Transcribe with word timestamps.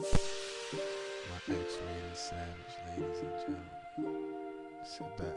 My 0.00 0.06
X-rated 1.46 2.14
savage, 2.14 2.74
ladies 2.88 3.20
and 3.20 3.34
gentlemen. 3.36 4.24
Sit 4.82 5.10
back, 5.18 5.36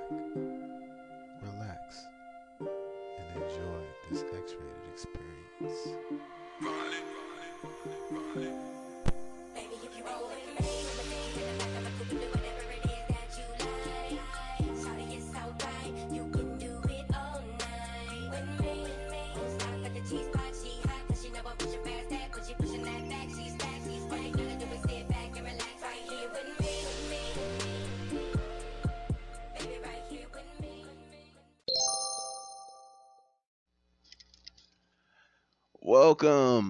relax, 1.42 2.08
and 2.62 3.44
enjoy 3.44 3.82
this 4.10 4.22
X-rated 4.22 4.88
experience. 4.90 5.82
Baby, 9.54 9.76
if 9.84 9.92
you 9.98 10.04
roll 10.06 10.24
with 10.30 10.44
me, 10.48 10.68
with 12.22 12.42
me 12.42 12.53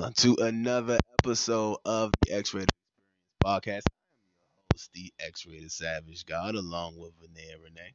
Welcome 0.04 0.36
to 0.36 0.44
another 0.44 1.00
episode 1.24 1.78
of 1.86 2.12
the 2.26 2.34
X-Rated 2.34 2.68
Experience 2.68 3.40
Podcast. 3.42 3.84
I 3.88 4.04
am 4.04 4.36
your 4.36 4.52
host, 4.74 4.90
the 4.94 5.14
X-Rated 5.18 5.72
Savage 5.72 6.26
God, 6.26 6.56
along 6.56 6.98
with 6.98 7.14
Veneer 7.22 7.56
Renee. 7.64 7.94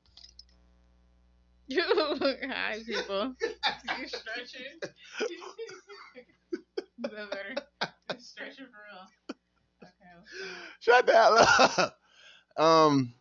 Hi, 2.51 2.79
people. 2.87 3.35
you 3.43 4.09
stretching? 4.09 4.79
Is 4.81 6.23
that 7.03 7.31
better? 7.31 7.55
You 8.15 8.21
stretching 8.21 8.65
for 8.65 8.81
real. 8.89 9.05
Okay. 9.83 10.15
Shut 10.81 11.05
that 11.09 11.71
up. 11.77 11.99
Um, 12.57 13.13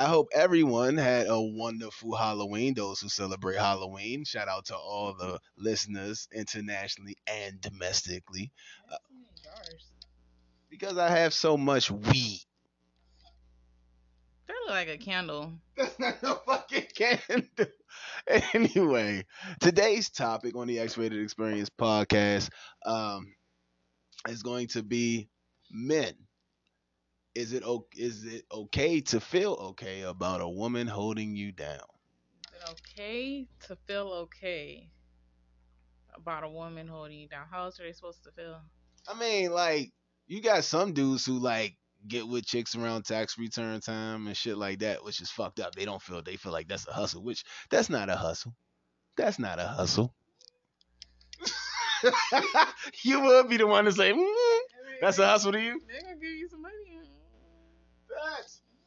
I 0.00 0.06
hope 0.06 0.28
everyone 0.34 0.96
had 0.98 1.28
a 1.28 1.40
wonderful 1.40 2.16
Halloween. 2.16 2.74
Those 2.74 3.00
who 3.00 3.08
celebrate 3.10 3.58
Halloween, 3.58 4.24
shout 4.24 4.48
out 4.48 4.66
to 4.66 4.76
all 4.76 5.14
the 5.14 5.40
listeners 5.58 6.28
internationally 6.34 7.16
and 7.28 7.60
domestically, 7.60 8.50
That's 8.88 9.02
too 9.08 9.14
many 9.14 9.28
jars. 9.44 9.92
because 10.70 10.98
I 10.98 11.10
have 11.10 11.34
so 11.34 11.56
much 11.58 11.90
weed. 11.90 12.40
That 14.48 14.54
look 14.66 14.70
like 14.70 14.88
a 14.88 14.98
candle. 14.98 15.52
That's 15.76 15.98
not 15.98 16.22
no 16.22 16.36
fucking 16.46 16.86
candle. 16.94 17.48
Anyway, 18.54 19.24
today's 19.60 20.10
topic 20.10 20.56
on 20.56 20.68
the 20.68 20.78
X-Rated 20.78 21.20
Experience 21.20 21.68
podcast 21.70 22.50
um, 22.86 23.34
is 24.28 24.42
going 24.42 24.68
to 24.68 24.82
be 24.82 25.28
men. 25.70 26.14
Is 27.34 27.52
it 27.52 27.62
o- 27.64 27.86
is 27.96 28.24
it 28.24 28.44
okay 28.50 29.00
to 29.02 29.20
feel 29.20 29.52
okay 29.52 30.02
about 30.02 30.40
a 30.40 30.48
woman 30.48 30.86
holding 30.86 31.36
you 31.36 31.52
down? 31.52 31.78
Is 32.48 32.62
it 32.62 32.70
okay 32.70 33.46
to 33.66 33.76
feel 33.86 34.08
okay 34.08 34.88
about 36.14 36.42
a 36.42 36.48
woman 36.48 36.88
holding 36.88 37.18
you 37.18 37.28
down? 37.28 37.46
How 37.50 37.64
else 37.64 37.78
are 37.78 37.84
they 37.84 37.92
supposed 37.92 38.24
to 38.24 38.32
feel? 38.32 38.60
I 39.08 39.18
mean, 39.18 39.52
like 39.52 39.92
you 40.26 40.42
got 40.42 40.64
some 40.64 40.92
dudes 40.92 41.24
who 41.24 41.38
like 41.38 41.76
get 42.06 42.26
with 42.26 42.46
chicks 42.46 42.74
around 42.74 43.04
tax 43.04 43.38
return 43.38 43.80
time 43.80 44.26
and 44.26 44.36
shit 44.36 44.56
like 44.56 44.80
that, 44.80 45.04
which 45.04 45.20
is 45.20 45.30
fucked 45.30 45.60
up. 45.60 45.74
They 45.74 45.84
don't 45.84 46.02
feel 46.02 46.22
they 46.22 46.36
feel 46.36 46.52
like 46.52 46.68
that's 46.68 46.88
a 46.88 46.92
hustle, 46.92 47.22
which 47.22 47.44
that's 47.70 47.90
not 47.90 48.08
a 48.08 48.16
hustle. 48.16 48.54
That's 49.16 49.38
not 49.38 49.60
a 49.60 49.66
hustle. 49.66 50.14
you 53.02 53.20
would 53.20 53.48
be 53.48 53.58
the 53.58 53.66
one 53.66 53.84
to 53.84 53.92
say, 53.92 54.12
mm, 54.12 54.58
that's 55.00 55.18
a 55.18 55.26
hustle 55.26 55.52
to 55.52 55.60
you. 55.60 55.80
They're 55.86 56.02
gonna 56.02 56.14
give 56.14 56.30
you 56.30 56.48
some 56.48 56.62
money. 56.62 56.74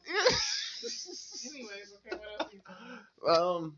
That's 0.06 1.46
Anyways, 1.46 1.92
okay, 2.06 2.16
what 2.16 2.40
else? 2.40 2.52
You 2.52 3.28
um 3.30 3.76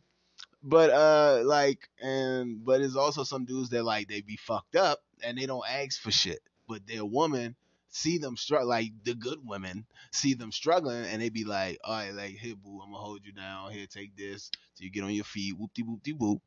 but 0.62 0.90
uh 0.90 1.42
like 1.44 1.88
and 2.02 2.64
but 2.64 2.80
it's 2.80 2.96
also 2.96 3.22
some 3.24 3.44
dudes 3.44 3.70
that 3.70 3.84
like 3.84 4.08
they 4.08 4.20
be 4.20 4.36
fucked 4.36 4.76
up 4.76 5.00
and 5.22 5.38
they 5.38 5.46
don't 5.46 5.64
ask 5.68 6.00
for 6.00 6.10
shit 6.10 6.40
but 6.68 6.86
their 6.86 7.04
woman 7.04 7.54
see 7.90 8.18
them 8.18 8.36
struggle 8.36 8.68
like 8.68 8.92
the 9.04 9.14
good 9.14 9.38
women 9.44 9.86
see 10.12 10.34
them 10.34 10.52
struggling 10.52 11.04
and 11.06 11.22
they 11.22 11.28
be 11.28 11.44
like 11.44 11.78
all 11.84 11.94
right 11.94 12.12
like 12.12 12.32
here 12.36 12.54
boo 12.56 12.80
i'm 12.82 12.92
gonna 12.92 13.02
hold 13.02 13.20
you 13.24 13.32
down. 13.32 13.70
Here 13.70 13.86
take 13.86 14.16
this 14.16 14.50
till 14.76 14.84
you 14.84 14.90
get 14.90 15.04
on 15.04 15.12
your 15.12 15.24
feet. 15.24 15.56
Whoop 15.56 15.72
de 15.74 15.82
whoop 15.82 16.02
de 16.02 16.12
whoop. 16.12 16.42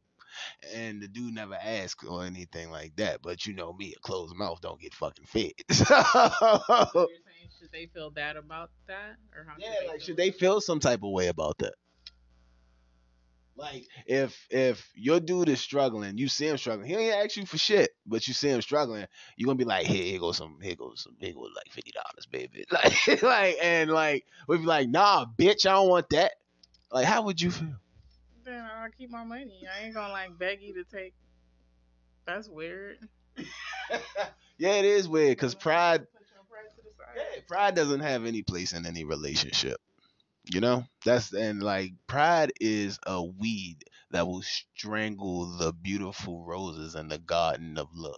And 0.76 1.02
the 1.02 1.08
dude 1.08 1.34
never 1.34 1.56
asks 1.56 2.06
or 2.06 2.24
anything 2.24 2.70
like 2.70 2.96
that 2.98 3.22
but 3.24 3.46
you 3.46 3.54
know 3.54 3.74
me 3.74 3.94
a 3.96 4.00
closed 4.00 4.36
mouth 4.36 4.62
don't 4.62 4.80
get 4.80 4.94
fucking 4.94 5.26
fed. 5.26 5.54
So 5.72 7.08
should 7.60 7.72
they 7.72 7.88
feel 7.88 8.10
bad 8.10 8.36
about 8.36 8.70
that, 8.88 9.16
or 9.36 9.46
how? 9.48 9.56
Yeah, 9.58 9.68
should 9.68 9.82
they 9.82 9.88
like 9.88 9.98
feel? 9.98 10.06
should 10.06 10.18
they 10.18 10.32
feel 10.32 10.62
some 10.62 10.80
type 10.80 11.04
of 11.04 11.12
way 11.12 11.28
about 11.28 11.58
that? 11.60 11.74
Like 13.60 13.88
if 14.06 14.48
if 14.50 14.90
your 14.96 15.20
dude 15.20 15.50
is 15.50 15.60
struggling, 15.60 16.18
you 16.18 16.30
see 16.30 16.48
him 16.48 16.58
struggling, 16.58 16.88
he 16.88 16.96
ain't 16.96 17.26
ask 17.26 17.36
you 17.36 17.46
for 17.46 17.58
shit, 17.58 17.90
but 18.06 18.26
you 18.26 18.34
see 18.34 18.48
him 18.48 18.62
struggling, 18.62 19.06
you 19.36 19.46
gonna 19.46 19.58
be 19.58 19.66
like, 19.66 19.86
here, 19.86 20.02
here 20.02 20.20
goes 20.20 20.38
some, 20.38 20.60
here 20.62 20.76
goes 20.76 21.04
some, 21.04 21.18
here 21.20 21.34
goes 21.34 21.50
like 21.54 21.70
fifty 21.74 21.92
dollars, 21.92 22.26
baby. 22.32 22.64
Like, 22.72 23.22
like, 23.22 23.58
and 23.62 23.92
like, 23.92 24.26
we'd 24.48 24.62
be 24.62 24.66
like, 24.66 24.88
nah, 24.88 25.26
bitch, 25.38 25.66
I 25.66 25.74
don't 25.74 25.90
want 25.90 26.10
that. 26.12 26.32
Like, 26.90 27.06
how 27.06 27.24
would 27.24 27.42
you 27.42 27.52
feel? 27.52 27.76
Then 28.46 28.64
I'll 28.64 28.90
keep 28.98 29.12
my 29.12 29.26
money. 29.26 29.68
I 29.68 29.86
ain't 29.86 29.94
gonna 29.94 30.14
like 30.14 30.40
beg 30.40 30.62
you 30.62 30.76
to 30.76 30.86
take. 30.86 31.14
That's 32.26 32.48
weird. 32.48 32.98
yeah, 34.58 34.72
it 34.72 34.86
is 34.86 35.10
weird 35.10 35.32
because 35.32 35.54
pride, 35.54 36.08
Pride 37.48 37.76
doesn't 37.76 38.02
have 38.02 38.26
any 38.26 38.44
place 38.44 38.74
in 38.74 38.86
any 38.86 39.04
relationship. 39.04 39.80
You 40.52 40.62
know, 40.62 40.86
that's 41.06 41.34
and 41.34 41.62
like 41.62 41.94
pride 42.08 42.54
is 42.60 43.00
a 43.06 43.24
weed 43.24 43.84
that 44.12 44.28
will 44.28 44.42
strangle 44.42 45.46
the 45.58 45.74
beautiful 45.74 46.44
roses 46.44 46.96
in 46.96 47.08
the 47.08 47.20
garden 47.20 47.78
of 47.78 47.88
love. 47.94 48.16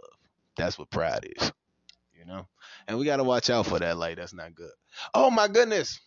That's 0.55 0.77
what 0.77 0.89
pride 0.89 1.27
is. 1.37 1.51
You 2.17 2.25
know, 2.25 2.47
and 2.87 2.97
we 2.97 3.05
gotta 3.05 3.23
watch 3.23 3.49
out 3.49 3.65
for 3.65 3.79
that. 3.79 3.97
Like 3.97 4.17
that's 4.17 4.33
not 4.33 4.55
good. 4.55 4.71
Oh 5.13 5.29
my 5.29 5.47
goodness. 5.47 5.99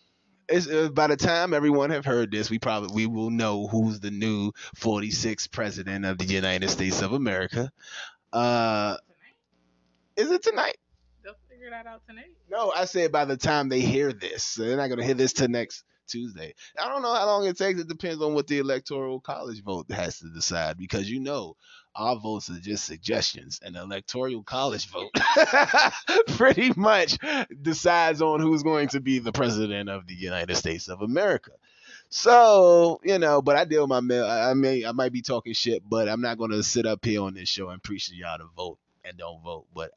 It's, 0.48 0.68
uh, 0.68 0.90
by 0.90 1.06
the 1.06 1.16
time 1.16 1.54
everyone 1.54 1.90
have 1.90 2.04
heard 2.04 2.30
this, 2.30 2.50
we 2.50 2.58
probably 2.58 2.94
we 2.94 3.06
will 3.06 3.30
know 3.30 3.66
who's 3.66 4.00
the 4.00 4.10
new 4.10 4.52
46th 4.76 5.50
president 5.50 6.04
of 6.04 6.18
the 6.18 6.26
United 6.26 6.68
States 6.68 7.00
of 7.00 7.12
America. 7.14 7.72
Uh, 8.32 8.96
is 10.16 10.30
it 10.30 10.42
tonight? 10.42 10.76
Figure 11.64 11.78
that 11.82 11.88
out 11.88 12.02
tonight. 12.06 12.36
No, 12.50 12.70
I 12.76 12.84
said 12.84 13.10
by 13.10 13.24
the 13.24 13.38
time 13.38 13.70
they 13.70 13.80
hear 13.80 14.12
this. 14.12 14.54
They're 14.54 14.76
not 14.76 14.88
gonna 14.88 15.04
hear 15.04 15.14
this 15.14 15.32
till 15.32 15.48
next 15.48 15.82
Tuesday. 16.06 16.52
I 16.78 16.88
don't 16.88 17.00
know 17.00 17.14
how 17.14 17.24
long 17.24 17.46
it 17.46 17.56
takes. 17.56 17.80
It 17.80 17.88
depends 17.88 18.20
on 18.22 18.34
what 18.34 18.46
the 18.46 18.58
electoral 18.58 19.18
college 19.18 19.62
vote 19.62 19.90
has 19.90 20.18
to 20.18 20.28
decide 20.28 20.76
because 20.76 21.10
you 21.10 21.20
know 21.20 21.56
our 21.96 22.16
votes 22.16 22.50
are 22.50 22.60
just 22.60 22.84
suggestions, 22.84 23.60
and 23.64 23.76
the 23.76 23.80
electoral 23.80 24.42
college 24.42 24.90
vote 24.90 25.10
pretty 26.36 26.70
much 26.76 27.16
decides 27.62 28.20
on 28.20 28.40
who's 28.40 28.62
going 28.62 28.88
to 28.88 29.00
be 29.00 29.18
the 29.18 29.32
president 29.32 29.88
of 29.88 30.06
the 30.06 30.14
United 30.14 30.56
States 30.56 30.88
of 30.88 31.00
America. 31.00 31.52
So 32.10 33.00
you 33.04 33.18
know, 33.18 33.40
but 33.40 33.56
I 33.56 33.64
deal 33.64 33.84
with 33.84 33.88
my 33.88 34.00
mail. 34.00 34.26
I 34.26 34.50
I 34.50 34.54
may, 34.54 34.84
I 34.84 34.92
might 34.92 35.12
be 35.12 35.22
talking 35.22 35.54
shit, 35.54 35.82
but 35.88 36.10
I'm 36.10 36.20
not 36.20 36.36
gonna 36.36 36.62
sit 36.62 36.84
up 36.84 37.02
here 37.02 37.22
on 37.22 37.32
this 37.32 37.48
show 37.48 37.70
and 37.70 37.82
preach 37.82 38.08
to 38.08 38.14
y'all 38.14 38.36
to 38.36 38.50
vote 38.54 38.78
and 39.02 39.16
don't 39.16 39.42
vote. 39.42 39.64
But 39.74 39.92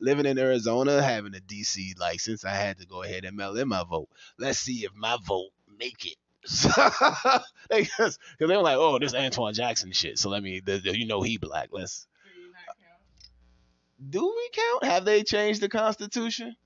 living 0.00 0.26
in 0.26 0.38
Arizona, 0.38 1.02
having 1.02 1.34
a 1.34 1.38
DC 1.40 1.98
license, 1.98 2.44
I 2.44 2.50
had 2.54 2.78
to 2.78 2.86
go 2.86 3.02
ahead 3.02 3.24
and 3.24 3.36
mail 3.36 3.56
in 3.56 3.68
my 3.68 3.84
vote. 3.88 4.08
Let's 4.38 4.58
see 4.58 4.84
if 4.84 4.94
my 4.94 5.16
vote 5.26 5.50
make 5.78 6.06
it. 6.06 6.16
Because 7.70 8.18
they 8.38 8.46
were 8.46 8.56
like, 8.58 8.76
oh, 8.78 8.98
this 8.98 9.14
Antoine 9.14 9.52
Jackson 9.54 9.92
shit. 9.92 10.18
So 10.18 10.30
let 10.30 10.42
me, 10.42 10.60
the, 10.60 10.78
the- 10.78 10.98
you 10.98 11.06
know, 11.06 11.20
he 11.22 11.36
black. 11.36 11.68
Let's. 11.72 12.06
Do 12.24 12.40
you 12.40 12.50
not 12.52 12.76
count? 12.80 14.10
Do 14.10 14.34
we 14.36 14.50
count? 14.52 14.84
Have 14.84 15.04
they 15.04 15.22
changed 15.22 15.60
the 15.60 15.68
Constitution? 15.68 16.56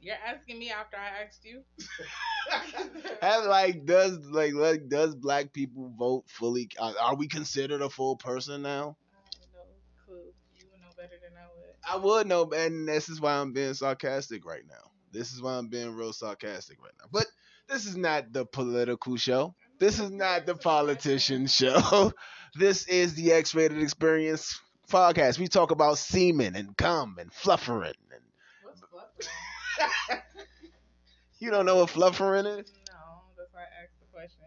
You're 0.00 0.16
asking 0.26 0.58
me 0.58 0.70
after 0.70 0.96
I 0.96 1.24
asked 1.24 1.44
you. 1.44 1.62
Have 3.20 3.44
like 3.46 3.84
does 3.84 4.18
like 4.30 4.54
like 4.54 4.88
does 4.88 5.14
black 5.16 5.52
people 5.52 5.92
vote 5.98 6.24
fully? 6.28 6.70
Are, 6.78 6.94
are 7.02 7.16
we 7.16 7.26
considered 7.28 7.82
a 7.82 7.90
full 7.90 8.16
person 8.16 8.62
now? 8.62 8.96
I 9.12 9.16
have 9.58 9.66
no 9.68 10.04
clue. 10.06 10.32
You 10.56 10.66
would 10.70 10.80
know 10.80 10.87
better 10.98 11.16
than 11.22 11.32
I 11.36 11.46
would. 11.56 11.74
I 11.88 11.96
would 12.04 12.26
know, 12.26 12.50
and 12.50 12.88
this 12.88 13.08
is 13.08 13.20
why 13.20 13.34
I'm 13.34 13.52
being 13.52 13.74
sarcastic 13.74 14.44
right 14.44 14.64
now. 14.68 14.90
This 15.12 15.32
is 15.32 15.40
why 15.40 15.54
I'm 15.54 15.68
being 15.68 15.94
real 15.94 16.12
sarcastic 16.12 16.82
right 16.82 16.92
now. 17.00 17.06
But 17.10 17.26
this 17.68 17.86
is 17.86 17.96
not 17.96 18.32
the 18.32 18.44
political 18.44 19.16
show. 19.16 19.54
This 19.78 20.00
is 20.00 20.10
not 20.10 20.46
the 20.46 20.56
politician 20.56 21.46
show. 21.46 22.12
This 22.54 22.88
is 22.88 23.14
the 23.14 23.32
X-rated 23.32 23.80
experience 23.82 24.58
podcast. 24.90 25.38
We 25.38 25.48
talk 25.48 25.70
about 25.70 25.98
semen 25.98 26.56
and 26.56 26.74
cum 26.76 27.16
and 27.20 27.30
fluffering. 27.30 27.92
And 28.10 28.22
What's 28.62 28.80
fluffering? 28.80 30.22
you 31.38 31.50
don't 31.50 31.66
know 31.66 31.76
what 31.76 31.90
fluffering 31.90 32.46
is? 32.46 32.72
No, 32.90 33.22
that's 33.36 33.52
why 33.52 33.60
I 33.60 33.84
asked 33.84 34.00
the 34.00 34.06
question. 34.10 34.40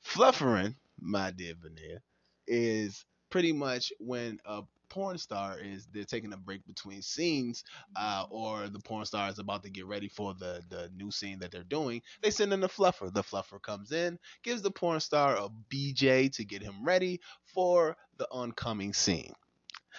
Fluffering, 0.00 0.74
my 0.98 1.30
dear 1.30 1.54
Veneer, 1.60 2.02
is 2.46 3.04
pretty 3.30 3.52
much 3.52 3.92
when 4.00 4.40
a 4.46 4.62
porn 4.92 5.18
star 5.18 5.58
is 5.58 5.86
they're 5.92 6.04
taking 6.04 6.32
a 6.32 6.36
break 6.36 6.66
between 6.66 7.02
scenes, 7.02 7.64
uh, 7.96 8.24
or 8.30 8.68
the 8.68 8.80
porn 8.80 9.04
star 9.06 9.28
is 9.30 9.38
about 9.38 9.62
to 9.64 9.70
get 9.70 9.86
ready 9.86 10.08
for 10.08 10.34
the 10.34 10.62
the 10.68 10.90
new 10.94 11.10
scene 11.10 11.38
that 11.40 11.50
they're 11.52 11.64
doing. 11.64 12.02
They 12.22 12.30
send 12.30 12.52
in 12.52 12.60
the 12.60 12.68
fluffer. 12.68 13.12
The 13.12 13.22
fluffer 13.22 13.60
comes 13.62 13.92
in, 13.92 14.18
gives 14.42 14.62
the 14.62 14.70
porn 14.70 15.00
star 15.00 15.36
a 15.36 15.48
BJ 15.70 16.28
to 16.30 16.44
get 16.44 16.62
him 16.62 16.84
ready 16.84 17.20
for 17.44 17.96
the 18.18 18.28
oncoming 18.30 18.92
scene. 18.94 19.32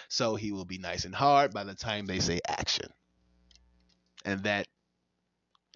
So 0.08 0.36
he 0.36 0.52
will 0.52 0.64
be 0.66 0.78
nice 0.78 1.04
and 1.04 1.14
hard 1.14 1.52
by 1.52 1.64
the 1.64 1.74
time 1.74 2.06
they 2.06 2.20
say 2.20 2.40
action. 2.48 2.90
And 4.24 4.42
that, 4.44 4.66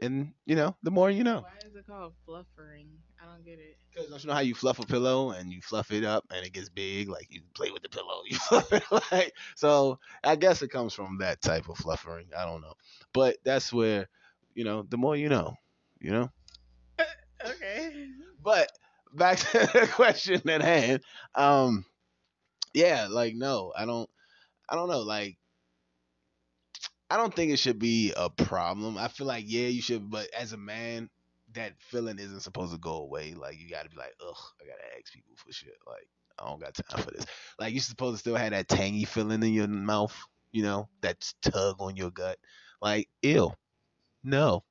and 0.01 0.33
you 0.47 0.57
know, 0.57 0.77
the 0.83 0.91
more 0.91 1.11
you 1.11 1.25
know. 1.25 1.41
Why 1.41 1.59
is 1.67 1.75
it 1.75 1.87
called 1.87 2.15
fluffering? 2.25 2.99
I 3.21 3.27
don't 3.27 3.45
get 3.45 3.59
it. 3.59 3.77
Because 3.91 4.11
don't 4.11 4.23
you 4.23 4.29
know 4.29 4.35
how 4.35 4.41
you 4.41 4.55
fluff 4.55 4.79
a 4.79 4.87
pillow 4.87 5.31
and 5.31 5.53
you 5.53 5.61
fluff 5.61 5.91
it 5.91 6.05
up 6.05 6.25
and 6.35 6.47
it 6.47 6.53
gets 6.53 6.69
big? 6.69 7.09
Like 7.09 7.27
you 7.31 7.41
play 7.55 7.71
with 7.71 7.83
the 7.83 7.89
pillow, 7.89 8.23
you 8.27 8.39
fluff 8.39 8.73
it 8.73 8.85
like 9.13 9.35
so. 9.57 9.99
I 10.23 10.37
guess 10.37 10.63
it 10.63 10.69
comes 10.69 10.95
from 10.95 11.19
that 11.19 11.41
type 11.41 11.69
of 11.69 11.79
fluffering. 11.79 12.27
I 12.37 12.45
don't 12.45 12.61
know, 12.61 12.75
but 13.13 13.39
that's 13.45 13.73
where 13.73 14.09
you 14.55 14.65
know 14.65 14.85
the 14.89 14.97
more 14.97 15.17
you 15.17 15.29
know, 15.29 15.55
you 16.01 16.11
know. 16.11 16.31
Okay. 17.45 18.09
But 18.43 18.69
back 19.15 19.39
to 19.53 19.59
the 19.73 19.89
question 19.93 20.49
at 20.49 20.61
hand. 20.61 21.03
Um, 21.37 21.85
yeah, 22.75 23.07
like 23.09 23.35
no, 23.35 23.73
I 23.77 23.85
don't, 23.87 24.11
I 24.69 24.75
don't 24.75 24.89
know, 24.89 25.03
like. 25.03 25.37
I 27.11 27.17
don't 27.17 27.35
think 27.35 27.53
it 27.53 27.59
should 27.59 27.79
be 27.79 28.13
a 28.15 28.29
problem. 28.29 28.99
I 28.99 29.09
feel 29.09 29.27
like 29.27 29.45
yeah, 29.47 29.69
you 29.69 29.81
should, 29.81 30.11
but 30.11 30.29
as 30.35 30.53
a 30.53 30.59
man, 30.59 31.09
that 31.55 31.73
feeling 31.79 32.19
isn't 32.19 32.41
supposed 32.41 32.73
to 32.73 32.79
go 32.79 32.97
away. 32.97 33.35
Like 33.35 33.59
you 33.59 33.69
gotta 33.69 33.89
be 33.89 33.97
like, 33.97 34.15
ugh, 34.27 34.37
I 34.61 34.67
gotta 34.67 34.99
ask 34.99 35.13
people 35.13 35.35
for 35.37 35.53
shit. 35.53 35.77
Like 35.87 36.09
I 36.39 36.47
don't 36.47 36.61
got 36.61 36.75
time 36.75 37.03
for 37.03 37.11
this. 37.11 37.27
Like 37.59 37.73
you're 37.73 37.81
supposed 37.81 38.15
to 38.15 38.19
still 38.19 38.37
have 38.37 38.51
that 38.51 38.69
tangy 38.69 39.05
feeling 39.05 39.43
in 39.43 39.53
your 39.53 39.69
mouth, 39.69 40.17
you 40.53 40.63
know, 40.63 40.89
that 41.01 41.33
tug 41.43 41.77
on 41.81 41.97
your 41.97 42.11
gut. 42.11 42.39
Like, 42.81 43.09
ew, 43.23 43.53
no, 44.23 44.63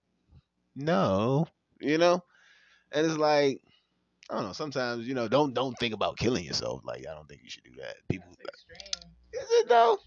no, 0.75 1.47
you 1.81 1.97
know. 1.97 2.23
And 2.91 3.05
it's 3.05 3.17
like, 3.17 3.61
I 4.29 4.35
don't 4.35 4.45
know. 4.45 4.53
Sometimes 4.53 5.07
you 5.07 5.13
know, 5.13 5.27
don't 5.27 5.53
don't 5.53 5.77
think 5.79 5.93
about 5.93 6.17
killing 6.17 6.45
yourself. 6.45 6.81
Like 6.83 7.05
I 7.09 7.13
don't 7.13 7.27
think 7.27 7.41
you 7.43 7.49
should 7.49 7.63
do 7.63 7.81
that. 7.81 7.95
People, 8.09 8.29
extreme. 8.31 8.79
is 9.33 9.47
it 9.49 9.69
though? 9.69 9.97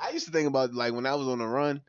I 0.00 0.10
used 0.10 0.26
to 0.26 0.32
think 0.32 0.48
about 0.48 0.74
like 0.74 0.92
when 0.92 1.06
I 1.06 1.14
was 1.14 1.28
on 1.28 1.38
the 1.38 1.46
run, 1.46 1.82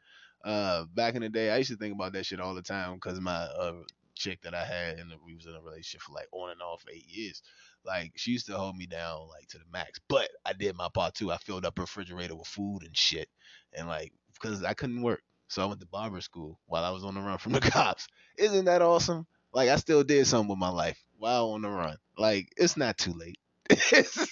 uh, 0.43 0.85
back 0.93 1.15
in 1.15 1.21
the 1.21 1.29
day. 1.29 1.51
I 1.51 1.57
used 1.57 1.71
to 1.71 1.77
think 1.77 1.93
about 1.93 2.13
that 2.13 2.25
shit 2.25 2.39
all 2.39 2.55
the 2.55 2.61
time 2.61 2.95
because 2.95 3.19
my 3.19 3.33
uh 3.33 3.73
chick 4.19 4.41
that 4.43 4.53
I 4.53 4.65
had 4.65 4.99
and 4.99 5.11
we 5.25 5.33
was 5.33 5.45
in 5.45 5.55
a 5.55 5.61
relationship 5.61 6.01
for 6.01 6.13
like 6.13 6.27
on 6.31 6.51
and 6.51 6.61
off 6.61 6.83
eight 6.93 7.07
years. 7.07 7.41
Like 7.85 8.11
she 8.15 8.31
used 8.31 8.47
to 8.47 8.57
hold 8.57 8.75
me 8.75 8.85
down 8.85 9.27
like 9.29 9.47
to 9.49 9.57
the 9.57 9.63
max, 9.71 9.99
but 10.09 10.29
I 10.45 10.53
did 10.53 10.75
my 10.75 10.89
part 10.93 11.15
too. 11.15 11.31
I 11.31 11.37
filled 11.37 11.65
up 11.65 11.79
refrigerator 11.79 12.35
with 12.35 12.47
food 12.47 12.81
and 12.83 12.95
shit, 12.95 13.29
and 13.73 13.87
like 13.87 14.11
because 14.33 14.63
I 14.63 14.73
couldn't 14.73 15.01
work, 15.01 15.21
so 15.47 15.63
I 15.63 15.65
went 15.65 15.79
to 15.79 15.87
barber 15.87 16.21
school 16.21 16.59
while 16.67 16.83
I 16.83 16.91
was 16.91 17.03
on 17.03 17.15
the 17.15 17.21
run 17.21 17.37
from 17.37 17.53
the 17.53 17.61
cops. 17.61 18.07
Isn't 18.37 18.65
that 18.65 18.81
awesome? 18.81 19.25
Like 19.53 19.69
I 19.69 19.77
still 19.77 20.03
did 20.03 20.27
something 20.27 20.49
with 20.49 20.59
my 20.59 20.69
life 20.69 21.01
while 21.17 21.51
on 21.51 21.61
the 21.61 21.69
run. 21.69 21.97
Like 22.17 22.49
it's 22.57 22.77
not 22.77 22.97
too 22.97 23.13
late. 23.13 23.39
It's- 23.69 24.27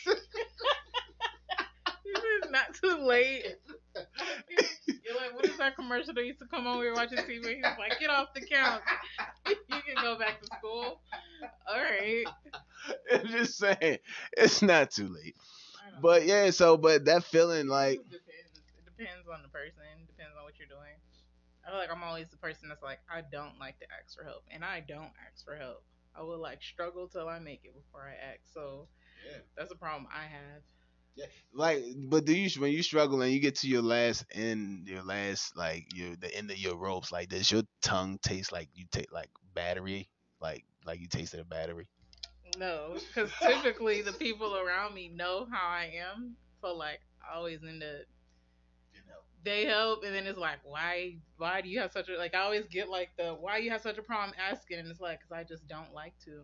not 2.51 2.74
too 2.81 2.98
late. 3.06 3.44
You're 4.88 5.16
like, 5.16 5.36
what 5.36 5.45
is 5.45 5.57
that 5.57 5.75
commercial 5.75 6.13
that 6.13 6.25
used 6.25 6.40
to 6.40 6.45
come 6.45 6.68
on 6.68 6.80
we 6.80 6.88
were 6.88 6.94
watching 6.94 7.18
TV? 7.19 7.56
He's 7.56 7.63
like, 7.63 8.00
get 8.00 8.10
off 8.10 8.30
the 8.33 8.42
couch. 8.42 8.81
you 9.70 9.82
can 9.86 10.04
go 10.04 10.18
back 10.18 10.42
to 10.42 10.48
school. 10.58 11.02
All 11.68 11.78
right. 11.82 12.26
I'm 13.14 13.28
just 13.28 13.58
saying, 13.58 13.98
it's 14.38 14.62
not 14.62 14.92
too 14.92 15.08
late. 15.08 15.36
But 16.02 16.26
yeah, 16.26 16.50
so 16.52 16.78
but 16.78 17.06
that 17.06 17.24
feeling 17.24 17.68
like 17.68 18.00
It 18.00 18.10
depends. 18.10 18.62
It 18.78 18.86
depends 18.86 19.28
on 19.28 19.42
the 19.44 19.50
person. 19.50 19.84
Depends 20.08 20.34
on 20.38 20.44
what 20.44 20.60
you're 20.60 20.68
doing. 20.70 20.96
I 21.66 21.70
feel 21.70 21.80
like 21.80 21.92
I'm 21.92 22.04
always 22.04 22.30
the 22.30 22.38
person 22.38 22.70
that's 22.70 22.84
like, 22.84 23.00
I 23.12 23.22
don't 23.32 23.60
like 23.60 23.80
to 23.80 23.86
ask 23.92 24.16
for 24.16 24.24
help, 24.24 24.44
and 24.52 24.64
I 24.64 24.80
don't 24.82 25.12
ask 25.28 25.44
for 25.44 25.56
help. 25.56 25.84
I 26.16 26.22
will 26.24 26.40
like 26.42 26.64
struggle 26.64 27.08
till 27.08 27.28
I 27.28 27.40
make 27.40 27.62
it 27.66 27.76
before 27.76 28.02
I 28.08 28.16
ask. 28.16 28.42
So 28.54 28.88
Yeah. 29.26 29.40
that's 29.58 29.72
a 29.72 29.76
problem 29.76 30.08
I 30.14 30.24
have. 30.24 30.64
Like 31.54 31.84
but 32.10 32.25
do 32.25 32.34
you 32.34 32.50
when 32.62 32.72
you 32.72 32.84
struggle 32.84 33.22
and 33.22 33.31
you 33.31 33.40
get 33.40 33.56
to 33.56 33.68
your 33.68 33.81
last 33.81 34.25
end 34.31 34.88
your 34.88 35.04
last 35.04 35.56
like 35.58 35.86
your 35.94 36.16
the 36.18 36.34
end 36.36 36.52
of 36.52 36.58
your 36.58 36.78
ropes 36.78 37.12
like 37.12 37.30
does 37.30 37.52
your 37.52 37.64
tongue 37.81 38.18
taste 38.22 38.52
like 38.52 38.69
you 38.74 38.86
take 38.92 39.12
like 39.12 39.30
battery 39.54 40.10
like 40.42 40.64
like 40.86 41.00
you 41.00 41.08
tasted 41.08 41.40
a 41.40 41.46
battery 41.46 41.88
No, 42.58 42.96
because 43.08 43.31
typically 43.42 44.02
the 44.02 44.14
people 44.14 44.56
around 44.58 44.94
me 44.94 45.10
know 45.10 45.46
how 45.52 45.68
I 45.68 45.92
am. 46.12 46.36
So 46.62 46.74
like, 46.75 47.00
I 47.22 47.36
always 47.36 47.64
end 47.64 47.84
up 47.84 48.06
they 49.44 49.66
help, 49.66 50.04
and 50.04 50.14
then 50.14 50.28
it's 50.28 50.38
like, 50.38 50.60
why, 50.64 51.18
why 51.38 51.62
do 51.62 51.69
you 51.69 51.80
have 51.80 51.92
such 51.92 52.10
a 52.10 52.18
like? 52.18 52.36
I 52.36 52.40
always 52.42 52.68
get 52.68 52.90
like 52.90 53.10
the 53.18 53.34
why 53.34 53.58
you 53.58 53.69
have 53.72 53.81
such 53.81 53.98
a 53.98 54.02
problem 54.04 54.34
asking, 54.40 54.80
and 54.80 54.88
it's 54.90 55.00
like, 55.00 55.22
cause 55.22 55.31
I 55.31 55.44
just 55.44 55.68
don't 55.68 55.94
like 55.94 56.14
to. 56.25 56.44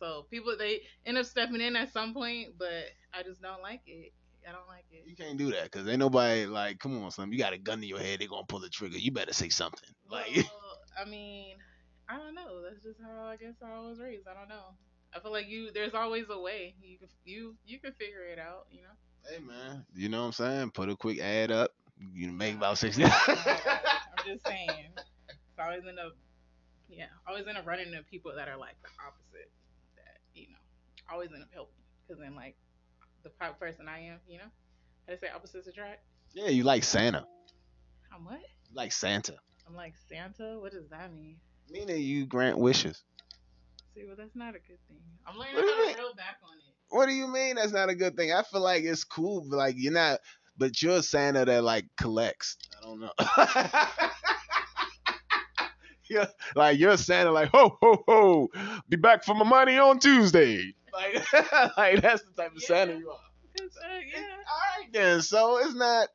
So 0.00 0.26
people 0.30 0.56
they 0.58 0.82
end 1.06 1.18
up 1.18 1.26
stepping 1.26 1.60
in 1.60 1.76
at 1.76 1.92
some 1.92 2.14
point, 2.14 2.50
but 2.58 2.84
I 3.16 3.22
just 3.22 3.40
don't 3.42 3.62
like 3.62 3.82
it. 3.86 4.12
I 4.46 4.52
don't 4.52 4.68
like 4.68 4.84
it. 4.90 5.04
you 5.06 5.16
can't 5.16 5.38
do 5.38 5.50
that 5.52 5.64
because 5.64 5.88
ain't 5.88 6.00
nobody 6.00 6.44
like 6.44 6.78
come 6.78 7.02
on 7.02 7.10
son 7.10 7.32
you 7.32 7.38
got 7.38 7.54
a 7.54 7.58
gun 7.58 7.80
to 7.80 7.86
your 7.86 7.98
head 7.98 8.20
they 8.20 8.26
gonna 8.26 8.44
pull 8.46 8.60
the 8.60 8.68
trigger 8.68 8.98
you 8.98 9.10
better 9.10 9.32
say 9.32 9.48
something 9.48 9.88
like 10.10 10.36
Well, 10.36 10.78
I 11.00 11.08
mean, 11.08 11.56
I 12.08 12.18
don't 12.18 12.34
know. 12.34 12.60
That's 12.62 12.82
just 12.82 13.00
how 13.00 13.24
I 13.24 13.36
guess 13.36 13.54
I 13.64 13.78
was 13.80 13.98
raised. 14.00 14.28
I 14.28 14.34
don't 14.34 14.48
know. 14.48 14.76
I 15.14 15.20
feel 15.20 15.32
like 15.32 15.48
you. 15.48 15.70
There's 15.72 15.94
always 15.94 16.26
a 16.28 16.38
way. 16.38 16.74
You 16.82 16.98
can 16.98 17.08
you 17.24 17.54
you 17.64 17.78
can 17.80 17.92
figure 17.94 18.24
it 18.30 18.38
out. 18.38 18.66
You 18.70 18.82
know. 18.82 18.94
hey 19.30 19.38
man 19.40 19.84
you 19.94 20.08
know 20.08 20.20
what 20.20 20.26
i'm 20.26 20.32
saying 20.32 20.70
put 20.70 20.88
a 20.90 20.96
quick 20.96 21.18
ad 21.20 21.50
up 21.50 21.70
you 22.12 22.30
make 22.32 22.56
about 22.56 22.76
60 22.78 23.04
I'm 23.04 23.10
just 24.26 24.46
saying. 24.46 24.92
It's 24.96 25.58
always 25.58 25.82
end 25.86 25.98
up, 25.98 26.12
yeah, 26.88 27.06
always 27.26 27.46
end 27.46 27.58
up 27.58 27.66
running 27.66 27.88
into 27.88 28.02
people 28.04 28.32
that 28.36 28.48
are 28.48 28.56
like 28.58 28.76
the 28.82 28.90
opposite. 29.06 29.50
That 29.96 30.18
you 30.34 30.48
know, 30.48 30.62
always 31.10 31.30
end 31.32 31.42
up 31.42 31.48
helping 31.52 31.82
because 32.06 32.20
then 32.20 32.34
like 32.34 32.56
the 33.24 33.30
type 33.30 33.58
person 33.58 33.88
I 33.88 34.00
am, 34.00 34.18
you 34.28 34.38
know, 34.38 34.44
how 34.44 34.50
they 35.08 35.16
say 35.16 35.28
opposites 35.34 35.66
attract. 35.66 36.00
yeah 36.34 36.48
you 36.48 36.62
like 36.62 36.84
santa 36.84 37.24
I'm 38.14 38.24
what? 38.24 38.38
you 38.40 38.74
like 38.76 38.92
santa 38.92 39.34
I'm 39.66 39.74
like 39.74 39.94
Santa. 40.10 40.58
What 40.60 40.72
does 40.72 40.88
that 40.90 41.14
mean? 41.14 41.36
meaning 41.70 42.02
you 42.02 42.26
grant 42.26 42.58
wishes 42.58 43.02
See, 43.94 44.02
well, 44.06 44.16
that's 44.18 44.34
not 44.34 44.50
a 44.50 44.58
good 44.58 44.78
thing. 44.88 44.98
I'm 45.26 45.38
learning 45.38 45.54
What 45.54 45.62
do 45.62 45.68
you 45.68 45.74
how 45.74 45.92
to 45.92 46.02
mean? 46.02 46.16
back 46.16 46.36
on 46.42 46.56
it. 46.58 46.74
What 46.90 47.06
do 47.06 47.12
you 47.12 47.28
mean 47.28 47.54
that's 47.56 47.72
not 47.72 47.88
a 47.88 47.94
good 47.94 48.16
thing? 48.16 48.32
I 48.32 48.42
feel 48.42 48.60
like 48.60 48.82
it's 48.82 49.04
cool, 49.04 49.46
but 49.48 49.56
like 49.56 49.76
you're 49.78 49.92
not. 49.92 50.18
But 50.58 50.82
you're 50.82 50.96
a 50.98 51.02
Santa 51.02 51.44
that 51.44 51.64
like 51.64 51.86
collects. 51.96 52.56
I 52.80 52.84
don't 52.86 53.00
know. 53.00 53.12
yeah, 56.10 56.26
like 56.54 56.78
you're 56.78 56.92
a 56.92 56.98
Santa 56.98 57.30
like 57.30 57.48
ho 57.50 57.76
ho 57.80 58.04
ho, 58.06 58.48
be 58.88 58.96
back 58.96 59.24
for 59.24 59.34
my 59.34 59.44
money 59.44 59.78
on 59.78 59.98
Tuesday. 59.98 60.74
Like, 60.94 61.32
like 61.76 62.02
that's 62.02 62.22
the 62.22 62.32
type 62.42 62.54
of 62.54 62.62
Santa 62.62 62.92
Yeah. 62.92 62.98
you 62.98 63.10
are. 63.10 63.14
uh, 63.14 63.98
yeah. 64.12 64.20
All 64.20 64.80
right 64.80 64.92
then. 64.92 65.22
So 65.22 65.58
it's 65.58 65.74
not 65.74 66.08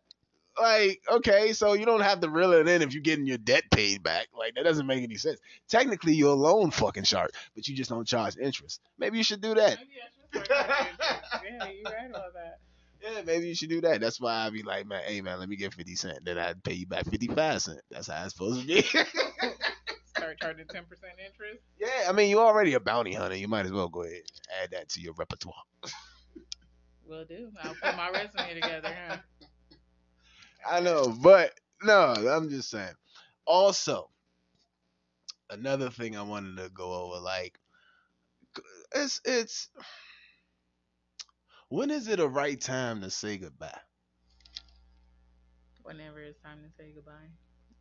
like 0.62 1.02
okay. 1.10 1.54
So 1.54 1.74
you 1.74 1.86
don't 1.86 2.02
have 2.02 2.22
to 2.22 2.30
reel 2.30 2.54
it 2.54 2.68
in 2.68 2.82
if 2.82 2.94
you're 2.94 3.02
getting 3.04 3.26
your 3.26 3.38
debt 3.38 3.64
paid 3.72 4.04
back. 4.04 4.28
Like 4.38 4.56
that 4.56 4.64
doesn't 4.64 4.88
make 4.88 5.04
any 5.04 5.16
sense. 5.16 5.40
Technically, 5.70 6.14
you're 6.14 6.32
a 6.32 6.36
loan 6.36 6.72
fucking 6.72 7.04
shark, 7.04 7.32
but 7.56 7.68
you 7.68 7.76
just 7.76 7.90
don't 7.90 8.08
charge 8.08 8.38
interest. 8.38 8.82
Maybe 8.98 9.18
you 9.18 9.24
should 9.24 9.42
do 9.42 9.56
that. 9.56 9.80
Maybe 9.80 9.92
I 10.02 10.42
should 10.42 10.46
start 10.46 10.70
charging 10.70 10.88
interest. 10.90 11.22
Yeah, 11.44 11.70
you're 11.72 11.84
right 11.98 12.10
about 12.10 12.34
that. 12.34 12.60
Yeah, 13.02 13.22
maybe 13.26 13.48
you 13.48 13.56
should 13.56 13.70
do 13.70 13.80
that. 13.80 14.02
That's 14.02 14.20
why 14.20 14.46
I'd 14.46 14.52
be 14.52 14.62
like, 14.62 14.86
man, 14.86 15.02
hey 15.06 15.22
man, 15.22 15.40
let 15.40 15.48
me 15.48 15.56
get 15.56 15.74
fifty 15.74 15.96
cent. 15.96 16.20
Then 16.26 16.38
I'd 16.38 16.62
pay 16.62 16.74
you 16.74 16.86
back 16.86 17.06
fifty 17.06 17.28
five 17.28 17.62
cent. 17.62 17.80
That's 17.90 18.08
how 18.08 18.26
it's 18.26 18.34
supposed 18.34 18.60
to 18.60 18.68
be. 18.68 18.84
Start 20.30 20.58
charging 20.58 20.68
ten 20.68 20.86
percent 20.86 21.14
interest. 21.26 21.64
yeah, 21.80 22.08
I 22.08 22.12
mean 22.12 22.30
you're 22.30 22.46
already 22.46 22.76
a 22.76 22.80
bounty 22.80 23.14
hunter. 23.14 23.36
You 23.36 23.48
might 23.48 23.66
as 23.66 23.72
well 23.72 23.90
go 23.90 24.04
ahead 24.04 24.14
and 24.14 24.64
add 24.64 24.72
that 24.72 24.90
to 24.90 25.02
your 25.02 25.14
repertoire. 25.14 25.56
Will 27.08 27.26
do. 27.26 27.50
I'll 27.64 27.74
put 27.74 27.96
my 27.96 28.12
resume 28.12 28.54
together. 28.54 28.90
Huh? 28.94 29.18
I 30.70 30.82
know, 30.82 31.12
but 31.24 31.52
no, 31.82 32.14
I'm 32.30 32.50
just 32.50 32.70
saying. 32.70 32.94
Also, 33.48 34.12
another 35.50 35.90
thing 35.90 36.16
I 36.16 36.22
wanted 36.22 36.62
to 36.62 36.70
go 36.70 36.94
over, 36.94 37.20
like, 37.20 37.58
it's 38.94 39.20
it's 39.26 39.70
when 41.70 41.90
is 41.90 42.08
it 42.08 42.20
a 42.20 42.28
right 42.28 42.62
time 42.62 43.02
to 43.02 43.10
say 43.10 43.38
goodbye? 43.38 43.80
Whenever 45.82 46.20
it's 46.20 46.40
time 46.44 46.60
to 46.60 46.70
say 46.78 46.92
goodbye. 46.94 47.30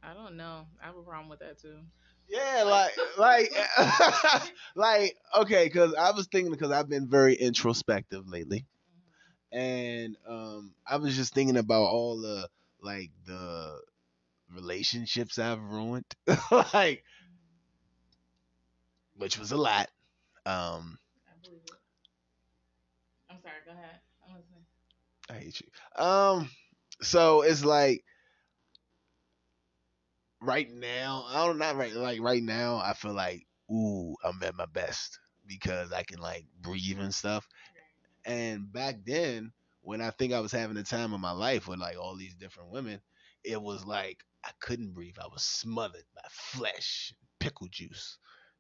I 0.03 0.15
don't 0.15 0.37
know. 0.39 0.65
I 0.83 0.87
have 0.87 0.97
a 0.97 1.03
problem 1.03 1.29
with 1.29 1.41
that 1.41 1.61
too. 1.61 1.81
Yeah, 2.29 2.65
like, 2.65 2.93
like, 3.19 3.53
like, 4.75 5.17
okay, 5.39 5.65
because 5.65 5.95
I 5.95 6.11
was 6.11 6.27
thinking 6.27 6.53
because 6.53 6.71
I've 6.71 6.89
been 6.89 7.09
very 7.09 7.35
introspective 7.35 8.29
lately, 8.29 8.67
and 9.53 10.17
um, 10.29 10.75
I 10.87 10.97
was 10.99 11.17
just 11.17 11.35
thinking 11.35 11.57
about 11.57 11.85
all 11.85 12.21
the 12.21 12.49
like 12.83 13.11
the 13.27 13.81
relationships 14.55 15.39
I've 15.39 15.61
ruined, 15.63 16.07
like, 16.75 17.05
which 19.17 19.39
was 19.39 19.53
a 19.53 19.57
lot. 19.57 19.89
Um, 20.47 20.99
I'm 23.31 23.39
sorry. 23.43 23.55
Go 23.65 23.73
ahead. 23.73 24.01
I'm 24.29 24.37
listening. 24.37 24.65
I 25.31 25.35
hate 25.35 25.61
you. 25.61 26.03
Um, 26.05 26.51
so 27.03 27.43
it's 27.43 27.65
like 27.65 28.05
right 30.41 30.71
now, 30.71 31.25
I 31.29 31.47
don't 31.47 31.59
not 31.59 31.77
right 31.77 31.93
like 31.95 32.21
right 32.21 32.43
now. 32.43 32.77
I 32.79 32.93
feel 32.95 33.15
like 33.15 33.47
ooh, 33.71 34.15
I'm 34.25 34.43
at 34.43 34.57
my 34.57 34.67
best 34.67 35.19
because 35.47 35.93
I 35.93 36.03
can 36.03 36.21
like 36.21 36.47
breathe 36.61 36.99
and 36.99 37.15
stuff. 37.15 37.47
And 38.25 38.73
back 38.73 38.97
then, 39.07 39.53
when 39.83 40.01
I 40.01 40.11
think 40.11 40.33
I 40.33 40.41
was 40.41 40.53
having 40.53 40.77
the 40.77 40.83
time 40.83 41.13
of 41.15 41.21
my 41.21 41.33
life 41.33 41.69
with 41.69 41.79
like 41.81 41.99
all 41.99 42.17
these 42.17 42.35
different 42.35 42.71
women, 42.71 43.01
it 43.45 43.61
was 43.61 43.85
like 43.85 44.25
I 44.45 44.51
couldn't 44.61 44.95
breathe. 44.95 45.17
I 45.23 45.29
was 45.29 45.43
smothered 45.45 46.05
by 46.15 46.23
flesh, 46.31 47.15
pickle 47.41 47.69
juice. 47.71 48.19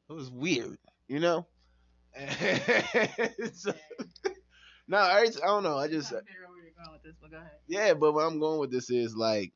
It 0.08 0.14
was 0.14 0.30
weird, 0.30 0.78
you 1.08 1.20
know. 1.20 1.46
So- 3.54 3.74
no, 4.88 4.98
I, 4.98 5.20
I 5.20 5.46
don't 5.46 5.62
know. 5.62 5.76
I 5.78 5.88
just 5.88 6.12
I'm 6.12 6.20
trying 6.20 6.26
to 6.26 6.32
figure 6.32 6.44
out 6.46 6.50
where 6.50 6.62
you're 6.62 6.72
going 6.84 6.92
with 6.92 7.02
this, 7.02 7.14
but 7.20 7.30
go 7.30 7.36
ahead. 7.38 7.50
yeah, 7.68 7.94
but 7.94 8.12
where 8.12 8.26
I'm 8.26 8.40
going 8.40 8.60
with 8.60 8.70
this 8.70 8.90
is 8.90 9.14
like, 9.16 9.52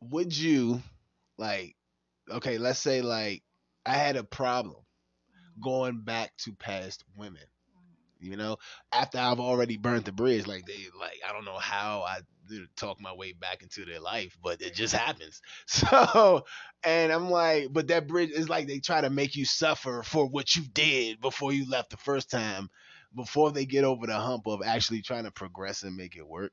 would 0.00 0.36
you 0.36 0.82
like, 1.38 1.76
okay, 2.30 2.58
let's 2.58 2.78
say 2.78 3.02
like 3.02 3.42
I 3.86 3.94
had 3.94 4.16
a 4.16 4.24
problem 4.24 4.76
going 5.62 6.00
back 6.02 6.32
to 6.38 6.52
past 6.54 7.04
women, 7.16 7.42
you 8.20 8.36
know, 8.36 8.56
after 8.92 9.18
I've 9.18 9.40
already 9.40 9.76
burnt 9.76 10.04
the 10.06 10.12
bridge, 10.12 10.46
like 10.46 10.66
they 10.66 10.86
like 10.98 11.20
I 11.28 11.32
don't 11.32 11.44
know 11.44 11.58
how 11.58 12.02
I 12.02 12.20
talk 12.76 13.00
my 13.00 13.12
way 13.14 13.32
back 13.32 13.62
into 13.62 13.84
their 13.84 14.00
life, 14.00 14.36
but 14.42 14.60
it 14.62 14.74
just 14.74 14.94
happens. 14.94 15.40
So, 15.66 16.44
and 16.84 17.12
I'm 17.12 17.30
like, 17.30 17.68
but 17.72 17.88
that 17.88 18.08
bridge 18.08 18.30
is 18.30 18.48
like 18.48 18.66
they 18.66 18.80
try 18.80 19.00
to 19.00 19.10
make 19.10 19.36
you 19.36 19.44
suffer 19.44 20.02
for 20.04 20.26
what 20.26 20.56
you 20.56 20.62
did 20.74 21.20
before 21.20 21.52
you 21.52 21.68
left 21.68 21.90
the 21.90 21.96
first 21.96 22.30
time, 22.30 22.68
before 23.14 23.52
they 23.52 23.66
get 23.66 23.84
over 23.84 24.06
the 24.06 24.16
hump 24.16 24.46
of 24.46 24.62
actually 24.64 25.02
trying 25.02 25.24
to 25.24 25.30
progress 25.30 25.82
and 25.82 25.96
make 25.96 26.16
it 26.16 26.26
work. 26.26 26.52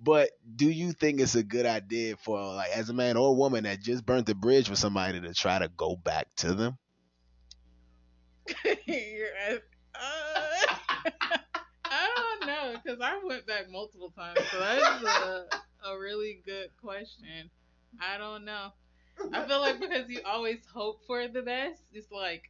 But 0.00 0.30
do 0.56 0.68
you 0.70 0.92
think 0.92 1.20
it's 1.20 1.34
a 1.34 1.42
good 1.42 1.66
idea 1.66 2.16
for 2.16 2.40
like 2.54 2.70
as 2.70 2.88
a 2.90 2.94
man 2.94 3.16
or 3.16 3.28
a 3.30 3.32
woman 3.32 3.64
that 3.64 3.80
just 3.82 4.04
burnt 4.06 4.26
the 4.26 4.34
bridge 4.34 4.68
for 4.68 4.76
somebody 4.76 5.20
to 5.20 5.34
try 5.34 5.58
to 5.58 5.68
go 5.68 5.96
back 5.96 6.28
to 6.36 6.54
them? 6.54 6.78
You're 8.86 9.28
uh, 9.94 10.76
I 11.90 12.08
don't 12.14 12.46
know 12.46 12.76
because 12.82 13.00
I 13.00 13.20
went 13.24 13.46
back 13.46 13.70
multiple 13.70 14.10
times, 14.10 14.50
so 14.50 14.58
that's 14.58 15.02
a, 15.02 15.46
a 15.84 15.98
really 15.98 16.40
good 16.44 16.70
question. 16.80 17.50
I 18.00 18.18
don't 18.18 18.44
know. 18.44 18.72
I 19.32 19.42
feel 19.46 19.60
like 19.60 19.80
because 19.80 20.08
you 20.10 20.20
always 20.24 20.66
hope 20.66 21.02
for 21.06 21.26
the 21.28 21.42
best, 21.42 21.82
it's 21.92 22.10
like 22.10 22.44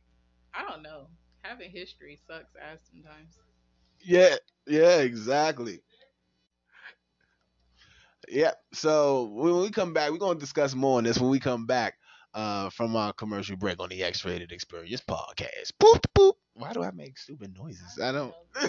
I 0.54 0.62
don't 0.68 0.82
know. 0.82 1.08
Having 1.42 1.70
history 1.70 2.20
sucks 2.26 2.54
ass 2.60 2.80
sometimes. 2.90 3.38
Yeah, 4.00 4.36
yeah, 4.66 4.98
exactly. 5.00 5.80
Yeah. 8.30 8.52
So 8.72 9.24
when 9.32 9.58
we 9.60 9.70
come 9.70 9.92
back, 9.92 10.10
we're 10.10 10.18
gonna 10.18 10.38
discuss 10.38 10.74
more 10.74 10.98
on 10.98 11.04
this 11.04 11.18
when 11.18 11.30
we 11.30 11.40
come 11.40 11.66
back 11.66 11.94
uh 12.34 12.68
from 12.70 12.94
our 12.94 13.12
commercial 13.12 13.56
break 13.56 13.80
on 13.80 13.88
the 13.88 14.02
X 14.02 14.24
Rated 14.24 14.52
Experience 14.52 15.02
podcast. 15.08 15.72
Boop 15.82 16.00
boop. 16.16 16.34
Why 16.54 16.72
do 16.72 16.82
I 16.82 16.90
make 16.90 17.16
stupid 17.18 17.54
noises? 17.56 17.98
I 18.02 18.12
don't. 18.12 18.34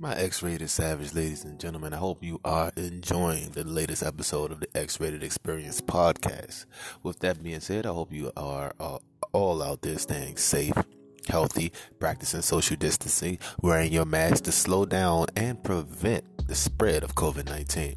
My 0.00 0.14
X 0.14 0.44
rated 0.44 0.70
savage 0.70 1.12
ladies 1.12 1.44
and 1.44 1.58
gentlemen, 1.58 1.92
I 1.92 1.96
hope 1.96 2.22
you 2.22 2.40
are 2.44 2.70
enjoying 2.76 3.50
the 3.50 3.64
latest 3.64 4.04
episode 4.04 4.52
of 4.52 4.60
the 4.60 4.68
X 4.72 5.00
rated 5.00 5.24
experience 5.24 5.80
podcast. 5.80 6.66
With 7.02 7.18
that 7.18 7.42
being 7.42 7.58
said, 7.58 7.84
I 7.84 7.88
hope 7.88 8.12
you 8.12 8.30
are 8.36 8.72
uh, 8.78 8.98
all 9.32 9.60
out 9.60 9.82
there 9.82 9.98
staying 9.98 10.36
safe, 10.36 10.74
healthy, 11.28 11.72
practicing 12.00 12.42
social 12.42 12.76
distancing, 12.76 13.38
wearing 13.62 13.92
your 13.92 14.04
mask 14.04 14.44
to 14.44 14.52
slow 14.52 14.84
down 14.84 15.26
and 15.36 15.62
prevent 15.62 16.24
the 16.48 16.54
spread 16.54 17.04
of 17.04 17.14
COVID 17.14 17.46
19. 17.46 17.94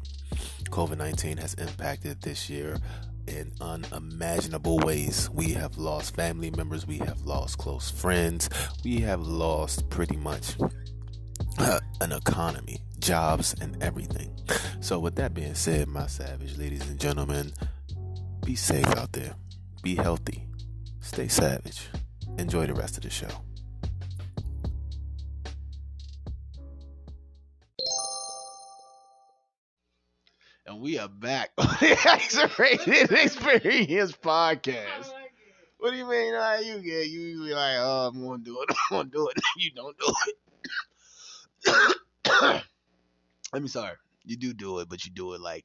COVID 0.70 0.98
19 0.98 1.38
has 1.38 1.54
impacted 1.54 2.22
this 2.22 2.48
year 2.48 2.78
in 3.26 3.52
unimaginable 3.60 4.78
ways. 4.78 5.30
We 5.30 5.52
have 5.52 5.78
lost 5.78 6.14
family 6.14 6.50
members, 6.50 6.86
we 6.86 6.98
have 6.98 7.20
lost 7.22 7.58
close 7.58 7.90
friends, 7.90 8.48
we 8.84 9.00
have 9.00 9.20
lost 9.20 9.88
pretty 9.90 10.16
much 10.16 10.56
uh, 11.58 11.80
an 12.00 12.12
economy, 12.12 12.78
jobs, 12.98 13.54
and 13.60 13.82
everything. 13.82 14.34
So, 14.80 14.98
with 14.98 15.16
that 15.16 15.34
being 15.34 15.54
said, 15.54 15.88
my 15.88 16.06
savage 16.06 16.58
ladies 16.58 16.88
and 16.88 16.98
gentlemen, 16.98 17.52
be 18.44 18.56
safe 18.56 18.86
out 18.96 19.12
there, 19.12 19.34
be 19.82 19.94
healthy, 19.94 20.46
stay 21.00 21.28
savage. 21.28 21.88
Enjoy 22.38 22.66
the 22.66 22.74
rest 22.74 22.96
of 22.96 23.02
the 23.02 23.10
show. 23.10 23.28
and 30.72 30.80
we 30.80 30.98
are 30.98 31.08
back 31.08 31.50
on 31.58 31.66
the 31.80 31.98
X 32.04 32.38
Rated 32.58 33.12
Experience 33.12 34.12
podcast. 34.12 35.12
What 35.78 35.90
do 35.90 35.96
you 35.96 36.08
mean? 36.08 36.34
How 36.34 36.58
you 36.60 36.78
get? 36.78 37.08
You 37.08 37.20
usually 37.20 37.52
like, 37.52 37.76
oh, 37.78 38.10
I'm 38.12 38.22
gonna 38.22 38.42
do 38.42 38.62
it. 38.62 38.74
I'm 38.90 38.96
gonna 38.96 39.10
do 39.10 39.28
it. 39.28 39.36
you 39.56 39.70
don't 39.72 39.96
do 39.98 40.14
it. 41.66 41.96
I 43.52 43.58
mean, 43.58 43.68
sorry, 43.68 43.96
you 44.24 44.36
do 44.36 44.54
do 44.54 44.78
it, 44.78 44.88
but 44.88 45.04
you 45.04 45.10
do 45.10 45.34
it 45.34 45.40
like 45.40 45.64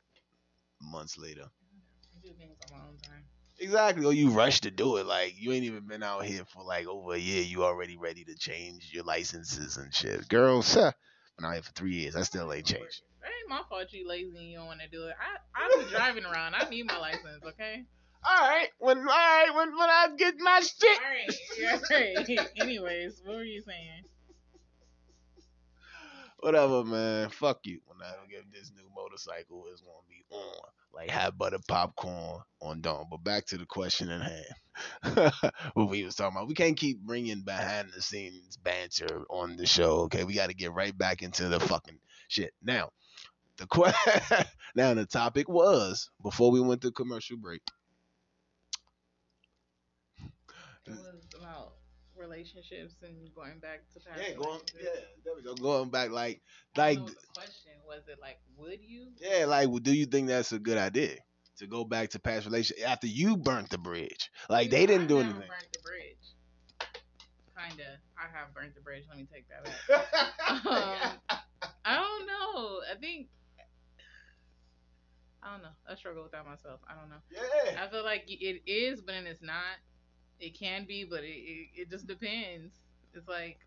months 0.81 1.17
later. 1.17 1.43
I 1.43 2.19
do 2.27 2.33
things 2.33 2.57
on 2.71 2.77
my 2.77 2.83
own 2.85 2.97
time. 3.01 3.23
Exactly. 3.59 4.05
Or 4.05 4.13
you 4.13 4.29
rush 4.29 4.61
to 4.61 4.71
do 4.71 4.97
it. 4.97 5.05
Like 5.05 5.33
you 5.37 5.51
ain't 5.51 5.63
even 5.63 5.87
been 5.87 6.03
out 6.03 6.25
here 6.25 6.43
for 6.45 6.63
like 6.63 6.87
over 6.87 7.13
a 7.13 7.17
year. 7.17 7.41
You 7.43 7.63
already 7.63 7.97
ready 7.97 8.23
to 8.25 8.35
change 8.35 8.89
your 8.93 9.03
licenses 9.03 9.77
and 9.77 9.93
shit. 9.93 10.27
Girls, 10.29 10.73
huh, 10.73 10.91
been 11.37 11.45
out 11.45 11.53
here 11.53 11.63
for 11.63 11.71
three 11.71 11.95
years. 11.95 12.15
I 12.15 12.21
still 12.21 12.51
ain't 12.53 12.65
changed. 12.65 13.01
It 13.23 13.27
ain't 13.27 13.49
my 13.49 13.61
fault 13.67 13.87
you 13.91 14.07
lazy 14.07 14.37
and 14.37 14.49
you 14.49 14.57
don't 14.57 14.67
want 14.67 14.81
to 14.81 14.89
do 14.89 15.07
it. 15.07 15.15
I 15.19 15.63
I 15.63 15.83
be 15.83 15.89
driving 15.89 16.25
around. 16.25 16.55
I 16.55 16.69
need 16.69 16.85
my 16.85 16.97
license. 16.97 17.43
Okay. 17.45 17.83
All 18.23 18.47
right. 18.47 18.69
When 18.79 18.99
all 18.99 19.05
right. 19.05 19.49
When 19.55 19.71
when 19.77 19.89
I 19.89 20.09
get 20.17 20.35
my 20.39 20.59
shit. 20.59 20.99
All 20.99 21.73
right. 21.73 22.19
Yeah, 22.29 22.37
right. 22.37 22.49
Anyways, 22.61 23.21
what 23.25 23.37
were 23.37 23.43
you 23.43 23.61
saying? 23.61 24.03
Whatever, 26.39 26.83
man. 26.83 27.29
Fuck 27.29 27.61
you. 27.63 27.79
When 27.87 27.97
I 28.01 28.13
get 28.29 28.51
this 28.51 28.71
new 28.75 28.87
motorcycle, 28.95 29.65
it's 29.71 29.81
gonna 29.81 30.05
be 30.07 30.23
on 30.29 30.69
like 30.97 31.11
hot 31.11 31.37
butter 31.37 31.59
popcorn 31.67 32.41
on 32.61 32.81
dawn. 32.81 33.05
But 33.09 33.23
back 33.23 33.45
to 33.47 33.57
the 33.57 33.65
question 33.65 34.09
at 34.09 34.21
hand. 34.21 35.31
what 35.73 35.89
we 35.89 36.03
was 36.03 36.15
talking 36.15 36.35
about. 36.35 36.47
We 36.47 36.55
can't 36.55 36.77
keep 36.77 36.99
bringing 36.99 37.41
behind 37.41 37.89
the 37.95 38.01
scenes 38.01 38.57
banter 38.57 39.23
on 39.29 39.57
the 39.57 39.65
show. 39.65 40.01
Okay, 40.01 40.23
we 40.23 40.33
got 40.33 40.49
to 40.49 40.55
get 40.55 40.73
right 40.73 40.97
back 40.97 41.21
into 41.21 41.47
the 41.49 41.59
fucking 41.59 41.99
shit. 42.27 42.51
Now, 42.63 42.89
the 43.57 43.67
que- 43.67 44.45
now 44.75 44.93
the 44.95 45.05
topic 45.05 45.47
was 45.47 46.09
before 46.23 46.51
we 46.51 46.61
went 46.61 46.81
to 46.81 46.91
commercial 46.91 47.37
break. 47.37 47.61
It 50.85 50.91
was 50.91 50.99
about 51.39 51.73
relationships 52.27 52.95
and 53.03 53.33
going 53.35 53.59
back 53.59 53.81
to 53.93 53.99
past. 53.99 54.21
Yeah, 54.21 54.35
going. 54.35 54.59
Yeah, 54.79 54.89
there 55.23 55.33
we 55.35 55.43
go. 55.43 55.55
Going 55.55 55.89
back, 55.89 56.11
like, 56.11 56.41
like, 56.75 56.97
the 56.97 57.13
question 57.33 57.71
was 57.87 58.03
it 58.07 58.19
like, 58.21 58.39
would 58.57 58.79
you? 58.81 59.07
yeah, 59.19 59.45
like, 59.45 59.69
well, 59.69 59.79
do 59.79 59.93
you 59.93 60.05
think 60.05 60.27
that's 60.27 60.51
a 60.51 60.59
good 60.59 60.77
idea 60.77 61.15
to 61.57 61.67
go 61.67 61.83
back 61.83 62.09
to 62.09 62.19
past 62.19 62.45
relations 62.45 62.81
after 62.81 63.07
you 63.07 63.37
burnt 63.37 63.69
the 63.69 63.77
bridge? 63.77 64.29
Like, 64.49 64.69
they 64.69 64.85
didn't 64.85 65.05
I 65.05 65.07
do 65.07 65.19
anything. 65.19 65.39
Burnt 65.39 65.69
the 65.73 65.79
bridge. 65.83 66.17
Kinda. 67.57 67.97
I 68.17 68.37
have 68.37 68.53
burnt 68.53 68.75
the 68.75 68.81
bridge. 68.81 69.03
Let 69.09 69.17
me 69.17 69.27
take 69.31 69.45
that 69.49 69.63
back. 69.63 70.65
um, 70.65 71.39
I 71.85 71.95
don't 71.95 72.27
know. 72.27 72.81
I 72.91 72.95
think. 72.99 73.27
I 75.41 75.53
don't 75.53 75.61
know. 75.61 75.69
I 75.89 75.95
struggle 75.95 76.23
with 76.23 76.33
that 76.33 76.45
myself. 76.45 76.81
I 76.89 76.93
don't 76.99 77.09
know. 77.09 77.21
yeah. 77.31 77.83
I 77.83 77.89
feel 77.89 78.03
like 78.03 78.25
it 78.27 78.61
is, 78.67 79.01
but 79.01 79.13
then 79.13 79.25
it's 79.27 79.41
not. 79.41 79.79
It 80.39 80.57
can 80.57 80.85
be, 80.85 81.03
but 81.05 81.23
it, 81.23 81.27
it, 81.27 81.69
it 81.75 81.89
just 81.89 82.07
depends. 82.07 82.75
It's 83.13 83.27
like, 83.27 83.59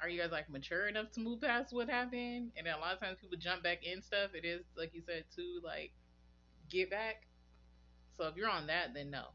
are 0.00 0.08
you 0.08 0.20
guys 0.20 0.30
like 0.32 0.48
mature 0.50 0.88
enough 0.88 1.10
to 1.12 1.20
move 1.20 1.40
past 1.42 1.72
what 1.72 1.88
happened? 1.88 2.52
And 2.56 2.66
a 2.66 2.78
lot 2.78 2.94
of 2.94 3.00
times 3.00 3.18
people 3.20 3.38
jump 3.38 3.62
back 3.62 3.84
in 3.84 4.02
stuff. 4.02 4.30
It 4.34 4.44
is 4.44 4.64
like 4.76 4.94
you 4.94 5.02
said 5.02 5.24
to 5.36 5.60
like 5.64 5.92
get 6.70 6.90
back. 6.90 7.26
So 8.16 8.26
if 8.28 8.36
you're 8.36 8.50
on 8.50 8.66
that, 8.68 8.94
then 8.94 9.10
no. 9.10 9.28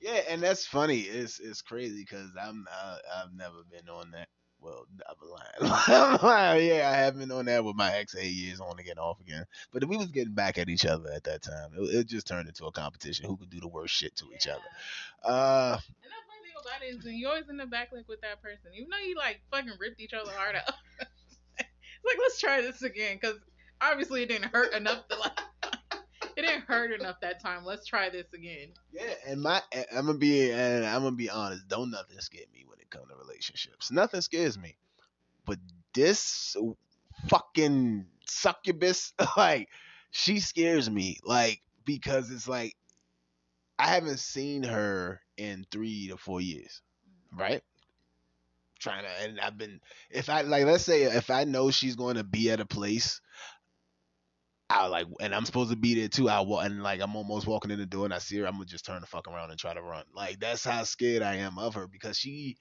Yeah, 0.00 0.20
and 0.28 0.42
that's 0.42 0.66
funny. 0.66 1.00
It's 1.00 1.40
it's 1.40 1.62
crazy 1.62 2.02
because 2.02 2.30
I'm 2.40 2.66
uh, 2.70 2.98
I've 3.16 3.34
never 3.34 3.64
been 3.70 3.88
on 3.88 4.12
that. 4.12 4.28
Well, 4.62 4.86
I'm 5.08 5.28
lying. 5.28 5.72
I'm 5.88 6.26
lying. 6.26 6.68
Yeah, 6.68 6.88
I 6.88 6.96
have 6.96 7.18
been 7.18 7.32
on 7.32 7.46
that 7.46 7.64
with 7.64 7.74
my 7.74 7.92
ex 7.94 8.14
eight 8.14 8.32
years 8.32 8.60
on 8.60 8.78
again, 8.78 8.98
off 8.98 9.20
again. 9.20 9.44
But 9.72 9.84
we 9.88 9.96
was 9.96 10.06
getting 10.12 10.34
back 10.34 10.56
at 10.58 10.68
each 10.68 10.86
other 10.86 11.10
at 11.10 11.24
that 11.24 11.42
time. 11.42 11.72
It, 11.76 11.94
it 11.94 12.06
just 12.06 12.26
turned 12.28 12.48
into 12.48 12.66
a 12.66 12.72
competition 12.72 13.26
who 13.26 13.36
could 13.36 13.50
do 13.50 13.60
the 13.60 13.68
worst 13.68 13.94
shit 13.94 14.14
to 14.16 14.26
each 14.34 14.46
other. 14.46 14.60
Uh, 15.24 15.78
And 15.80 16.10
the 16.10 16.22
funny 16.28 16.44
thing 16.44 16.52
about 16.60 16.82
it 16.82 16.96
is, 16.96 17.04
then 17.04 17.14
you 17.14 17.26
always 17.28 17.48
in 17.48 17.56
the 17.56 17.64
backlink 17.64 18.06
with 18.08 18.20
that 18.20 18.40
person, 18.40 18.70
even 18.74 18.88
though 18.90 19.04
you 19.04 19.16
like 19.16 19.40
fucking 19.50 19.72
ripped 19.80 20.00
each 20.00 20.14
other 20.14 20.30
hard 20.32 20.54
out. 20.54 20.74
it's 21.58 22.04
like 22.04 22.18
let's 22.18 22.38
try 22.40 22.60
this 22.60 22.82
again, 22.82 23.18
because 23.20 23.38
obviously 23.80 24.22
it 24.22 24.28
didn't 24.28 24.50
hurt 24.52 24.72
enough 24.74 25.08
to 25.08 25.18
like 25.18 25.40
it 26.36 26.42
didn't 26.42 26.62
hurt 26.62 26.92
enough 26.92 27.20
that 27.20 27.40
time. 27.40 27.64
Let's 27.64 27.86
try 27.86 28.10
this 28.10 28.26
again. 28.32 28.68
Yeah, 28.92 29.14
and 29.26 29.40
my 29.40 29.60
I'm 29.94 30.06
gonna 30.06 30.18
be 30.18 30.50
and 30.50 30.84
I'm 30.84 31.02
gonna 31.02 31.16
be 31.16 31.30
honest. 31.30 31.68
Don't 31.68 31.90
nothing 31.90 32.18
scare 32.20 32.44
me 32.52 32.64
when 32.66 32.78
it 32.80 32.90
comes 32.90 33.08
to 33.08 33.16
relationships. 33.16 33.90
Nothing 33.90 34.20
scares 34.20 34.58
me, 34.58 34.76
but 35.46 35.58
this 35.94 36.56
fucking 37.28 38.06
succubus, 38.26 39.12
like 39.36 39.68
she 40.10 40.40
scares 40.40 40.90
me, 40.90 41.18
like 41.24 41.62
because 41.84 42.30
it's 42.30 42.48
like 42.48 42.76
I 43.78 43.88
haven't 43.88 44.20
seen 44.20 44.62
her 44.64 45.20
in 45.36 45.66
three 45.70 46.08
to 46.08 46.16
four 46.16 46.40
years, 46.40 46.82
right? 47.36 47.62
Trying 48.78 49.04
to, 49.04 49.10
and 49.22 49.40
I've 49.40 49.56
been 49.56 49.80
if 50.10 50.28
I 50.28 50.42
like 50.42 50.64
let's 50.66 50.84
say 50.84 51.04
if 51.04 51.30
I 51.30 51.44
know 51.44 51.70
she's 51.70 51.96
going 51.96 52.16
to 52.16 52.24
be 52.24 52.50
at 52.50 52.60
a 52.60 52.66
place 52.66 53.20
I 54.74 54.86
like, 54.86 55.06
and 55.20 55.34
I'm 55.34 55.44
supposed 55.44 55.70
to 55.70 55.76
be 55.76 55.94
there 55.94 56.08
too. 56.08 56.28
I 56.28 56.40
and 56.64 56.82
like 56.82 57.00
I'm 57.00 57.16
almost 57.16 57.46
walking 57.46 57.70
in 57.70 57.78
the 57.78 57.86
door, 57.86 58.04
and 58.04 58.14
I 58.14 58.18
see 58.18 58.38
her. 58.38 58.46
I'm 58.46 58.54
gonna 58.54 58.64
just 58.64 58.86
turn 58.86 59.00
the 59.00 59.06
fuck 59.06 59.28
around 59.28 59.50
and 59.50 59.58
try 59.58 59.74
to 59.74 59.82
run. 59.82 60.04
Like 60.14 60.40
that's 60.40 60.64
how 60.64 60.84
scared 60.84 61.22
I 61.22 61.36
am 61.36 61.58
of 61.58 61.74
her 61.74 61.86
because 61.86 62.18
she, 62.18 62.56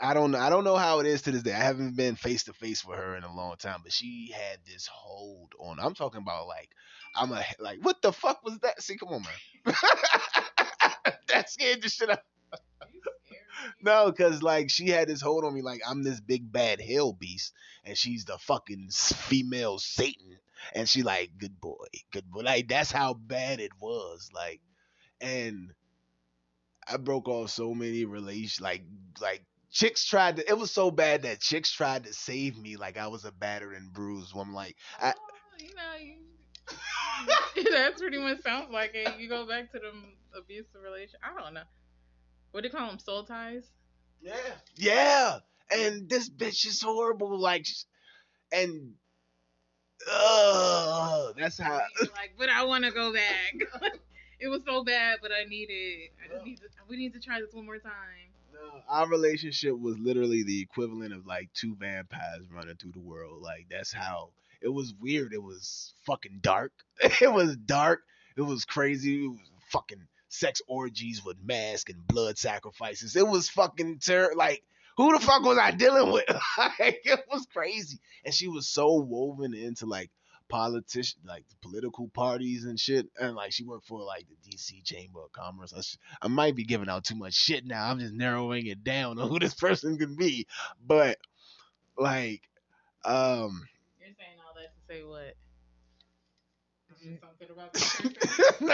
I 0.00 0.14
don't, 0.14 0.34
I 0.34 0.50
don't 0.50 0.64
know 0.64 0.76
how 0.76 1.00
it 1.00 1.06
is 1.06 1.22
to 1.22 1.32
this 1.32 1.42
day. 1.42 1.52
I 1.52 1.58
haven't 1.58 1.96
been 1.96 2.16
face 2.16 2.44
to 2.44 2.52
face 2.52 2.84
with 2.84 2.98
her 2.98 3.16
in 3.16 3.24
a 3.24 3.34
long 3.34 3.56
time, 3.56 3.80
but 3.82 3.92
she 3.92 4.32
had 4.34 4.58
this 4.66 4.86
hold 4.86 5.52
on. 5.58 5.78
I'm 5.80 5.94
talking 5.94 6.22
about 6.22 6.46
like, 6.46 6.70
I'm 7.16 7.32
a 7.32 7.44
like, 7.58 7.78
what 7.82 8.00
the 8.02 8.12
fuck 8.12 8.44
was 8.44 8.58
that? 8.60 8.80
See, 8.82 8.96
come 8.96 9.08
on, 9.10 9.22
man. 9.22 9.74
that 11.28 11.50
scared 11.50 11.82
the 11.82 11.88
shit 11.88 12.10
out. 12.10 12.20
You 12.92 13.00
scared 13.00 13.26
me. 13.30 13.38
No, 13.82 14.10
because 14.10 14.42
like 14.42 14.70
she 14.70 14.88
had 14.88 15.08
this 15.08 15.20
hold 15.20 15.44
on 15.44 15.54
me, 15.54 15.62
like 15.62 15.80
I'm 15.88 16.02
this 16.02 16.20
big 16.20 16.50
bad 16.52 16.80
hell 16.80 17.12
beast, 17.12 17.52
and 17.84 17.96
she's 17.96 18.24
the 18.24 18.38
fucking 18.38 18.88
female 18.92 19.78
Satan, 19.78 20.38
and 20.74 20.88
she 20.88 21.02
like 21.02 21.30
good 21.38 21.60
boy, 21.60 21.86
good 22.12 22.30
boy. 22.30 22.40
Like 22.40 22.68
that's 22.68 22.92
how 22.92 23.14
bad 23.14 23.60
it 23.60 23.72
was. 23.80 24.30
Like, 24.34 24.60
and 25.20 25.72
I 26.88 26.96
broke 26.96 27.28
off 27.28 27.50
so 27.50 27.74
many 27.74 28.04
relations. 28.04 28.60
Like, 28.60 28.82
like 29.20 29.44
chicks 29.70 30.04
tried 30.04 30.36
to. 30.36 30.48
It 30.48 30.58
was 30.58 30.70
so 30.70 30.90
bad 30.90 31.22
that 31.22 31.40
chicks 31.40 31.70
tried 31.72 32.04
to 32.04 32.12
save 32.12 32.58
me. 32.58 32.76
Like 32.76 32.96
I 32.98 33.08
was 33.08 33.24
a 33.24 33.32
battered 33.32 33.74
and 33.74 33.92
bruised 33.92 34.34
woman. 34.34 34.54
Like 34.54 34.76
I, 35.00 35.12
Oh, 35.16 35.58
you 35.58 35.74
know, 35.74 35.96
you, 37.56 37.64
that's 37.70 38.00
pretty 38.00 38.18
much 38.18 38.40
sounds 38.42 38.70
like 38.70 38.92
it. 38.94 39.18
You 39.18 39.28
go 39.28 39.46
back 39.46 39.70
to 39.72 39.78
the 39.78 39.92
abusive 40.38 40.82
relation. 40.82 41.18
I 41.22 41.40
don't 41.40 41.54
know. 41.54 41.62
What 42.52 42.62
do 42.62 42.68
you 42.68 42.72
call 42.72 42.88
them? 42.88 42.98
Soul 42.98 43.24
ties. 43.24 43.64
Yeah. 44.20 44.36
Yeah. 44.76 45.38
And 45.70 46.08
this 46.08 46.30
bitch 46.30 46.66
is 46.66 46.82
horrible. 46.82 47.38
Like, 47.38 47.64
sh- 47.66 47.84
and, 48.52 48.94
uh, 50.10 51.32
that's 51.36 51.58
how. 51.58 51.80
Like, 52.00 52.34
but 52.38 52.48
I 52.48 52.64
want 52.64 52.84
to 52.84 52.90
go 52.90 53.12
back. 53.12 53.54
it 54.40 54.48
was 54.48 54.62
so 54.66 54.84
bad, 54.84 55.18
but 55.22 55.30
I 55.32 55.48
need 55.48 55.68
it. 55.70 56.10
I 56.24 56.32
just 56.32 56.44
need 56.44 56.56
to. 56.58 56.64
We 56.88 56.96
need 56.96 57.12
to 57.14 57.20
try 57.20 57.40
this 57.40 57.52
one 57.52 57.66
more 57.66 57.78
time. 57.78 57.92
No, 58.52 58.80
our 58.88 59.08
relationship 59.08 59.78
was 59.78 59.98
literally 59.98 60.42
the 60.42 60.60
equivalent 60.60 61.12
of 61.12 61.26
like 61.26 61.50
two 61.54 61.74
vampires 61.76 62.46
running 62.52 62.76
through 62.76 62.92
the 62.92 63.00
world. 63.00 63.42
Like, 63.42 63.66
that's 63.70 63.92
how 63.92 64.30
it 64.62 64.68
was 64.68 64.94
weird. 65.00 65.32
It 65.32 65.42
was 65.42 65.92
fucking 66.06 66.38
dark. 66.40 66.72
It 67.20 67.32
was 67.32 67.56
dark. 67.56 68.02
It 68.36 68.42
was 68.42 68.64
crazy. 68.64 69.24
It 69.24 69.28
was 69.28 69.50
fucking 69.70 70.06
sex 70.28 70.60
orgies 70.66 71.24
with 71.24 71.36
masks 71.42 71.92
and 71.92 72.06
blood 72.06 72.38
sacrifices. 72.38 73.16
It 73.16 73.26
was 73.26 73.48
fucking 73.48 73.98
terrible. 73.98 74.36
like 74.36 74.62
who 74.96 75.12
the 75.12 75.24
fuck 75.24 75.42
was 75.42 75.58
I 75.58 75.70
dealing 75.72 76.12
with? 76.12 76.24
like 76.58 77.00
it 77.04 77.24
was 77.30 77.46
crazy. 77.52 77.98
And 78.24 78.34
she 78.34 78.48
was 78.48 78.68
so 78.68 78.94
woven 79.00 79.54
into 79.54 79.86
like 79.86 80.10
politician 80.48 81.20
like 81.26 81.44
political 81.62 82.08
parties 82.08 82.64
and 82.64 82.78
shit. 82.78 83.08
And 83.18 83.34
like 83.34 83.52
she 83.52 83.64
worked 83.64 83.86
for 83.86 84.00
like 84.00 84.26
the 84.28 84.50
DC 84.50 84.84
Chamber 84.84 85.20
of 85.24 85.32
Commerce. 85.32 85.72
I, 85.76 85.80
sh- 85.80 85.98
I 86.22 86.28
might 86.28 86.54
be 86.54 86.64
giving 86.64 86.88
out 86.88 87.04
too 87.04 87.16
much 87.16 87.34
shit 87.34 87.66
now. 87.66 87.90
I'm 87.90 87.98
just 87.98 88.14
narrowing 88.14 88.66
it 88.66 88.84
down 88.84 89.18
on 89.18 89.28
who 89.28 89.38
this 89.38 89.54
person 89.60 89.98
can 89.98 90.16
be. 90.16 90.46
But 90.84 91.18
like 91.96 92.42
um 93.04 93.62
You're 94.00 94.14
saying 94.16 94.38
all 94.46 94.54
that 94.54 94.74
to 94.74 94.80
say 94.88 95.02
what? 95.02 95.34
Is 96.90 97.10
there 97.10 97.18
something 97.20 97.50
about 97.50 97.72
this 97.72 97.94
person? 98.00 98.70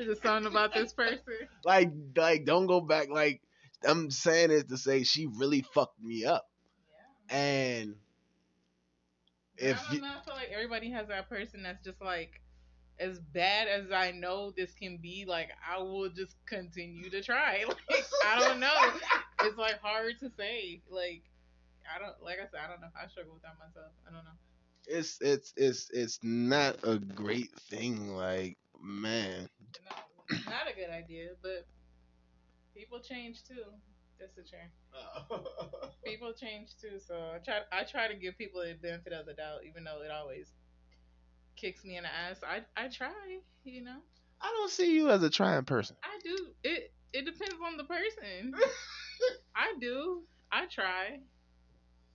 Is 0.00 0.06
there 0.06 0.16
something 0.22 0.50
about 0.50 0.74
this 0.74 0.92
person? 0.92 1.20
like 1.64 1.90
like 2.16 2.44
don't 2.44 2.66
go 2.66 2.80
back 2.80 3.08
like 3.08 3.40
I'm 3.84 4.10
saying 4.10 4.50
it 4.50 4.68
to 4.68 4.76
say 4.76 5.04
she 5.04 5.26
really 5.26 5.62
fucked 5.74 6.00
me 6.02 6.24
up. 6.24 6.48
And 7.28 7.96
if 9.56 9.80
I 9.88 9.92
don't 9.92 10.02
know. 10.02 10.08
I 10.08 10.24
feel 10.24 10.34
like 10.34 10.50
everybody 10.52 10.90
has 10.90 11.08
that 11.08 11.28
person 11.28 11.62
that's 11.62 11.84
just 11.84 12.00
like, 12.00 12.40
as 12.98 13.18
bad 13.18 13.68
as 13.68 13.90
I 13.90 14.12
know 14.12 14.52
this 14.56 14.72
can 14.74 14.98
be, 14.98 15.24
like 15.26 15.48
I 15.68 15.78
will 15.78 16.10
just 16.10 16.36
continue 16.46 17.10
to 17.10 17.22
try. 17.22 17.64
Like 17.90 18.04
I 18.26 18.38
don't 18.38 18.60
know. 18.60 18.74
It's 19.42 19.58
like 19.58 19.80
hard 19.80 20.14
to 20.20 20.30
say. 20.38 20.82
Like 20.88 21.22
I 21.92 21.98
don't. 21.98 22.14
Like 22.22 22.36
I 22.36 22.44
said, 22.50 22.60
I 22.64 22.70
don't 22.70 22.80
know. 22.80 22.88
if 22.88 23.04
I 23.04 23.08
struggle 23.08 23.34
with 23.34 23.42
that 23.42 23.56
myself. 23.58 23.92
I 24.06 24.12
don't 24.12 24.24
know. 24.24 24.38
it's 24.86 25.18
it's 25.20 25.52
it's 25.56 25.90
it's 25.90 26.18
not 26.22 26.76
a 26.84 26.98
great 26.98 27.50
thing 27.70 28.14
like 28.14 28.56
man 28.82 29.48
No, 30.30 30.36
not 30.50 30.70
a 30.70 30.74
good 30.74 30.90
idea, 30.90 31.30
but 31.42 31.66
people 32.74 33.00
change 33.00 33.44
too. 33.44 33.64
That's 34.18 34.34
the 34.34 34.42
truth. 34.42 34.70
Oh. 34.94 35.90
People 36.04 36.32
change 36.32 36.76
too, 36.80 37.00
so 37.04 37.14
I 37.34 37.38
try. 37.38 37.60
I 37.72 37.82
try 37.84 38.08
to 38.08 38.14
give 38.14 38.38
people 38.38 38.60
the 38.60 38.74
benefit 38.74 39.12
of 39.12 39.26
the 39.26 39.34
doubt, 39.34 39.60
even 39.68 39.82
though 39.84 40.02
it 40.02 40.10
always 40.12 40.52
kicks 41.56 41.84
me 41.84 41.96
in 41.96 42.04
the 42.04 42.08
ass. 42.08 42.40
I 42.46 42.60
I 42.80 42.88
try, 42.88 43.10
you 43.64 43.82
know. 43.82 43.98
I 44.40 44.46
don't 44.46 44.70
see 44.70 44.94
you 44.94 45.10
as 45.10 45.22
a 45.22 45.30
trying 45.30 45.64
person. 45.64 45.96
I 46.04 46.18
do. 46.22 46.36
It 46.62 46.92
it 47.12 47.24
depends 47.24 47.56
on 47.64 47.76
the 47.76 47.84
person. 47.84 48.54
I 49.56 49.74
do. 49.80 50.22
I 50.52 50.66
try. 50.66 51.18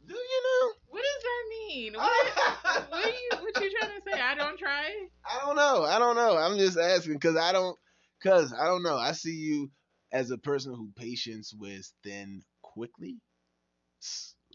Do 0.08 0.14
you 0.14 0.44
know? 0.44 0.72
What 0.88 1.04
does 1.04 1.24
that 1.24 1.44
mean? 1.50 1.94
What, 1.96 2.90
what 2.90 3.06
are 3.06 3.10
you 3.10 3.30
what 3.42 3.62
you 3.62 3.78
trying 3.80 3.92
to 3.92 4.02
say? 4.10 4.22
I 4.22 4.36
don't 4.36 4.58
try. 4.58 4.86
I 5.26 5.46
don't 5.46 5.56
know. 5.56 5.84
I 5.84 6.00
don't 6.00 6.16
know. 6.16 6.38
I'm 6.38 6.58
just 6.58 6.78
asking 6.78 7.14
because 7.14 7.36
I 7.36 7.52
don't 7.52 7.78
because 8.22 8.54
I 8.54 8.66
don't 8.66 8.84
know. 8.84 8.96
I 8.96 9.12
see 9.12 9.34
you 9.34 9.70
as 10.12 10.32
a 10.32 10.38
person 10.38 10.74
who 10.74 10.92
patience 10.96 11.54
with 11.54 11.92
thin 12.04 12.42
quickly. 12.62 13.20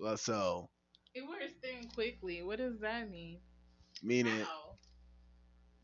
Uh, 0.05 0.17
so 0.17 0.71
It 1.15 1.23
wears 1.27 1.53
thin 1.63 1.89
quickly. 1.89 2.43
What 2.43 2.59
does 2.59 2.79
that 2.81 3.11
mean? 3.11 3.41
meaning 4.03 4.41
How? 4.41 4.79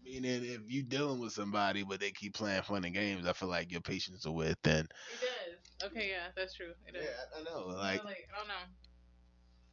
meaning 0.02 0.44
if 0.44 0.60
you 0.68 0.82
dealing 0.82 1.18
with 1.20 1.32
somebody 1.32 1.82
but 1.82 2.00
they 2.00 2.10
keep 2.10 2.34
playing 2.34 2.62
fun 2.62 2.84
and 2.84 2.94
games, 2.94 3.26
I 3.26 3.32
feel 3.32 3.48
like 3.48 3.70
your 3.70 3.80
patience 3.80 4.24
will 4.24 4.34
wear 4.36 4.54
thin. 4.62 4.86
It 5.08 5.20
does. 5.20 5.90
Okay, 5.90 6.08
yeah, 6.10 6.28
that's 6.36 6.54
true. 6.54 6.72
It 6.86 6.94
Yeah, 6.94 7.00
does. 7.00 7.10
I 7.36 7.40
I 7.40 7.44
know. 7.44 7.66
Like 7.66 8.00
feel 8.00 8.04
like 8.04 8.28
I 8.34 8.38
don't 8.38 8.48
know. 8.48 8.54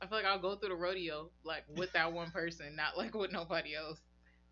I 0.01 0.07
feel 0.07 0.17
like 0.17 0.25
I'll 0.25 0.39
go 0.39 0.55
through 0.55 0.69
the 0.69 0.75
rodeo 0.75 1.31
like 1.43 1.65
with 1.67 1.91
that 1.93 2.11
one 2.13 2.31
person, 2.31 2.75
not 2.75 2.97
like 2.97 3.13
with 3.13 3.31
nobody 3.31 3.75
else. 3.75 3.99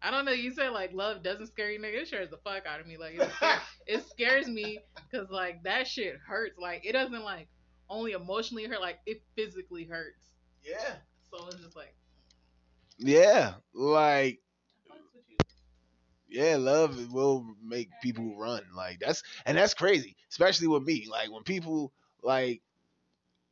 I 0.03 0.11
don't 0.11 0.25
know. 0.25 0.31
You 0.33 0.51
said 0.51 0.69
like 0.69 0.91
love 0.93 1.23
doesn't 1.23 1.47
scare 1.47 1.71
you, 1.71 1.79
nigga. 1.79 2.01
It 2.01 2.07
scares 2.07 2.29
the 2.29 2.37
fuck 2.37 2.65
out 2.65 2.79
of 2.81 2.87
me. 2.87 2.97
Like 2.97 3.15
it, 3.15 3.31
scares, 3.31 3.61
it 3.87 4.07
scares 4.09 4.47
me 4.47 4.79
because 5.09 5.29
like 5.29 5.63
that 5.63 5.87
shit 5.87 6.17
hurts. 6.27 6.57
Like 6.59 6.85
it 6.85 6.91
doesn't 6.91 7.23
like 7.23 7.47
only 7.89 8.11
emotionally 8.11 8.65
hurt. 8.65 8.81
Like 8.81 8.99
it 9.05 9.23
physically 9.35 9.85
hurts. 9.85 10.31
yeah, 10.63 10.95
So 11.33 11.47
it's 11.47 11.57
just 11.57 11.75
like 11.75 11.95
yeah, 12.99 13.55
like 13.73 14.39
fucks 14.89 15.13
with 15.15 15.23
you. 15.29 15.37
yeah, 16.29 16.57
love 16.57 17.11
will 17.13 17.55
make 17.63 17.89
people 18.01 18.37
run. 18.37 18.63
Like 18.75 18.99
that's 18.99 19.23
and 19.45 19.57
that's 19.57 19.73
crazy, 19.73 20.15
especially 20.29 20.67
with 20.67 20.83
me. 20.83 21.07
Like 21.09 21.31
when 21.31 21.43
people 21.43 21.93
like 22.21 22.61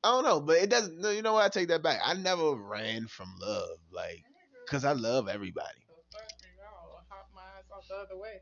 I 0.04 0.10
don't 0.10 0.24
know, 0.24 0.42
but 0.42 0.58
it 0.58 0.70
doesn't. 0.70 1.00
You 1.16 1.22
know 1.22 1.34
what? 1.34 1.46
I 1.46 1.50
take 1.50 1.68
that 1.70 1.84
back. 1.84 2.00
I 2.04 2.14
never 2.16 2.56
ran 2.56 3.08
from 3.08 3.36
love, 3.40 3.78
like 3.92 4.24
because 4.66 4.84
I 4.86 4.94
love 4.94 5.28
everybody. 5.28 5.86
The 5.88 6.18
fuck, 6.18 6.28
nigga, 6.42 6.66
I'll 6.66 7.04
hop 7.10 7.30
my 7.36 7.42
ass 7.58 7.66
off 7.76 7.81
the 7.92 7.98
other 7.98 8.18
way. 8.18 8.42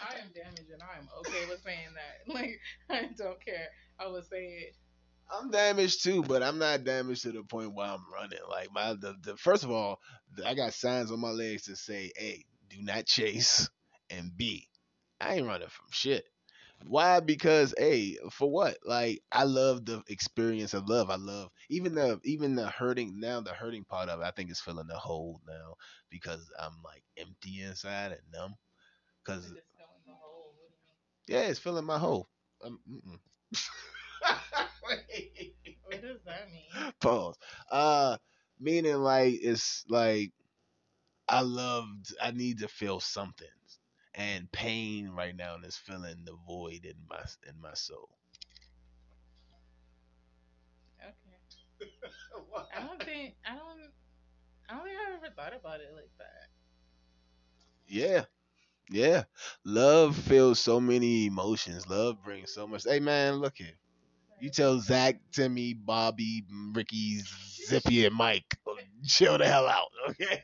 I 0.00 0.14
am 0.18 0.32
damaged 0.34 0.70
and 0.72 0.82
I 0.82 0.98
am 0.98 1.08
okay 1.20 1.48
with 1.48 1.62
saying 1.62 1.88
that. 1.94 2.34
Like 2.34 2.60
I 2.90 3.10
don't 3.16 3.44
care. 3.44 3.68
I 3.98 4.06
will 4.06 4.22
say 4.22 4.44
it. 4.68 4.76
I'm 5.30 5.50
damaged 5.50 6.02
too, 6.02 6.22
but 6.22 6.42
I'm 6.42 6.58
not 6.58 6.84
damaged 6.84 7.22
to 7.22 7.32
the 7.32 7.42
point 7.42 7.74
where 7.74 7.86
I'm 7.86 8.04
running. 8.12 8.38
Like 8.48 8.68
my 8.72 8.94
the, 8.94 9.14
the 9.22 9.36
first 9.36 9.64
of 9.64 9.70
all, 9.70 10.00
I 10.44 10.54
got 10.54 10.74
signs 10.74 11.10
on 11.10 11.20
my 11.20 11.30
legs 11.30 11.64
to 11.64 11.76
say, 11.76 12.10
"A, 12.18 12.44
do 12.68 12.82
not 12.82 13.06
chase," 13.06 13.68
and 14.10 14.36
B, 14.36 14.68
I 15.20 15.34
ain't 15.34 15.46
running 15.46 15.68
from 15.68 15.86
shit. 15.90 16.24
Why? 16.86 17.20
Because 17.20 17.74
A, 17.78 18.16
for 18.30 18.50
what? 18.50 18.78
Like 18.84 19.22
I 19.32 19.44
love 19.44 19.84
the 19.84 20.02
experience 20.08 20.74
of 20.74 20.88
love. 20.88 21.10
I 21.10 21.16
love 21.16 21.50
even 21.70 21.94
the 21.94 22.20
even 22.24 22.54
the 22.54 22.68
hurting 22.68 23.20
now. 23.20 23.40
The 23.40 23.52
hurting 23.52 23.84
part 23.84 24.08
of 24.08 24.20
it, 24.20 24.24
I 24.24 24.30
think, 24.32 24.50
is 24.50 24.60
filling 24.60 24.86
the 24.88 24.98
hole 24.98 25.40
now 25.46 25.74
because 26.10 26.50
I'm 26.58 26.72
like 26.84 27.04
empty 27.16 27.62
inside 27.62 28.12
and 28.12 28.20
numb. 28.32 28.54
Cause 29.24 29.42
Just 29.44 29.54
filling 29.76 30.02
the 30.06 30.14
hole. 30.14 30.54
What 30.58 30.70
do 31.28 31.34
you 31.34 31.38
yeah, 31.40 31.48
it's 31.50 31.58
filling 31.60 31.84
my 31.86 31.98
hole. 31.98 32.28
Um? 32.64 32.80
What 35.84 36.02
does 36.02 36.18
that 36.26 36.48
mean? 36.52 36.92
Pause. 37.00 37.36
Uh, 37.70 38.16
meaning 38.60 38.96
like 38.96 39.34
it's 39.42 39.84
like 39.88 40.32
I 41.28 41.42
loved. 41.42 42.14
I 42.22 42.30
need 42.32 42.58
to 42.60 42.68
feel 42.68 43.00
something, 43.00 43.48
and 44.14 44.50
pain 44.52 45.10
right 45.10 45.34
now 45.36 45.54
and 45.56 45.64
is 45.64 45.76
filling 45.76 46.24
the 46.24 46.36
void 46.46 46.84
in 46.84 46.96
my 47.08 47.22
in 47.48 47.60
my 47.60 47.74
soul. 47.74 48.08
Okay. 51.00 51.90
I 52.76 52.80
don't 52.86 53.02
think 53.04 53.34
I 53.46 53.54
don't 53.54 53.92
I 54.68 54.74
don't 54.76 54.84
think 54.86 54.98
I 54.98 55.14
ever 55.16 55.34
thought 55.36 55.54
about 55.54 55.80
it 55.80 55.92
like 55.94 56.10
that. 56.18 56.48
Yeah. 57.88 58.24
Yeah. 58.90 59.24
Love 59.64 60.16
feels 60.16 60.60
so 60.60 60.80
many 60.80 61.26
emotions. 61.26 61.88
Love 61.88 62.22
brings 62.24 62.52
so 62.52 62.66
much. 62.66 62.84
Hey 62.84 63.00
man, 63.00 63.36
look 63.36 63.54
here. 63.56 63.78
You 64.40 64.50
tell 64.50 64.80
Zach, 64.80 65.16
Timmy, 65.32 65.74
Bobby, 65.74 66.44
Ricky, 66.74 67.20
Zippy, 67.68 68.06
and 68.06 68.14
Mike, 68.14 68.58
chill 69.06 69.38
the 69.38 69.46
hell 69.46 69.66
out, 69.68 69.88
okay? 70.10 70.42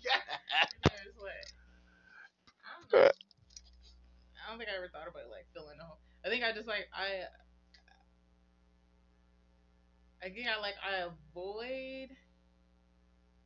I 2.94 2.96
don't 2.98 3.04
know. 3.04 3.10
I 4.36 4.50
don't 4.50 4.58
think 4.58 4.70
I 4.70 4.76
ever 4.76 4.88
thought 4.88 5.08
about 5.08 5.30
like 5.30 5.46
filling 5.54 5.78
a 5.80 5.84
hole. 5.84 5.98
I 6.24 6.28
think 6.28 6.44
I 6.44 6.52
just 6.52 6.68
like 6.68 6.88
I. 6.92 7.24
I 10.22 10.30
think 10.30 10.46
I 10.46 10.60
like 10.60 10.74
I 10.78 11.08
avoid 11.10 12.14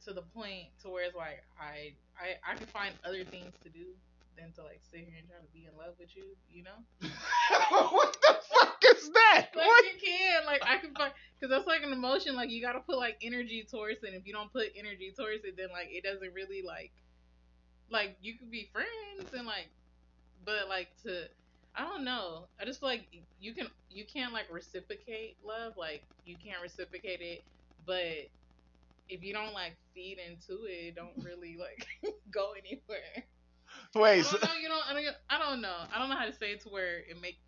to 0.04 0.12
the 0.12 0.22
point 0.22 0.68
to 0.82 0.88
where 0.88 1.04
it's 1.04 1.16
like 1.16 1.42
I 1.59 1.94
I 2.20 2.37
I 2.52 2.54
can 2.56 2.66
find 2.66 2.94
other 3.04 3.24
things 3.24 3.54
to 3.62 3.68
do 3.70 3.96
than 4.37 4.52
to 4.52 4.62
like 4.62 4.80
sit 4.92 5.00
here 5.00 5.16
and 5.18 5.26
try 5.26 5.40
to 5.40 5.50
be 5.52 5.64
in 5.64 5.74
love 5.76 5.96
with 5.98 6.14
you, 6.14 6.37
you 6.52 6.62
know? 6.62 6.76
what 7.90 8.12
the 8.20 8.37
fuck 8.52 8.78
is 8.85 9.09
that? 9.11 9.48
Like 9.56 9.66
What? 9.66 9.85
you 9.85 9.96
can, 9.96 10.44
like 10.44 10.62
I 10.62 10.76
can 10.76 10.92
find, 10.94 11.12
cause 11.40 11.48
that's 11.48 11.66
like 11.66 11.82
an 11.82 11.92
emotion. 11.92 12.37
Like 12.37 12.50
you 12.50 12.61
gotta 12.61 12.80
put 12.80 12.98
like 12.98 13.16
energy 13.22 13.66
towards 13.68 14.04
it. 14.04 14.12
And 14.12 14.16
if 14.16 14.26
you 14.26 14.32
don't 14.32 14.52
put 14.52 14.68
energy 14.76 15.12
towards 15.16 15.44
it, 15.44 15.56
then 15.56 15.68
like 15.72 15.88
it 15.90 16.04
doesn't 16.04 16.35
really 16.35 16.62
like, 16.62 16.92
like 17.90 18.16
you 18.20 18.35
could 18.37 18.51
be 18.51 18.68
friends 18.72 19.33
and 19.37 19.46
like, 19.46 19.68
but 20.44 20.68
like 20.68 20.88
to, 21.05 21.25
I 21.75 21.85
don't 21.85 22.05
know. 22.05 22.46
I 22.61 22.64
just 22.64 22.81
feel 22.81 22.88
like 22.88 23.07
you 23.40 23.55
can, 23.55 23.68
you 23.90 24.05
can't 24.05 24.33
like 24.33 24.46
reciprocate 24.51 25.37
love. 25.44 25.75
Like 25.77 26.03
you 26.25 26.37
can't 26.42 26.61
reciprocate 26.62 27.20
it, 27.20 27.44
but 27.85 28.29
if 29.09 29.22
you 29.22 29.33
don't 29.33 29.55
like 29.55 29.77
feed 29.94 30.18
into 30.18 30.64
it, 30.64 30.70
it 30.70 30.96
don't 30.96 31.25
really 31.25 31.57
like 31.61 32.14
go 32.31 32.53
anywhere. 32.53 33.25
Wait, 33.94 34.25
so, 34.25 34.38
don't 34.38 34.49
know. 34.49 34.57
You 34.61 34.68
don't. 34.68 34.85
I 34.88 34.94
don't. 34.94 35.16
I 35.31 35.38
don't 35.38 35.61
know. 35.61 35.77
I 35.94 35.99
don't 35.99 36.09
know 36.09 36.16
how 36.16 36.27
to 36.27 36.33
say 36.33 36.53
it 36.53 36.61
to 36.62 36.68
where 36.68 36.99
it 36.99 37.20
make 37.20 37.38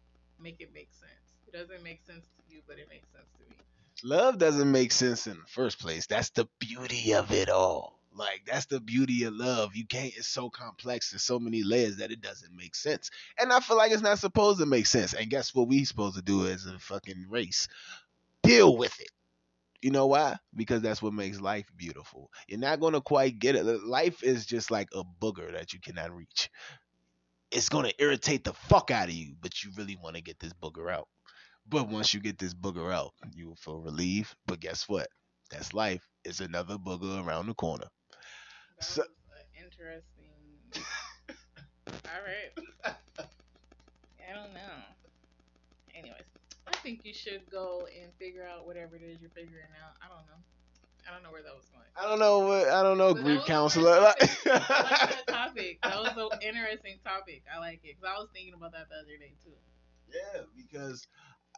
make 0.41 0.61
it 0.61 0.71
make 0.75 0.89
sense. 0.93 1.13
It 1.47 1.53
doesn't 1.53 1.83
make 1.83 2.01
sense 2.07 2.27
to 2.27 2.55
you, 2.55 2.61
but 2.67 2.79
it 2.79 2.89
makes 2.89 3.09
sense 3.11 3.27
to 3.39 3.51
me. 3.51 3.57
love 4.03 4.39
doesn't 4.39 4.71
make 4.71 4.93
sense 4.93 5.27
in 5.27 5.35
the 5.35 5.47
first 5.49 5.81
place. 5.81 6.07
That's 6.07 6.31
the 6.31 6.49
beauty 6.59 7.15
of 7.15 7.33
it 7.33 7.49
all. 7.49 7.98
Like 8.19 8.43
that's 8.47 8.67
the 8.67 8.81
beauty 8.81 9.25
of 9.25 9.35
love. 9.35 9.77
You 9.77 9.87
can't. 9.87 10.13
It's 10.17 10.29
so 10.29 10.51
complex. 10.51 11.13
and 11.13 11.21
so 11.21 11.39
many 11.39 11.63
layers 11.63 11.99
that 11.99 12.11
it 12.11 12.21
doesn't 12.21 12.55
make 12.55 12.75
sense. 12.75 13.11
And 13.39 13.53
I 13.53 13.61
feel 13.61 13.77
like 13.77 13.93
it's 13.93 14.03
not 14.03 14.19
supposed 14.19 14.59
to 14.59 14.67
make 14.67 14.87
sense. 14.87 15.15
And 15.15 15.31
guess 15.31 15.55
what 15.55 15.69
we 15.69 15.85
supposed 15.85 16.17
to 16.17 16.23
do 16.23 16.47
as 16.47 16.67
a 16.67 16.79
fucking 16.79 17.27
race? 17.31 17.69
Deal 18.43 18.77
with 18.77 18.99
it. 19.01 19.11
You 19.81 19.93
know 19.93 20.07
why? 20.09 20.37
Because 20.57 20.83
that's 20.83 21.01
what 21.01 21.13
makes 21.13 21.41
life 21.41 21.71
beautiful. 21.77 22.31
You're 22.49 22.59
not 22.59 22.81
gonna 22.81 23.01
quite 23.01 23.39
get 23.39 23.55
it. 23.55 23.65
Life 23.65 24.25
is 24.25 24.45
just 24.45 24.71
like 24.73 24.89
a 24.93 25.05
booger 25.23 25.53
that 25.53 25.73
you 25.73 25.79
cannot 25.79 26.11
reach. 26.13 26.51
It's 27.53 27.69
gonna 27.69 27.93
irritate 27.99 28.43
the 28.43 28.53
fuck 28.53 28.91
out 28.91 29.09
of 29.09 29.15
you, 29.15 29.37
but 29.41 29.63
you 29.63 29.71
really 29.77 29.97
want 29.97 30.17
to 30.17 30.23
get 30.23 30.41
this 30.41 30.53
booger 30.53 30.93
out. 30.93 31.09
But 31.69 31.89
once 31.89 32.13
you 32.13 32.21
get 32.21 32.39
this 32.39 32.55
booger 32.55 32.93
out, 32.93 33.13
you 33.33 33.47
will 33.49 33.57
feel 33.57 33.81
relieved. 33.81 34.35
But 34.47 34.59
guess 34.61 34.89
what? 34.89 35.07
That's 35.51 35.73
life. 35.73 36.03
It's 36.25 36.41
another 36.41 36.77
booger 36.77 37.25
around 37.25 37.47
the 37.47 37.55
corner. 37.55 37.87
That 38.79 38.85
So- 38.85 39.03
was 39.03 39.45
interesting. 39.59 40.31
All 41.89 42.23
right. 42.25 42.53
I 42.85 44.35
don't 44.35 44.53
know. 44.55 44.79
Anyways, 45.95 46.23
I 46.67 46.77
think 46.77 47.05
you 47.05 47.13
should 47.15 47.43
go 47.51 47.87
and 48.01 48.13
figure 48.19 48.45
out 48.47 48.67
whatever 48.67 48.97
it 48.97 49.03
is 49.03 49.21
you're 49.21 49.31
figuring 49.31 49.67
out. 49.83 49.95
I 50.03 50.09
don't 50.09 50.27
know. 50.27 50.43
I 51.09 51.13
don't 51.15 51.23
know 51.23 51.33
where 51.33 51.43
that 51.43 51.55
was 51.57 51.65
going. 51.71 51.87
I 51.97 52.03
don't 52.09 52.19
know 52.19 52.41
what 52.41 52.69
I 52.69 52.83
don't 52.83 52.99
know, 52.99 53.15
But 53.15 53.25
grief 53.25 53.45
counselor. 53.47 53.93
I 53.93 53.99
like 54.01 54.45
that 54.45 55.23
topic. 55.27 55.79
That 55.83 55.97
was 55.97 56.31
an 56.33 56.39
interesting 56.43 56.99
topic. 57.03 57.43
I 57.53 57.59
like 57.59 57.81
it 57.83 57.97
because 57.99 58.05
I 58.05 58.19
was 58.21 58.29
thinking 58.35 58.55
about 58.55 58.73
that 58.73 58.89
the 58.91 58.97
other 58.97 59.17
day 59.19 59.33
too. 59.43 59.57
yeah, 60.13 60.43
because 60.57 61.07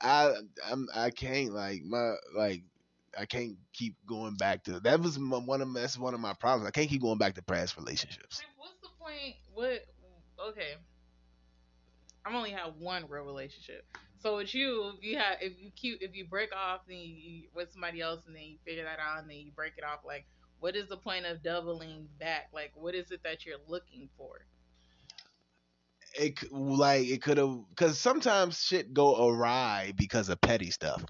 I 0.00 0.32
I'm 0.70 0.88
I 0.94 1.10
can't 1.10 1.52
like 1.52 1.82
my 1.82 2.14
like 2.36 2.62
I 3.18 3.26
can't 3.26 3.56
keep 3.72 3.96
going 4.06 4.36
back 4.36 4.64
to 4.64 4.80
that 4.80 5.00
was 5.00 5.18
my, 5.18 5.38
one 5.38 5.60
of 5.60 5.72
that's 5.74 5.98
one 5.98 6.14
of 6.14 6.20
my 6.20 6.34
problems. 6.34 6.68
I 6.68 6.70
can't 6.70 6.88
keep 6.88 7.02
going 7.02 7.18
back 7.18 7.34
to 7.34 7.42
past 7.42 7.76
relationships. 7.76 8.42
What's 8.56 8.80
the 8.82 8.88
point? 8.98 9.36
What? 9.52 9.86
Okay, 10.50 10.74
I've 12.24 12.34
only 12.34 12.50
had 12.50 12.72
one 12.78 13.04
real 13.08 13.24
relationship. 13.24 13.84
So 14.18 14.36
with 14.36 14.54
you, 14.54 14.92
if 14.96 15.04
you 15.04 15.16
have, 15.18 15.38
if 15.40 15.54
you 15.58 15.70
keep, 15.74 16.02
if 16.02 16.14
you 16.14 16.26
break 16.26 16.50
off, 16.54 16.80
then 16.86 16.98
you, 16.98 17.14
you 17.14 17.42
with 17.54 17.72
somebody 17.72 18.00
else, 18.00 18.26
and 18.26 18.36
then 18.36 18.42
you 18.42 18.56
figure 18.64 18.84
that 18.84 18.98
out, 18.98 19.20
and 19.20 19.30
then 19.30 19.38
you 19.38 19.50
break 19.54 19.72
it 19.78 19.84
off. 19.84 20.00
Like, 20.04 20.26
what 20.60 20.76
is 20.76 20.88
the 20.88 20.96
point 20.96 21.26
of 21.26 21.42
doubling 21.42 22.06
back? 22.18 22.48
Like, 22.52 22.72
what 22.74 22.94
is 22.94 23.10
it 23.10 23.22
that 23.24 23.46
you're 23.46 23.56
looking 23.66 24.08
for? 24.16 24.40
It 26.14 26.52
like 26.52 27.06
it 27.06 27.22
could 27.22 27.38
have 27.38 27.60
because 27.70 27.98
sometimes 27.98 28.60
shit 28.60 28.92
go 28.92 29.28
awry 29.28 29.92
because 29.96 30.28
of 30.28 30.40
petty 30.40 30.70
stuff. 30.70 31.04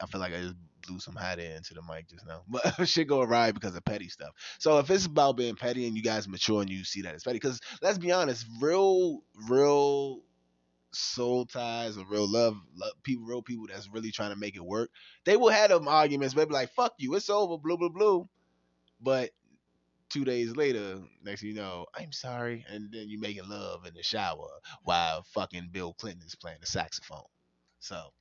I 0.00 0.06
feel 0.06 0.20
like 0.20 0.32
I 0.32 0.40
just 0.40 0.54
blew 0.88 0.98
some 0.98 1.14
hot 1.14 1.38
air 1.38 1.56
into 1.56 1.74
the 1.74 1.82
mic 1.82 2.08
just 2.08 2.26
now. 2.26 2.42
But 2.48 2.88
shit 2.88 3.08
go 3.08 3.20
awry 3.22 3.52
because 3.52 3.76
of 3.76 3.84
petty 3.84 4.08
stuff. 4.08 4.30
So 4.58 4.78
if 4.78 4.90
it's 4.90 5.06
about 5.06 5.36
being 5.36 5.54
petty 5.54 5.86
and 5.86 5.96
you 5.96 6.02
guys 6.02 6.26
mature 6.26 6.60
and 6.62 6.70
you 6.70 6.84
see 6.84 7.02
that 7.02 7.14
it's 7.14 7.24
petty, 7.24 7.36
because 7.36 7.60
let's 7.82 7.98
be 7.98 8.12
honest, 8.12 8.46
real, 8.60 9.20
real 9.48 10.22
soul 10.92 11.46
ties 11.46 11.96
or 11.98 12.04
real 12.06 12.30
love, 12.30 12.56
love, 12.74 12.92
people, 13.02 13.26
real 13.26 13.42
people 13.42 13.66
that's 13.68 13.88
really 13.88 14.10
trying 14.10 14.30
to 14.30 14.38
make 14.38 14.56
it 14.56 14.64
work, 14.64 14.90
they 15.24 15.36
will 15.36 15.50
have 15.50 15.70
them 15.70 15.88
arguments. 15.88 16.34
Maybe 16.34 16.52
like, 16.52 16.72
"Fuck 16.72 16.94
you, 16.98 17.14
it's 17.14 17.30
over," 17.30 17.58
blue, 17.58 17.76
blue, 17.76 17.90
blue. 17.90 18.28
But 19.00 19.30
two 20.08 20.24
days 20.24 20.56
later, 20.56 21.00
next 21.22 21.40
thing 21.40 21.50
you 21.50 21.56
know, 21.56 21.86
I'm 21.94 22.12
sorry, 22.12 22.64
and 22.68 22.90
then 22.92 23.08
you 23.08 23.20
making 23.20 23.48
love 23.48 23.86
in 23.86 23.94
the 23.94 24.02
shower 24.02 24.48
while 24.82 25.22
fucking 25.34 25.68
Bill 25.72 25.92
Clinton 25.94 26.26
is 26.26 26.34
playing 26.34 26.58
the 26.60 26.66
saxophone. 26.66 27.26
So 27.80 28.12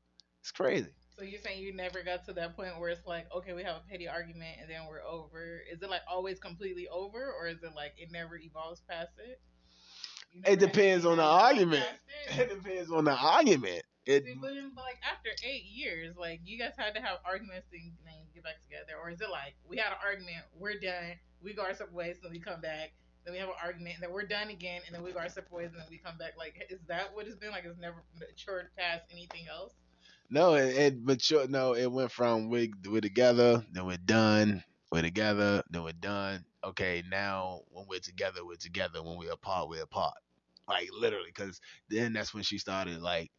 it's 0.41 0.51
crazy. 0.51 0.93
So 1.17 1.23
you're 1.25 1.41
saying 1.41 1.63
you 1.63 1.73
never 1.73 2.03
got 2.03 2.25
to 2.25 2.33
that 2.33 2.55
point 2.55 2.79
where 2.79 2.89
it's 2.89 3.07
like, 3.07 3.25
okay, 3.35 3.53
we 3.53 3.63
have 3.63 3.77
a 3.77 3.81
petty 3.89 4.07
argument 4.07 4.57
and 4.61 4.69
then 4.69 4.81
we're 4.87 5.01
over. 5.01 5.61
Is 5.71 5.81
it 5.81 5.89
like 5.89 6.01
always 6.07 6.39
completely 6.39 6.87
over, 6.89 7.33
or 7.33 7.47
is 7.47 7.63
it 7.63 7.71
like 7.75 7.93
it 7.97 8.11
never 8.11 8.37
evolves 8.37 8.81
past 8.87 9.13
it? 9.17 9.41
You 10.31 10.41
It 10.45 10.59
never 10.59 10.71
depends 10.71 11.05
on 11.05 11.17
the 11.17 11.23
argument. 11.23 11.85
It 12.37 12.49
depends 12.49 12.91
on 12.91 13.05
the 13.05 13.15
argument. 13.15 13.81
It 14.05 14.25
See, 14.25 14.35
but 14.39 14.51
like 14.75 14.99
after 15.01 15.29
eight 15.43 15.65
years, 15.65 16.15
like 16.17 16.39
you 16.45 16.59
guys 16.59 16.73
had 16.77 16.93
to 16.93 17.01
have 17.01 17.17
arguments 17.25 17.67
and 17.73 17.91
then 18.05 18.13
get 18.35 18.43
back 18.43 18.61
together, 18.61 18.93
or 19.01 19.09
is 19.09 19.19
it 19.19 19.29
like 19.31 19.55
we 19.67 19.77
had 19.77 19.87
an 19.87 19.99
argument, 20.05 20.45
we're 20.55 20.79
done, 20.79 21.17
we 21.41 21.53
go 21.53 21.63
our 21.63 21.73
separate 21.73 21.95
ways, 21.95 22.17
then 22.21 22.31
we 22.31 22.39
come 22.39 22.61
back, 22.61 22.93
then 23.25 23.33
we 23.33 23.39
have 23.39 23.49
an 23.49 23.55
argument, 23.61 23.95
and 23.95 24.03
then 24.03 24.11
we're 24.13 24.27
done 24.27 24.49
again, 24.49 24.81
and 24.85 24.93
then 24.93 25.03
we 25.03 25.11
go 25.11 25.19
our 25.19 25.29
separate 25.29 25.51
ways, 25.51 25.71
and 25.73 25.81
then 25.81 25.87
we 25.89 25.97
come 25.97 26.17
back? 26.17 26.37
Like, 26.37 26.55
is 26.69 26.79
that 26.87 27.13
what 27.13 27.27
it's 27.27 27.35
been? 27.35 27.51
Like, 27.51 27.65
it's 27.65 27.79
never 27.79 28.03
matured 28.15 28.69
past 28.77 29.03
anything 29.11 29.47
else? 29.51 29.73
No, 30.29 30.55
it, 30.55 30.75
it 30.75 31.03
mature. 31.03 31.47
No, 31.47 31.73
it 31.73 31.91
went 31.91 32.11
from 32.11 32.49
we 32.49 32.71
we're 32.85 33.01
together, 33.01 33.65
then 33.71 33.85
we're 33.85 33.97
done. 33.97 34.63
We're 34.91 35.01
together, 35.01 35.63
then 35.69 35.83
we're 35.83 35.91
done. 35.93 36.45
Okay, 36.63 37.03
now 37.09 37.61
when 37.71 37.85
we're 37.89 37.99
together, 37.99 38.45
we're 38.45 38.55
together. 38.55 39.03
When 39.03 39.17
we're 39.17 39.31
apart, 39.33 39.69
we're 39.69 39.83
apart. 39.83 40.15
Like 40.67 40.89
literally, 40.97 41.31
because 41.33 41.61
then 41.89 42.13
that's 42.13 42.33
when 42.33 42.43
she 42.43 42.57
started 42.57 43.01
like 43.01 43.31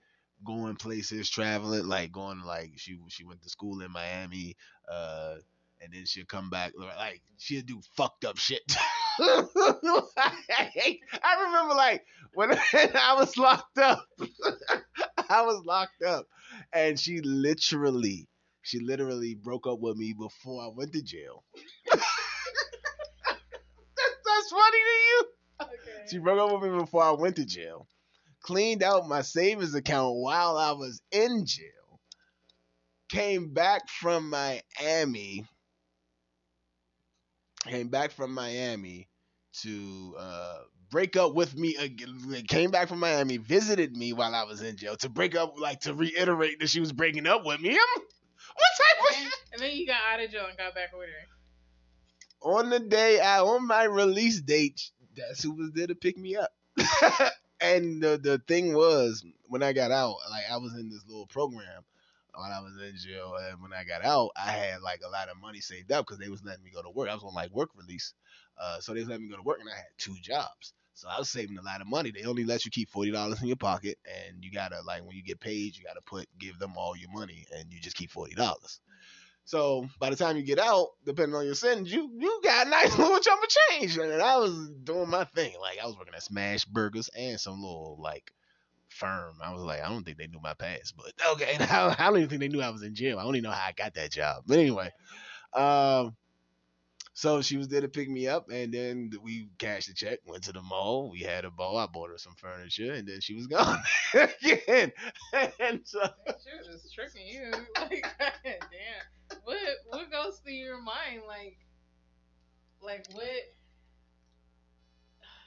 going 0.44 0.76
places, 0.76 1.28
traveling, 1.28 1.86
like 1.86 2.12
going 2.12 2.40
like 2.40 2.72
she 2.76 2.98
she 3.08 3.24
went 3.24 3.42
to 3.42 3.50
school 3.50 3.80
in 3.82 3.90
Miami, 3.90 4.56
uh, 4.90 5.36
and 5.80 5.92
then 5.92 6.04
she'll 6.06 6.24
come 6.26 6.50
back 6.50 6.72
like 6.98 7.22
she'll 7.38 7.62
do 7.62 7.80
fucked 7.96 8.24
up 8.24 8.38
shit. 8.38 8.62
I 9.20 10.04
remember 11.46 11.74
like 11.74 12.04
when 12.34 12.52
I 12.72 13.14
was 13.18 13.36
locked 13.36 13.78
up, 13.78 14.04
I 15.28 15.42
was 15.42 15.62
locked 15.64 16.02
up, 16.02 16.26
and 16.72 16.98
she 16.98 17.20
literally, 17.20 18.28
she 18.62 18.80
literally 18.80 19.34
broke 19.34 19.66
up 19.66 19.80
with 19.80 19.96
me 19.96 20.14
before 20.18 20.62
I 20.62 20.68
went 20.74 20.92
to 20.92 21.02
jail. 21.02 21.44
that's, 21.90 22.02
that's 23.96 24.50
funny 24.50 24.78
to 24.78 24.98
you. 25.10 25.24
Okay. 25.62 26.06
She 26.10 26.18
broke 26.18 26.38
up 26.38 26.60
with 26.60 26.70
me 26.70 26.78
before 26.78 27.02
I 27.02 27.12
went 27.12 27.36
to 27.36 27.44
jail. 27.44 27.86
Cleaned 28.42 28.82
out 28.82 29.08
my 29.08 29.22
savings 29.22 29.74
account 29.74 30.16
while 30.16 30.56
I 30.56 30.72
was 30.72 31.00
in 31.10 31.44
jail. 31.44 32.00
Came 33.08 33.52
back 33.52 33.88
from 33.88 34.30
Miami. 34.30 35.44
Came 37.64 37.88
back 37.88 38.12
from 38.12 38.32
Miami 38.32 39.08
to 39.62 40.14
uh, 40.18 40.58
break 40.90 41.16
up 41.16 41.34
with 41.34 41.56
me 41.56 41.76
again. 41.76 42.44
Came 42.48 42.70
back 42.70 42.88
from 42.88 43.00
Miami, 43.00 43.36
visited 43.36 43.96
me 43.96 44.12
while 44.12 44.34
I 44.34 44.44
was 44.44 44.62
in 44.62 44.76
jail 44.76 44.96
to 44.96 45.08
break 45.08 45.34
up, 45.36 45.58
like 45.58 45.80
to 45.80 45.94
reiterate 45.94 46.60
that 46.60 46.68
she 46.70 46.80
was 46.80 46.92
breaking 46.92 47.26
up 47.26 47.44
with 47.44 47.60
me. 47.60 47.70
I'm, 47.70 48.02
what 48.54 48.72
type 48.78 49.00
of 49.10 49.16
And, 49.16 49.24
shit? 49.24 49.40
and 49.52 49.62
then 49.62 49.70
you 49.76 49.86
got 49.86 50.00
out 50.12 50.20
of 50.24 50.30
jail 50.30 50.46
and 50.48 50.56
got 50.58 50.74
back 50.74 50.92
with 50.92 51.08
her. 51.08 52.50
on 52.50 52.70
the 52.70 52.80
day 52.80 53.20
I 53.20 53.40
on 53.40 53.66
my 53.66 53.84
release 53.84 54.40
date, 54.40 54.80
that's 55.16 55.42
who 55.42 55.52
was 55.52 55.70
there 55.72 55.86
to 55.86 55.94
pick 55.94 56.16
me 56.16 56.36
up. 56.36 56.50
and 57.60 58.02
the 58.02 58.18
the 58.22 58.38
thing 58.46 58.74
was, 58.74 59.24
when 59.48 59.62
I 59.62 59.72
got 59.72 59.90
out, 59.90 60.16
like 60.30 60.44
I 60.50 60.56
was 60.58 60.74
in 60.74 60.88
this 60.90 61.04
little 61.06 61.26
program 61.26 61.82
while 62.34 62.52
I 62.52 62.60
was 62.60 62.74
in 62.80 62.96
jail, 62.96 63.34
and 63.40 63.60
when 63.60 63.72
I 63.72 63.82
got 63.84 64.04
out, 64.04 64.30
I 64.36 64.50
had 64.52 64.80
like 64.82 65.00
a 65.04 65.10
lot 65.10 65.28
of 65.28 65.40
money 65.40 65.60
saved 65.60 65.90
up 65.90 66.06
because 66.06 66.18
they 66.18 66.28
was 66.28 66.44
letting 66.44 66.62
me 66.64 66.70
go 66.72 66.82
to 66.82 66.90
work. 66.90 67.08
I 67.08 67.14
was 67.14 67.24
on 67.24 67.34
like 67.34 67.50
work 67.50 67.70
release, 67.76 68.14
uh, 68.60 68.80
so 68.80 68.94
they 68.94 69.04
letting 69.04 69.24
me 69.24 69.30
go 69.30 69.36
to 69.36 69.42
work, 69.42 69.58
and 69.60 69.68
I 69.68 69.76
had 69.76 69.84
two 69.98 70.14
jobs. 70.22 70.72
So 70.94 71.08
I 71.08 71.18
was 71.18 71.28
saving 71.30 71.58
a 71.58 71.62
lot 71.62 71.80
of 71.80 71.86
money. 71.86 72.10
They 72.10 72.24
only 72.24 72.44
let 72.44 72.64
you 72.64 72.70
keep 72.70 72.90
forty 72.90 73.10
dollars 73.10 73.40
in 73.40 73.46
your 73.46 73.56
pocket, 73.56 73.98
and 74.04 74.42
you 74.42 74.50
gotta 74.50 74.80
like 74.86 75.04
when 75.04 75.16
you 75.16 75.22
get 75.22 75.40
paid, 75.40 75.76
you 75.76 75.84
gotta 75.84 76.00
put 76.04 76.26
give 76.38 76.58
them 76.58 76.72
all 76.76 76.96
your 76.96 77.10
money, 77.12 77.46
and 77.56 77.72
you 77.72 77.80
just 77.80 77.96
keep 77.96 78.10
forty 78.10 78.34
dollars. 78.34 78.80
So 79.44 79.88
by 79.98 80.10
the 80.10 80.16
time 80.16 80.36
you 80.36 80.42
get 80.42 80.58
out, 80.58 80.88
depending 81.06 81.34
on 81.34 81.46
your 81.46 81.54
sentence, 81.54 81.90
you 81.90 82.10
you 82.18 82.40
got 82.44 82.66
a 82.66 82.70
nice 82.78 82.98
little 82.98 83.18
chunk 83.18 83.42
of 83.42 83.48
change. 83.48 83.96
And 83.96 84.20
I 84.20 84.36
was 84.36 84.70
doing 84.84 85.08
my 85.08 85.24
thing. 85.24 85.54
Like 85.60 85.78
I 85.82 85.86
was 85.86 85.96
working 85.96 86.14
at 86.14 86.22
Smashburgers 86.22 87.08
and 87.16 87.40
some 87.40 87.62
little 87.62 87.98
like 87.98 88.32
firm. 88.88 89.36
I 89.42 89.52
was 89.52 89.62
like, 89.62 89.80
I 89.82 89.88
don't 89.88 90.04
think 90.04 90.18
they 90.18 90.26
knew 90.26 90.40
my 90.42 90.54
past, 90.54 90.94
but 90.96 91.12
okay. 91.32 91.56
I, 91.60 91.94
I 91.98 92.06
don't 92.06 92.18
even 92.18 92.28
think 92.28 92.40
they 92.40 92.48
knew 92.48 92.60
I 92.60 92.70
was 92.70 92.82
in 92.82 92.94
jail. 92.94 93.18
I 93.18 93.22
don't 93.22 93.36
even 93.36 93.48
know 93.48 93.54
how 93.54 93.68
I 93.68 93.72
got 93.72 93.94
that 93.94 94.10
job. 94.10 94.42
But 94.46 94.58
anyway, 94.58 94.90
um, 95.54 96.14
so 97.18 97.42
she 97.42 97.56
was 97.56 97.66
there 97.66 97.80
to 97.80 97.88
pick 97.88 98.08
me 98.08 98.28
up, 98.28 98.48
and 98.48 98.72
then 98.72 99.10
we 99.24 99.48
cashed 99.58 99.88
the 99.88 99.92
check, 99.92 100.20
went 100.24 100.44
to 100.44 100.52
the 100.52 100.62
mall. 100.62 101.10
We 101.10 101.18
had 101.18 101.44
a 101.44 101.50
ball. 101.50 101.76
I 101.76 101.86
bought 101.86 102.10
her 102.10 102.16
some 102.16 102.36
furniture, 102.36 102.92
and 102.92 103.08
then 103.08 103.20
she 103.20 103.34
was 103.34 103.46
gone 103.48 103.82
again. 104.14 104.92
and 105.58 105.80
so 105.82 105.98
That 105.98 106.36
shit 106.44 106.72
is 106.72 106.92
tricking 106.94 107.26
you. 107.26 107.50
Like, 107.76 108.06
damn. 108.44 109.40
What 109.42 109.58
what 109.88 110.12
goes 110.12 110.38
through 110.44 110.52
your 110.52 110.80
mind? 110.80 111.22
Like, 111.26 111.56
like 112.80 113.04
what? 113.10 113.26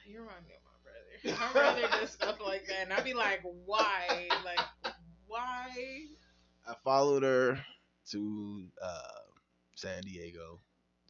You 0.06 0.20
remind 0.20 0.44
me 0.44 0.52
of 0.52 1.32
my 1.32 1.32
brother. 1.32 1.40
My 1.40 1.52
brother 1.54 2.00
does 2.00 2.10
stuff 2.10 2.36
like 2.44 2.66
that, 2.66 2.82
and 2.82 2.92
I'd 2.92 3.02
be 3.02 3.14
like, 3.14 3.40
why? 3.64 4.28
Like, 4.44 4.92
why? 5.26 5.70
I 6.68 6.74
followed 6.84 7.22
her 7.22 7.58
to 8.10 8.66
uh, 8.82 9.22
San 9.74 10.02
Diego 10.02 10.60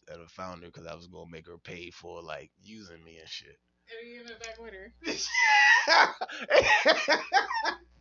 and 0.09 0.23
I 0.23 0.27
found 0.27 0.63
her 0.63 0.69
because 0.69 0.87
I 0.87 0.95
was 0.95 1.07
gonna 1.07 1.31
make 1.31 1.47
her 1.47 1.59
pay 1.59 1.91
for 1.91 2.23
like 2.23 2.51
using 2.63 3.03
me 3.05 3.19
and 3.19 3.29
shit. 3.29 3.59
And 4.01 4.09
you 4.09 4.21
in 4.21 4.27
the 4.27 4.35
back 4.35 4.61
with 4.61 4.73
her. 4.73 4.93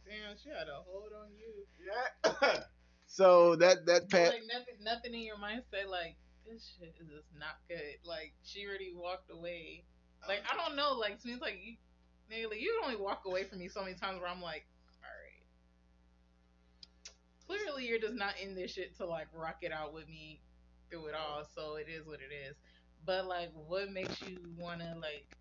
Damn, 0.05 0.37
she 0.41 0.49
had 0.49 0.67
a 0.67 0.81
hold 0.85 1.11
on 1.13 1.29
you. 1.37 1.65
yeah. 1.85 2.59
so 3.07 3.55
that 3.57 3.85
that 3.85 4.09
pat 4.09 4.33
Like 4.33 4.43
nothing, 4.51 4.75
nothing 4.81 5.13
in 5.13 5.21
your 5.21 5.37
mind 5.37 5.63
said 5.71 5.87
like 5.89 6.17
this 6.45 6.73
shit 6.79 6.93
is 6.99 7.07
just 7.07 7.27
not 7.37 7.57
good. 7.67 7.97
Like 8.05 8.33
she 8.43 8.65
already 8.67 8.93
walked 8.95 9.31
away. 9.31 9.83
Like 10.27 10.43
I 10.51 10.55
don't 10.55 10.75
know. 10.75 10.93
Like 10.93 11.19
seems 11.21 11.41
like 11.41 11.59
you, 11.63 11.75
you 12.29 12.81
only 12.83 12.95
walk 12.95 13.23
away 13.25 13.43
from 13.43 13.59
me 13.59 13.67
so 13.67 13.81
many 13.81 13.95
times 13.95 14.19
where 14.19 14.29
I'm 14.29 14.41
like, 14.41 14.65
all 15.03 15.09
right. 15.09 15.45
Clearly, 17.47 17.87
you're 17.87 17.99
just 17.99 18.15
not 18.15 18.33
in 18.41 18.55
this 18.55 18.71
shit 18.71 18.95
to 18.97 19.05
like 19.05 19.27
rock 19.33 19.57
it 19.61 19.71
out 19.71 19.93
with 19.93 20.07
me 20.07 20.41
through 20.91 21.07
it 21.07 21.15
all. 21.15 21.45
So 21.55 21.75
it 21.77 21.87
is 21.89 22.05
what 22.05 22.19
it 22.21 22.33
is. 22.33 22.55
But 23.05 23.27
like, 23.27 23.51
what 23.53 23.91
makes 23.91 24.21
you 24.21 24.37
wanna 24.57 24.95
like, 25.01 25.37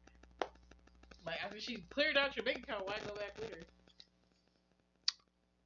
like 1.26 1.44
after 1.44 1.60
she 1.60 1.78
cleared 1.90 2.16
out 2.16 2.36
your 2.36 2.44
bank 2.44 2.60
account, 2.64 2.86
why 2.86 2.98
go 3.06 3.14
back 3.14 3.38
with 3.40 3.50
her? 3.50 3.66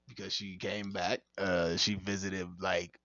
because 0.09 0.33
she 0.33 0.57
came 0.57 0.93
back. 0.93 1.21
Uh, 1.39 1.77
she 1.77 1.95
visited 1.95 2.49
like 2.61 2.99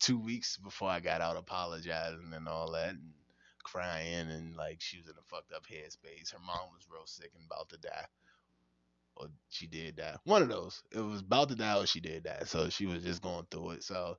two 0.00 0.18
weeks 0.18 0.56
before 0.58 0.90
I 0.90 1.00
got 1.00 1.20
out, 1.20 1.36
apologizing 1.36 2.32
and 2.34 2.48
all 2.48 2.72
that, 2.72 2.90
and 2.90 3.12
crying, 3.62 4.30
and 4.30 4.56
like 4.56 4.80
she 4.80 4.98
was 4.98 5.08
in 5.08 5.14
a 5.18 5.22
fucked 5.26 5.52
up 5.52 5.66
headspace. 5.66 6.32
Her 6.32 6.38
mom 6.40 6.70
was 6.74 6.86
real 6.90 7.06
sick 7.06 7.32
and 7.34 7.44
about 7.46 7.68
to 7.70 7.78
die, 7.78 8.06
or 9.16 9.28
she 9.50 9.66
did 9.66 9.96
die. 9.96 10.16
One 10.24 10.42
of 10.42 10.48
those. 10.48 10.82
It 10.92 11.00
was 11.00 11.20
about 11.20 11.48
to 11.50 11.56
die, 11.56 11.78
or 11.78 11.86
she 11.86 12.00
did 12.00 12.24
die. 12.24 12.42
So 12.46 12.68
she 12.70 12.86
was 12.86 13.02
just 13.04 13.22
going 13.22 13.46
through 13.50 13.70
it. 13.72 13.84
So, 13.84 14.18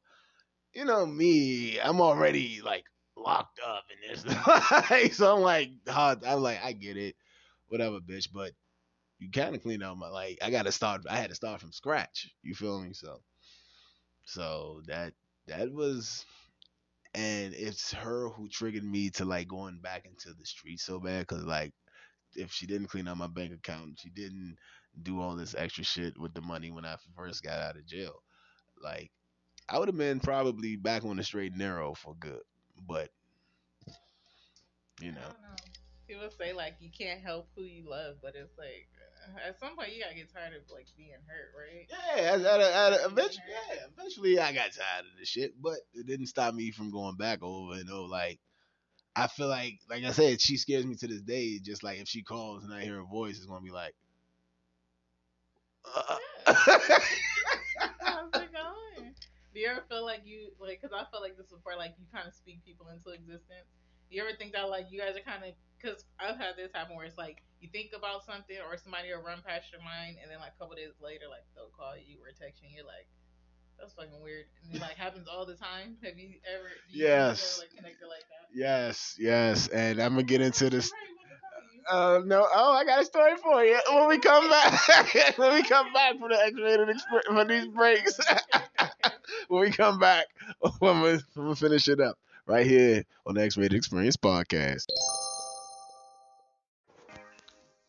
you 0.74 0.86
know 0.86 1.06
me, 1.06 1.80
I'm 1.80 2.02
already 2.02 2.62
like 2.64 2.86
locked 3.16 3.60
up 3.66 3.86
in 3.92 4.10
this. 4.10 5.18
so 5.18 5.36
I'm 5.36 5.42
like. 5.42 5.72
I'm 5.88 6.42
like, 6.42 6.64
I 6.64 6.74
get 6.74 6.98
it, 6.98 7.16
whatever, 7.68 8.00
bitch, 8.00 8.30
but 8.34 8.52
you 9.20 9.30
kind 9.30 9.54
of 9.54 9.62
clean 9.62 9.84
out 9.84 9.98
my 9.98 10.08
like 10.10 10.40
I 10.42 10.50
got 10.50 10.64
to 10.66 10.72
start 10.72 11.02
I 11.10 11.18
had 11.18 11.30
to 11.30 11.36
start 11.36 11.62
from 11.62 11.72
scratch. 11.72 12.30
You 12.42 12.56
feel 12.56 12.82
me? 12.82 12.94
So 12.94 13.20
so 14.26 14.82
that 14.88 15.14
that 15.48 15.72
was 15.74 16.26
and 17.14 17.54
it's 17.54 17.92
her 17.94 18.30
who 18.30 18.48
triggered 18.48 18.84
me 18.84 19.10
to 19.12 19.26
like 19.26 19.48
going 19.48 19.80
back 19.80 20.06
into 20.06 20.34
the 20.38 20.46
street 20.46 20.80
so 20.80 21.00
bad 21.00 21.28
cuz 21.28 21.44
like 21.44 21.74
if 22.36 22.52
she 22.52 22.66
didn't 22.66 22.88
clean 22.88 23.08
out 23.08 23.18
my 23.18 23.28
bank 23.28 23.54
account, 23.54 24.00
she 24.00 24.10
didn't 24.10 24.58
do 25.04 25.20
all 25.20 25.36
this 25.36 25.56
extra 25.58 25.84
shit 25.84 26.18
with 26.18 26.34
the 26.34 26.42
money 26.42 26.72
when 26.72 26.86
I 26.86 26.96
first 27.16 27.44
got 27.44 27.60
out 27.60 27.78
of 27.78 27.86
jail. 27.86 28.24
Like 28.82 29.12
I 29.72 29.78
would 29.78 29.88
have 29.88 29.98
been 29.98 30.20
probably 30.20 30.76
back 30.76 31.06
on 31.06 31.18
the 31.18 31.24
straight 31.24 31.52
and 31.52 31.60
narrow 31.60 31.94
for 31.94 32.16
good. 32.20 32.42
But 32.88 33.10
you 35.02 35.12
know, 35.12 35.20
know. 35.20 35.56
People 36.08 36.30
say 36.38 36.54
like 36.54 36.76
you 36.80 36.90
can't 36.90 37.22
help 37.22 37.50
who 37.56 37.64
you 37.64 37.88
love, 37.88 38.16
but 38.22 38.34
it's 38.36 38.58
like 38.58 38.88
uh, 39.28 39.48
at 39.48 39.60
some 39.60 39.76
point 39.76 39.94
you 39.94 40.02
gotta 40.02 40.16
get 40.16 40.34
tired 40.34 40.54
of 40.56 40.64
like 40.74 40.88
being 40.98 41.12
hurt, 41.28 41.52
right? 41.56 41.88
Yeah, 41.90 42.34
at, 42.34 42.62
at, 42.62 43.06
eventually, 43.06 43.44
yeah, 43.48 43.86
eventually 43.96 44.40
I 44.40 44.52
got 44.52 44.72
tired 44.72 45.06
of 45.06 45.20
the 45.20 45.26
shit, 45.26 45.54
but 45.62 45.78
it 45.94 46.08
didn't 46.08 46.28
stop 46.28 46.54
me 46.54 46.72
from 46.72 46.92
going 46.92 47.16
back 47.16 47.44
over 47.44 47.74
and 47.74 47.90
over. 47.90 48.08
Like, 48.08 48.40
I 49.16 49.28
feel 49.28 49.48
like, 49.48 49.80
like 49.90 50.04
I 50.04 50.12
said, 50.12 50.42
she 50.42 50.58
scares 50.58 50.86
me 50.86 50.96
to 50.96 51.08
this 51.08 51.22
day. 51.22 51.60
Just 51.60 51.84
like 51.84 52.00
if 52.00 52.08
she 52.08 52.24
calls 52.24 52.64
and 52.64 52.74
I 52.74 52.82
hear 52.82 52.96
her 52.96 53.04
voice, 53.04 53.38
it's 53.38 53.46
gonna 53.46 53.62
be 53.62 53.72
like, 53.72 53.94
uh, 55.96 56.18
it 56.48 56.66
going? 56.66 57.02
Do 59.54 59.60
you 59.60 59.68
ever 59.70 59.82
feel 59.90 60.06
like 60.06 60.22
you 60.26 60.54
like? 60.62 60.82
Cause 60.82 60.94
I 60.94 61.06
feel 61.10 61.22
like 61.22 61.38
this 61.38 61.50
is 61.50 61.60
where 61.64 61.78
like 61.78 61.98
you 61.98 62.06
kind 62.14 62.28
of 62.28 62.34
speak 62.34 62.62
people 62.66 62.88
into 62.94 63.10
existence. 63.10 63.66
Do 64.10 64.16
you 64.18 64.22
ever 64.22 64.34
think 64.38 64.54
that 64.54 64.70
like 64.70 64.90
you 64.94 65.00
guys 65.02 65.18
are 65.18 65.26
kind 65.26 65.42
of? 65.44 65.58
Cause 65.82 66.06
I've 66.20 66.38
had 66.38 66.54
this 66.58 66.70
happen 66.74 66.96
where 66.96 67.06
it's 67.06 67.18
like 67.18 67.42
you 67.62 67.70
think 67.72 67.92
about 67.98 68.26
something 68.26 68.58
or 68.62 68.78
somebody 68.78 69.10
will 69.10 69.26
run 69.26 69.42
past 69.42 69.72
your 69.74 69.82
mind, 69.82 70.18
and 70.22 70.30
then 70.30 70.38
like 70.40 70.54
a 70.54 70.60
couple 70.62 70.76
days 70.78 70.94
later, 71.02 71.26
like 71.30 71.46
they'll 71.58 71.74
call 71.74 71.98
you 71.98 72.22
or 72.22 72.30
text 72.36 72.62
you, 72.62 72.70
and 72.70 72.76
you're 72.78 72.86
like. 72.88 73.08
That's 73.80 73.94
fucking 73.94 74.22
weird. 74.22 74.44
And 74.68 74.76
it 74.76 74.82
like 74.82 74.98
happens 74.98 75.28
all 75.30 75.46
the 75.46 75.56
time. 75.56 75.96
Have 76.04 76.18
you 76.18 76.36
ever? 76.44 76.68
Do 76.92 76.98
you 76.98 77.06
Yes. 77.08 77.56
Ever, 77.56 77.62
like 77.64 77.76
connected 77.78 78.08
like 78.08 78.28
that? 78.28 78.52
yes, 78.54 79.16
yes, 79.18 79.70
and 79.70 80.02
I'm 80.02 80.12
gonna 80.16 80.24
get 80.24 80.42
into 80.42 80.70
this. 80.70 80.92
Right, 80.92 81.00
what 81.16 81.30
the 81.30 81.38
fuck 81.40 81.96
are 81.96 82.20
you 82.20 82.22
Uh, 82.22 82.26
no, 82.26 82.46
oh, 82.54 82.74
I 82.74 82.84
got 82.84 83.00
a 83.02 83.06
story 83.06 83.38
for 83.42 83.64
you 83.64 83.80
when 83.94 84.10
we 84.10 84.18
come 84.20 84.50
back. 84.50 85.38
when 85.38 85.54
we 85.56 85.64
come 85.64 85.94
back 85.94 86.20
from 86.20 86.28
the 86.30 86.44
X-rated 86.44 86.90
experience 86.90 87.26
for 87.32 87.46
these 87.46 87.68
breaks. 87.68 88.20
when 89.48 89.62
we 89.62 89.72
come 89.72 90.00
back, 90.00 90.26
we, 90.64 90.70
when 90.80 91.22
we 91.36 91.56
finish 91.56 91.88
it 91.88 92.00
up 92.00 92.18
right 92.46 92.66
here 92.66 93.04
on 93.26 93.36
the 93.36 93.44
X-Rated 93.44 93.78
Experience 93.78 94.18
podcast. 94.18 94.86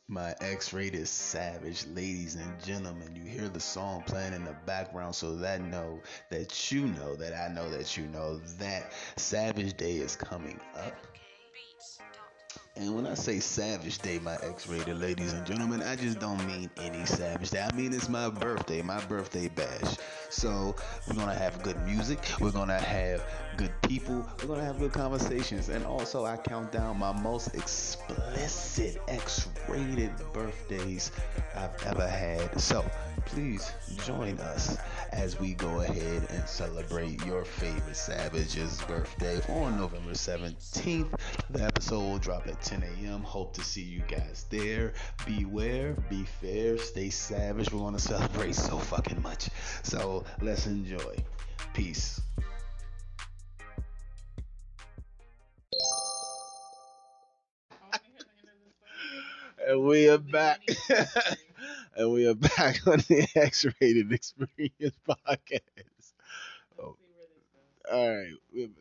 My 0.08 0.34
X-Rated 0.40 1.06
Savage, 1.06 1.86
ladies 1.94 2.34
and 2.34 2.64
gentlemen, 2.64 3.14
you 3.14 3.22
hear 3.22 3.48
the 3.48 3.60
song 3.60 4.02
playing 4.06 4.32
in 4.32 4.44
the 4.44 4.56
background, 4.66 5.14
so 5.14 5.36
that 5.36 5.60
know 5.60 6.00
that 6.30 6.72
you 6.72 6.86
know 6.86 7.14
that 7.14 7.32
I 7.32 7.52
know 7.54 7.70
that 7.70 7.96
you 7.96 8.06
know 8.08 8.38
that 8.58 8.92
Savage 9.16 9.76
Day 9.76 9.98
is 9.98 10.16
coming 10.16 10.58
up. 10.76 10.94
And 12.74 12.94
when 12.94 13.06
I 13.06 13.14
say 13.14 13.40
Savage 13.40 13.98
Day, 13.98 14.18
my 14.18 14.34
X-rated 14.42 14.98
ladies 14.98 15.32
and 15.32 15.46
gentlemen, 15.46 15.82
I 15.82 15.96
just 15.96 16.18
don't 16.18 16.44
mean 16.46 16.70
any 16.78 17.04
Savage 17.04 17.50
Day. 17.50 17.60
I 17.62 17.74
mean 17.76 17.92
it's 17.92 18.08
my 18.08 18.30
birthday, 18.30 18.82
my 18.82 19.00
birthday 19.04 19.48
bash. 19.48 19.96
So 20.30 20.76
we're 21.08 21.16
gonna 21.16 21.34
have 21.34 21.62
good 21.62 21.80
music. 21.84 22.20
We're 22.40 22.52
gonna 22.52 22.78
have 22.78 23.24
good 23.56 23.72
people. 23.82 24.26
We're 24.40 24.48
gonna 24.48 24.64
have 24.64 24.78
good 24.78 24.92
conversations. 24.92 25.68
And 25.68 25.84
also, 25.84 26.24
I 26.24 26.36
count 26.36 26.72
down 26.72 26.98
my 26.98 27.12
most 27.12 27.54
explicit 27.54 29.00
X-rated 29.08 30.12
birthdays 30.32 31.10
I've 31.56 31.86
ever 31.86 32.06
had. 32.06 32.60
So 32.60 32.84
please 33.26 33.72
join 34.04 34.38
us 34.38 34.78
as 35.12 35.38
we 35.38 35.54
go 35.54 35.80
ahead 35.80 36.26
and 36.30 36.48
celebrate 36.48 37.24
your 37.26 37.44
favorite 37.44 37.96
Savage's 37.96 38.80
birthday 38.82 39.40
on 39.48 39.76
November 39.76 40.12
17th. 40.12 41.12
The 41.50 41.62
episode 41.62 42.00
will 42.00 42.18
drop 42.18 42.46
at 42.46 42.60
10 42.62 42.82
a.m. 42.82 43.22
Hope 43.22 43.52
to 43.54 43.62
see 43.62 43.82
you 43.82 44.02
guys 44.08 44.46
there. 44.50 44.92
Beware, 45.26 45.94
be 46.08 46.24
fair, 46.40 46.78
stay 46.78 47.10
savage. 47.10 47.72
We're 47.72 47.80
going 47.80 47.94
to 47.96 48.00
celebrate 48.00 48.54
so 48.54 48.78
fucking 48.78 49.20
much. 49.22 49.48
So 49.82 50.19
let's 50.40 50.66
enjoy. 50.66 51.16
Peace. 51.74 52.20
And 59.66 59.84
we 59.84 60.08
are 60.08 60.18
back. 60.18 60.62
and 61.96 62.10
we 62.10 62.26
are 62.26 62.34
back 62.34 62.80
on 62.86 62.98
the 63.08 63.28
X-Rated 63.36 64.10
Experience 64.10 64.96
podcast. 65.06 66.12
Oh. 66.78 66.96
All 67.92 68.08
right, 68.08 68.32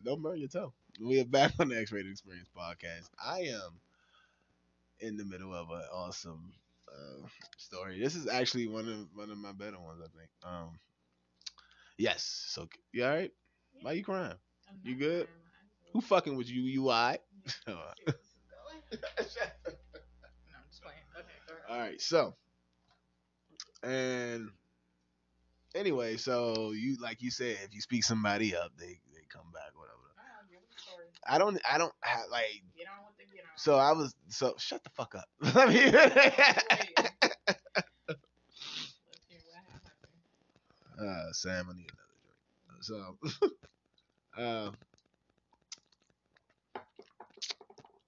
don't 0.03 0.21
burn 0.21 0.39
your 0.39 0.47
toe. 0.47 0.73
we 1.01 1.19
are 1.19 1.25
back 1.25 1.53
on 1.59 1.69
the 1.69 1.77
X-Rated 1.77 2.11
Experience 2.11 2.47
podcast. 2.57 3.09
I 3.23 3.39
am 3.39 3.79
in 4.99 5.17
the 5.17 5.25
middle 5.25 5.53
of 5.53 5.69
an 5.69 5.83
awesome 5.93 6.53
uh, 6.87 7.27
story. 7.57 7.99
This 7.99 8.15
is 8.15 8.27
actually 8.27 8.67
one 8.67 8.87
of 8.87 9.07
one 9.13 9.29
of 9.31 9.37
my 9.37 9.51
better 9.51 9.79
ones, 9.79 10.01
I 10.01 10.17
think. 10.17 10.29
Um, 10.43 10.79
yes. 11.99 12.45
So 12.49 12.67
you 12.91 13.05
all 13.05 13.11
right? 13.11 13.31
Why 13.81 13.91
you 13.93 14.03
crying? 14.03 14.33
You 14.83 14.95
good? 14.95 15.27
Who 15.93 16.01
fucking 16.01 16.35
with 16.37 16.49
you? 16.49 16.63
You 16.63 16.89
alright? 16.89 17.19
are- 17.67 17.73
All 17.73 17.75
Shit, 17.97 18.05
this 18.05 18.15
is 18.15 18.35
going. 18.49 18.81
No, 20.49 20.57
I'm 20.57 20.63
just 20.69 20.81
playing. 20.81 20.97
Okay, 21.15 21.27
ahead. 21.69 21.79
right. 21.79 22.01
So, 22.01 22.35
and 23.83 24.49
anyway, 25.75 26.17
so 26.17 26.71
you 26.71 26.97
like 27.01 27.21
you 27.21 27.31
said, 27.31 27.57
if 27.63 27.73
you 27.73 27.81
speak 27.81 28.03
somebody 28.03 28.55
up, 28.55 28.71
they 28.77 28.85
they 29.13 29.23
come 29.31 29.51
back, 29.53 29.71
whatever. 29.75 29.95
Give 30.49 30.59
us 30.59 30.65
a 30.75 30.81
story. 30.81 31.05
I 31.27 31.37
don't. 31.37 31.59
I 31.69 31.77
don't 31.77 31.93
have 32.01 32.21
like. 32.31 32.63
Get 32.77 32.87
on 32.87 33.05
with 33.05 33.17
the 33.17 33.35
get 33.35 33.43
on. 33.45 33.51
So 33.57 33.75
I 33.77 33.91
was. 33.93 34.13
So 34.29 34.55
shut 34.57 34.83
the 34.83 34.89
fuck 34.91 35.15
up. 35.15 35.27
Let 35.55 35.69
me. 35.69 35.75
Wait. 35.85 35.93
Let's 39.07 39.25
hear 39.27 39.39
what 39.45 39.63
happened. 39.69 39.93
Uh, 40.99 41.31
Sam, 41.31 41.67
I 41.69 41.73
need 41.77 41.91
another 42.83 43.15
drink. 43.31 43.51
So, 44.35 44.37
uh, 44.37 44.71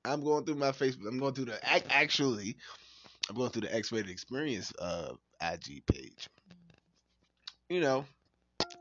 I'm 0.04 0.24
going 0.24 0.46
through 0.46 0.56
my 0.56 0.72
Facebook. 0.72 1.08
I'm 1.08 1.20
going 1.20 1.34
through 1.34 1.46
the 1.46 1.94
actually, 1.94 2.58
I'm 3.30 3.36
going 3.36 3.52
through 3.52 3.64
the 3.64 3.76
X-rated 3.76 4.12
experience 4.12 4.74
uh 4.80 5.14
IG 5.42 5.86
page. 5.86 6.28
You 7.70 7.80
know, 7.82 8.06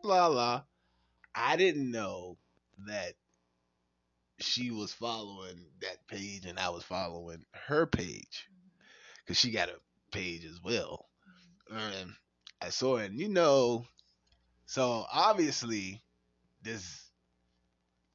la 0.02 0.26
la. 0.26 0.62
I 1.34 1.56
didn't 1.56 1.90
know 1.90 2.36
that 2.86 3.14
she 4.40 4.70
was 4.70 4.92
following 4.92 5.66
that 5.82 6.06
page 6.08 6.46
and 6.46 6.58
I 6.58 6.70
was 6.70 6.82
following 6.82 7.44
her 7.52 7.86
page 7.86 8.48
because 9.18 9.38
she 9.38 9.50
got 9.50 9.68
a 9.68 9.76
page 10.10 10.44
as 10.44 10.60
well. 10.62 11.06
And 11.70 12.14
I 12.60 12.70
saw 12.70 12.96
it, 12.96 13.10
and 13.10 13.20
you 13.20 13.28
know, 13.28 13.86
so 14.70 15.04
obviously, 15.12 16.00
this 16.62 17.10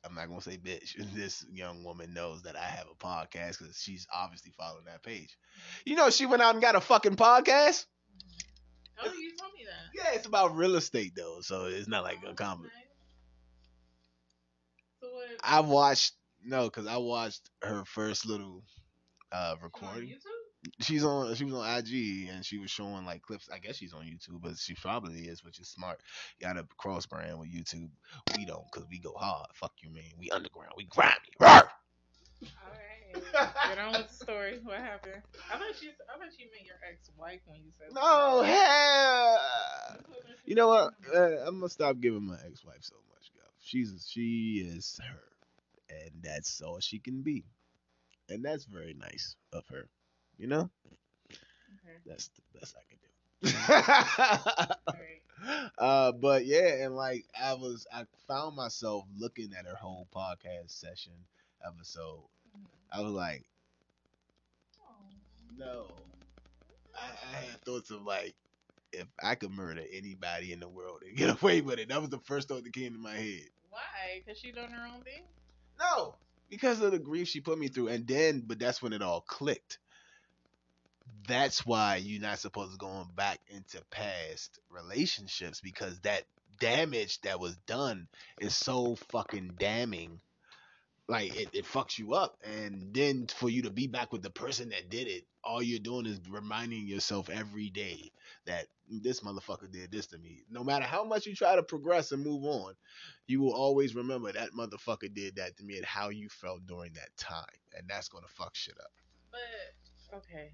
I'm 0.05 0.15
not 0.15 0.29
gonna 0.29 0.39
say 0.39 0.57
bitch. 0.57 0.95
This 1.13 1.45
young 1.51 1.83
woman 1.83 2.13
knows 2.13 2.43
that 2.43 2.55
I 2.55 2.63
have 2.63 2.85
a 2.89 2.95
podcast 2.95 3.59
because 3.59 3.77
she's 3.77 4.07
obviously 4.13 4.53
following 4.57 4.85
that 4.85 5.03
page. 5.03 5.37
You 5.85 5.97
know, 5.97 6.09
she 6.09 6.25
went 6.25 6.41
out 6.41 6.53
and 6.53 6.61
got 6.61 6.75
a 6.77 6.79
fucking 6.79 7.17
podcast. 7.17 7.85
Oh, 9.03 9.11
you 9.11 9.33
told 9.37 9.51
me 9.53 9.65
that. 9.65 9.91
Yeah, 9.93 10.15
it's 10.15 10.27
about 10.27 10.55
real 10.55 10.75
estate 10.77 11.11
though, 11.17 11.39
so 11.41 11.65
it's 11.65 11.89
not 11.89 12.03
like 12.03 12.19
Oh, 12.25 12.31
a 12.31 12.33
comment. 12.35 12.71
okay. 12.71 12.87
So? 15.01 15.07
I 15.43 15.59
watched 15.59 16.13
no, 16.41 16.65
because 16.65 16.87
I 16.87 16.95
watched 16.95 17.49
her 17.63 17.83
first 17.83 18.25
little 18.25 18.63
uh 19.33 19.55
on 19.57 19.61
recording. 19.61 20.15
YouTube? 20.65 20.85
She's 20.85 21.03
on 21.03 21.35
she 21.35 21.45
was 21.45 21.53
on 21.53 21.77
IG 21.77 22.29
and 22.29 22.45
she 22.45 22.57
was 22.57 22.71
showing 22.71 23.05
like 23.05 23.21
clips. 23.21 23.49
I 23.53 23.59
guess 23.59 23.75
she's 23.77 23.93
on 23.93 24.03
YouTube, 24.03 24.41
but 24.41 24.57
she 24.57 24.73
probably 24.75 25.21
is, 25.21 25.43
which 25.43 25.59
is 25.59 25.67
smart. 25.67 25.99
You 26.39 26.47
gotta 26.47 26.65
cross 26.77 27.05
brand 27.05 27.39
with 27.39 27.49
YouTube. 27.49 27.89
We 28.37 28.45
don't, 28.45 28.69
cause 28.71 28.85
we 28.89 28.99
go 28.99 29.13
hard. 29.17 29.47
Fuck 29.53 29.73
you, 29.81 29.89
man. 29.89 30.03
We 30.19 30.29
underground. 30.31 30.73
We 30.77 30.85
grimy. 30.85 31.13
Rawr! 31.41 31.63
All 32.43 32.71
right. 32.71 32.95
Get 33.69 33.79
on 33.79 33.93
with 33.93 34.07
the 34.07 34.13
story. 34.13 34.59
What 34.63 34.77
happened? 34.77 35.21
I 35.51 35.57
thought 35.57 35.75
she. 35.79 35.89
I 35.89 36.17
thought 36.17 36.37
you 36.37 36.47
meant 36.51 36.65
your 36.65 36.75
ex-wife 36.89 37.41
when 37.45 37.59
you 37.63 37.71
said. 37.77 37.87
No, 37.93 38.41
that. 38.41 38.47
hell. 38.47 39.39
I 39.89 39.93
thought 39.93 40.37
she 40.43 40.49
You 40.51 40.55
know 40.55 40.67
what? 40.67 40.93
Uh, 41.13 41.45
I'm 41.47 41.59
gonna 41.59 41.69
stop 41.69 41.99
giving 41.99 42.23
my 42.23 42.37
ex-wife 42.45 42.81
so 42.81 42.95
much 43.09 43.31
guff. 43.35 43.51
She's 43.61 44.07
she 44.09 44.67
is 44.67 44.99
her, 45.03 45.95
and 45.95 46.11
that's 46.21 46.61
all 46.61 46.79
she 46.79 46.99
can 46.99 47.21
be, 47.21 47.45
and 48.29 48.43
that's 48.43 48.65
very 48.65 48.93
nice 48.93 49.35
of 49.53 49.65
her. 49.69 49.89
You 50.37 50.47
know, 50.47 50.69
Okay. 51.31 51.97
that's 52.05 52.29
the 52.29 52.59
best 52.59 52.75
I 52.77 52.83
can 52.89 52.99
do. 53.01 53.09
Right. 54.93 55.71
uh, 55.77 56.11
but 56.13 56.45
yeah, 56.45 56.83
and 56.85 56.95
like 56.95 57.25
I 57.39 57.53
was, 57.53 57.85
I 57.93 58.05
found 58.27 58.55
myself 58.55 59.05
looking 59.17 59.51
at 59.57 59.65
her 59.65 59.75
whole 59.75 60.07
podcast 60.15 60.71
session 60.71 61.13
episode. 61.65 62.23
I 62.91 63.01
was 63.01 63.11
like, 63.11 63.43
no. 65.57 65.87
I, 66.95 67.07
I 67.33 67.41
had 67.41 67.63
thoughts 67.65 67.91
of 67.91 68.03
like, 68.03 68.35
if 68.93 69.07
I 69.21 69.35
could 69.35 69.51
murder 69.51 69.83
anybody 69.91 70.53
in 70.53 70.59
the 70.59 70.69
world 70.69 71.01
and 71.05 71.17
get 71.17 71.29
away 71.41 71.61
with 71.61 71.79
it, 71.79 71.89
that 71.89 72.01
was 72.01 72.09
the 72.09 72.19
first 72.19 72.47
thought 72.47 72.63
that 72.63 72.73
came 72.73 72.93
to 72.93 72.99
my 72.99 73.15
head. 73.15 73.49
Why? 73.69 74.23
Cause 74.27 74.37
she 74.37 74.51
done 74.51 74.69
her 74.71 74.87
own 74.93 75.01
thing. 75.03 75.23
No, 75.79 76.15
because 76.49 76.81
of 76.81 76.91
the 76.91 76.99
grief 76.99 77.27
she 77.27 77.41
put 77.41 77.59
me 77.59 77.67
through, 77.67 77.89
and 77.89 78.07
then, 78.07 78.43
but 78.45 78.59
that's 78.59 78.81
when 78.81 78.93
it 78.93 79.01
all 79.01 79.21
clicked. 79.21 79.79
That's 81.27 81.65
why 81.65 81.97
you're 81.97 82.21
not 82.21 82.39
supposed 82.39 82.71
to 82.71 82.77
go 82.77 83.07
back 83.15 83.39
into 83.49 83.81
past 83.91 84.59
relationships 84.69 85.61
because 85.61 85.99
that 86.01 86.23
damage 86.59 87.21
that 87.21 87.39
was 87.39 87.55
done 87.67 88.07
is 88.39 88.55
so 88.55 88.95
fucking 89.09 89.55
damning. 89.57 90.19
Like 91.07 91.35
it, 91.35 91.49
it 91.53 91.65
fucks 91.65 91.99
you 91.99 92.15
up, 92.15 92.35
and 92.43 92.91
then 92.91 93.27
for 93.27 93.47
you 93.47 93.61
to 93.63 93.69
be 93.69 93.85
back 93.85 94.11
with 94.11 94.23
the 94.23 94.31
person 94.31 94.69
that 94.69 94.89
did 94.89 95.07
it, 95.07 95.23
all 95.43 95.61
you're 95.61 95.77
doing 95.77 96.07
is 96.07 96.19
reminding 96.27 96.87
yourself 96.87 97.29
every 97.29 97.69
day 97.69 98.11
that 98.47 98.65
this 98.89 99.19
motherfucker 99.19 99.71
did 99.71 99.91
this 99.91 100.07
to 100.07 100.17
me. 100.17 100.41
No 100.49 100.63
matter 100.63 100.85
how 100.85 101.03
much 101.03 101.27
you 101.27 101.35
try 101.35 101.55
to 101.55 101.61
progress 101.61 102.11
and 102.11 102.23
move 102.23 102.43
on, 102.43 102.73
you 103.27 103.39
will 103.39 103.53
always 103.53 103.93
remember 103.93 104.31
that 104.31 104.53
motherfucker 104.53 105.13
did 105.13 105.35
that 105.35 105.55
to 105.57 105.63
me 105.63 105.77
and 105.77 105.85
how 105.85 106.09
you 106.09 106.27
felt 106.27 106.65
during 106.65 106.93
that 106.93 107.15
time, 107.17 107.45
and 107.77 107.87
that's 107.87 108.09
gonna 108.09 108.25
fuck 108.27 108.55
shit 108.55 108.77
up. 108.79 108.91
But 109.31 110.17
okay, 110.17 110.53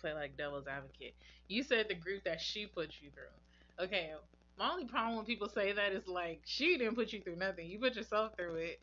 play 0.00 0.12
like 0.12 0.36
devil's 0.36 0.66
advocate. 0.66 1.14
You 1.48 1.62
said 1.62 1.86
the 1.88 1.94
group 1.94 2.24
that 2.24 2.40
she 2.40 2.66
put 2.66 2.90
you 3.00 3.10
through. 3.10 3.84
Okay, 3.86 4.12
my 4.58 4.70
only 4.70 4.86
problem 4.86 5.16
when 5.16 5.24
people 5.26 5.48
say 5.48 5.72
that 5.72 5.92
is 5.92 6.06
like 6.08 6.40
she 6.44 6.76
didn't 6.78 6.94
put 6.94 7.12
you 7.12 7.20
through 7.22 7.36
nothing. 7.36 7.68
You 7.68 7.78
put 7.78 7.96
yourself 7.96 8.32
through 8.36 8.56
it. 8.56 8.80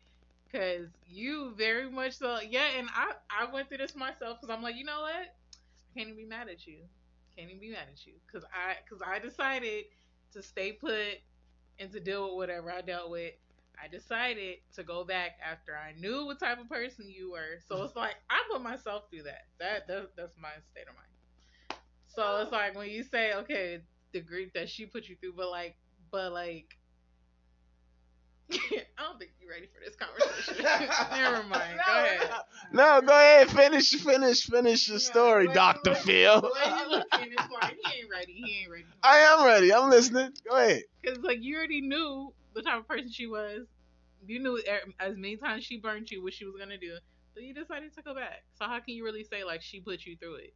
Cause 0.51 0.87
you 1.07 1.53
very 1.57 1.89
much 1.89 2.13
so 2.13 2.39
yeah, 2.41 2.67
and 2.77 2.87
I 2.93 3.13
I 3.29 3.51
went 3.51 3.69
through 3.69 3.79
this 3.79 3.95
myself 3.95 4.39
because 4.39 4.55
I'm 4.55 4.61
like 4.61 4.75
you 4.75 4.83
know 4.85 5.01
what, 5.01 5.11
I 5.11 5.97
can't 5.97 6.09
even 6.09 6.15
be 6.15 6.25
mad 6.25 6.47
at 6.47 6.67
you, 6.67 6.79
can't 7.35 7.49
even 7.49 7.59
be 7.59 7.69
mad 7.71 7.87
at 7.91 8.05
you 8.05 8.13
because 8.27 8.45
I 8.53 8.75
because 8.83 9.01
I 9.05 9.19
decided 9.19 9.85
to 10.33 10.43
stay 10.43 10.73
put 10.73 11.19
and 11.79 11.91
to 11.91 11.99
deal 11.99 12.25
with 12.29 12.35
whatever 12.37 12.71
I 12.71 12.81
dealt 12.81 13.09
with. 13.09 13.33
I 13.81 13.87
decided 13.87 14.57
to 14.75 14.83
go 14.83 15.03
back 15.03 15.37
after 15.43 15.75
I 15.75 15.93
knew 15.99 16.25
what 16.25 16.39
type 16.39 16.59
of 16.59 16.69
person 16.69 17.09
you 17.09 17.31
were. 17.31 17.59
So 17.67 17.83
it's 17.83 17.95
like 17.95 18.15
I 18.29 18.41
put 18.51 18.61
myself 18.61 19.03
through 19.09 19.23
that. 19.23 19.45
That, 19.59 19.87
that 19.87 20.11
that's 20.15 20.33
my 20.41 20.49
state 20.71 20.87
of 20.87 20.95
mind. 20.95 21.79
So 22.07 22.37
it's 22.41 22.51
oh. 22.51 22.55
like 22.55 22.75
when 22.75 22.89
you 22.89 23.03
say, 23.03 23.33
okay, 23.33 23.81
the 24.11 24.21
grief 24.21 24.53
that 24.53 24.69
she 24.69 24.85
put 24.85 25.09
you 25.09 25.15
through, 25.19 25.33
but 25.33 25.49
like, 25.49 25.75
but 26.11 26.31
like, 26.31 26.77
I 28.51 28.57
don't 28.99 29.17
think 29.17 29.31
you're 29.41 29.49
ready 29.49 29.67
for 29.67 29.81
this 29.83 29.95
conversation. 29.95 30.63
Never 31.11 31.43
mind. 31.47 31.79
Go 31.85 31.93
ahead. 31.93 32.29
No, 32.71 33.01
go 33.01 33.13
ahead, 33.13 33.49
finish, 33.49 33.91
finish, 33.95 34.45
finish 34.45 34.87
your 34.87 34.95
No, 34.95 34.99
story, 34.99 35.47
Doctor 35.47 35.95
Phil. 35.95 36.41
The 36.41 36.47
you 36.47 36.89
looking, 36.89 37.33
it's 37.33 37.51
like 37.61 37.77
he 37.83 37.99
ain't 37.99 38.11
ready. 38.11 38.33
He 38.33 38.61
ain't 38.61 38.71
ready. 38.71 38.85
I 39.01 39.17
am 39.17 39.45
ready. 39.45 39.73
I'm 39.73 39.89
listening. 39.89 40.31
Go 40.47 40.55
ahead. 40.57 40.83
Because 41.01 41.19
like 41.19 41.39
you 41.41 41.57
already 41.57 41.81
knew 41.81 42.33
the 42.53 42.61
type 42.61 42.79
of 42.79 42.87
person 42.87 43.11
she 43.11 43.27
was. 43.27 43.67
You 44.25 44.39
knew 44.39 44.61
as 44.99 45.15
many 45.17 45.37
times 45.37 45.65
she 45.65 45.79
burnt 45.79 46.11
you 46.11 46.23
what 46.23 46.33
she 46.33 46.45
was 46.45 46.55
gonna 46.57 46.77
do. 46.77 46.97
So 47.33 47.41
you 47.41 47.53
decided 47.53 47.93
to 47.95 48.01
go 48.03 48.13
back. 48.15 48.43
So 48.55 48.65
how 48.65 48.79
can 48.79 48.93
you 48.95 49.03
really 49.03 49.23
say 49.23 49.43
like 49.43 49.61
she 49.61 49.81
put 49.81 50.05
you 50.05 50.15
through 50.17 50.35
it? 50.35 50.53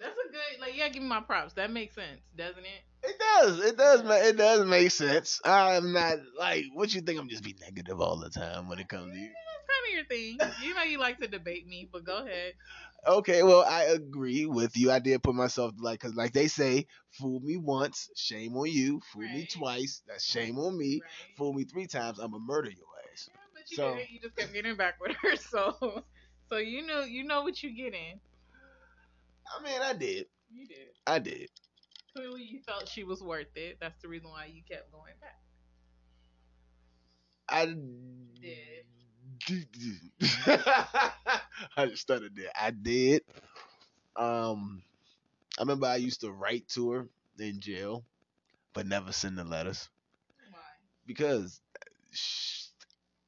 That's 0.00 0.16
a 0.18 0.32
good 0.32 0.60
like 0.60 0.76
yeah, 0.76 0.88
give 0.88 1.02
me 1.02 1.08
my 1.08 1.20
props. 1.20 1.54
That 1.54 1.70
makes 1.70 1.94
sense, 1.94 2.20
doesn't 2.36 2.64
it? 2.64 2.82
It 3.04 3.18
does. 3.18 3.58
It 3.64 3.76
does. 3.76 4.02
ma- 4.04 4.14
It 4.14 4.36
does 4.36 4.66
make 4.66 4.90
sense. 4.90 5.40
I'm 5.44 5.92
not 5.92 6.18
like 6.38 6.64
what 6.74 6.94
you 6.94 7.00
think. 7.00 7.18
I'm 7.20 7.28
just 7.28 7.42
be 7.44 7.54
negative 7.60 8.00
all 8.00 8.18
the 8.18 8.30
time 8.30 8.68
when 8.68 8.78
it 8.78 8.88
comes 8.88 9.12
to 9.12 9.18
you. 9.18 9.28
That's 9.28 9.66
kind 9.68 9.88
of 9.88 9.94
your 9.94 10.04
thing. 10.06 10.66
You 10.66 10.74
know 10.74 10.82
you 10.82 10.98
like 10.98 11.18
to 11.18 11.28
debate 11.28 11.66
me, 11.66 11.88
but 11.92 12.04
go 12.04 12.18
ahead. 12.24 12.54
Okay, 13.04 13.42
well, 13.42 13.64
I 13.68 13.84
agree 13.84 14.46
with 14.46 14.76
you. 14.76 14.92
I 14.92 15.00
did 15.00 15.22
put 15.24 15.34
myself 15.34 15.72
like, 15.78 15.98
cause 16.00 16.14
like 16.14 16.32
they 16.32 16.46
say, 16.46 16.86
fool 17.10 17.40
me 17.40 17.56
once, 17.56 18.08
shame 18.14 18.56
on 18.56 18.70
you. 18.70 19.00
Fool 19.12 19.22
me 19.22 19.44
twice, 19.46 20.02
that's 20.06 20.24
shame 20.24 20.56
on 20.58 20.78
me. 20.78 21.00
Right? 21.02 21.36
Fool 21.36 21.52
me 21.52 21.64
three 21.64 21.86
times, 21.88 22.20
I'ma 22.20 22.38
murder 22.38 22.70
your 22.70 22.86
ass. 23.12 23.28
Yeah, 23.28 23.40
but 23.54 23.70
you 23.70 23.76
So- 23.76 23.94
didn't. 23.96 24.10
You 24.10 24.20
just 24.20 24.36
kept 24.36 24.52
getting 24.52 24.76
back 24.76 25.00
with 25.00 25.16
her. 25.16 25.36
So 25.50 26.04
so 26.48 26.56
you 26.58 26.86
know 26.86 27.02
you 27.02 27.24
know 27.24 27.42
what 27.42 27.60
you're 27.62 27.72
getting. 27.72 28.20
I 29.58 29.62
mean, 29.64 29.80
I 29.82 29.92
did. 29.94 30.26
You 30.50 30.66
did. 30.66 30.88
I 31.06 31.18
did. 31.18 31.48
Clearly 32.16 32.42
you 32.42 32.60
felt 32.60 32.88
she 32.88 33.04
was 33.04 33.22
worth 33.22 33.56
it. 33.56 33.78
That's 33.80 34.00
the 34.02 34.08
reason 34.08 34.30
why 34.30 34.46
you 34.46 34.62
kept 34.68 34.92
going 34.92 35.14
back. 35.20 35.38
I 37.48 37.66
Did. 38.40 38.84
I 41.76 41.86
just 41.86 42.02
started 42.02 42.34
there. 42.36 42.50
I 42.58 42.70
did. 42.70 43.22
Um, 44.16 44.82
I 45.58 45.62
remember 45.62 45.86
I 45.86 45.96
used 45.96 46.22
to 46.22 46.32
write 46.32 46.68
to 46.70 46.92
her 46.92 47.08
in 47.38 47.60
jail, 47.60 48.04
but 48.74 48.86
never 48.86 49.12
send 49.12 49.38
the 49.38 49.44
letters 49.44 49.88
Why? 50.50 50.60
because 51.06 51.60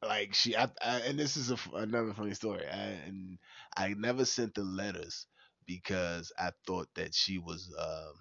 like 0.02 0.34
she, 0.34 0.56
I, 0.56 0.64
I, 0.82 0.98
and 1.06 1.18
this 1.18 1.36
is 1.36 1.50
a 1.50 1.56
another 1.74 2.12
funny 2.14 2.34
story. 2.34 2.66
I, 2.66 2.76
and 3.06 3.38
I 3.76 3.94
never 3.94 4.24
sent 4.24 4.54
the 4.54 4.62
letters 4.64 5.26
because 5.66 6.32
I 6.38 6.50
thought 6.66 6.88
that 6.94 7.14
she 7.14 7.38
was, 7.38 7.72
um, 7.78 8.12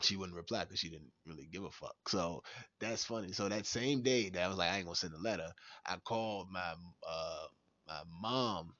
she 0.00 0.16
wouldn't 0.16 0.36
reply 0.36 0.64
because 0.64 0.78
she 0.78 0.88
didn't 0.90 1.10
really 1.26 1.48
give 1.52 1.64
a 1.64 1.70
fuck. 1.70 1.96
So 2.08 2.42
that's 2.80 3.04
funny. 3.04 3.32
So 3.32 3.48
that 3.48 3.66
same 3.66 4.02
day 4.02 4.28
that 4.30 4.42
I 4.42 4.48
was 4.48 4.56
like, 4.56 4.70
I 4.70 4.76
ain't 4.76 4.84
gonna 4.86 4.94
send 4.96 5.14
a 5.14 5.18
letter, 5.18 5.50
I 5.86 5.96
called 6.04 6.48
my 6.50 6.74
uh 7.08 7.46
my 7.86 8.00
mom 8.20 8.74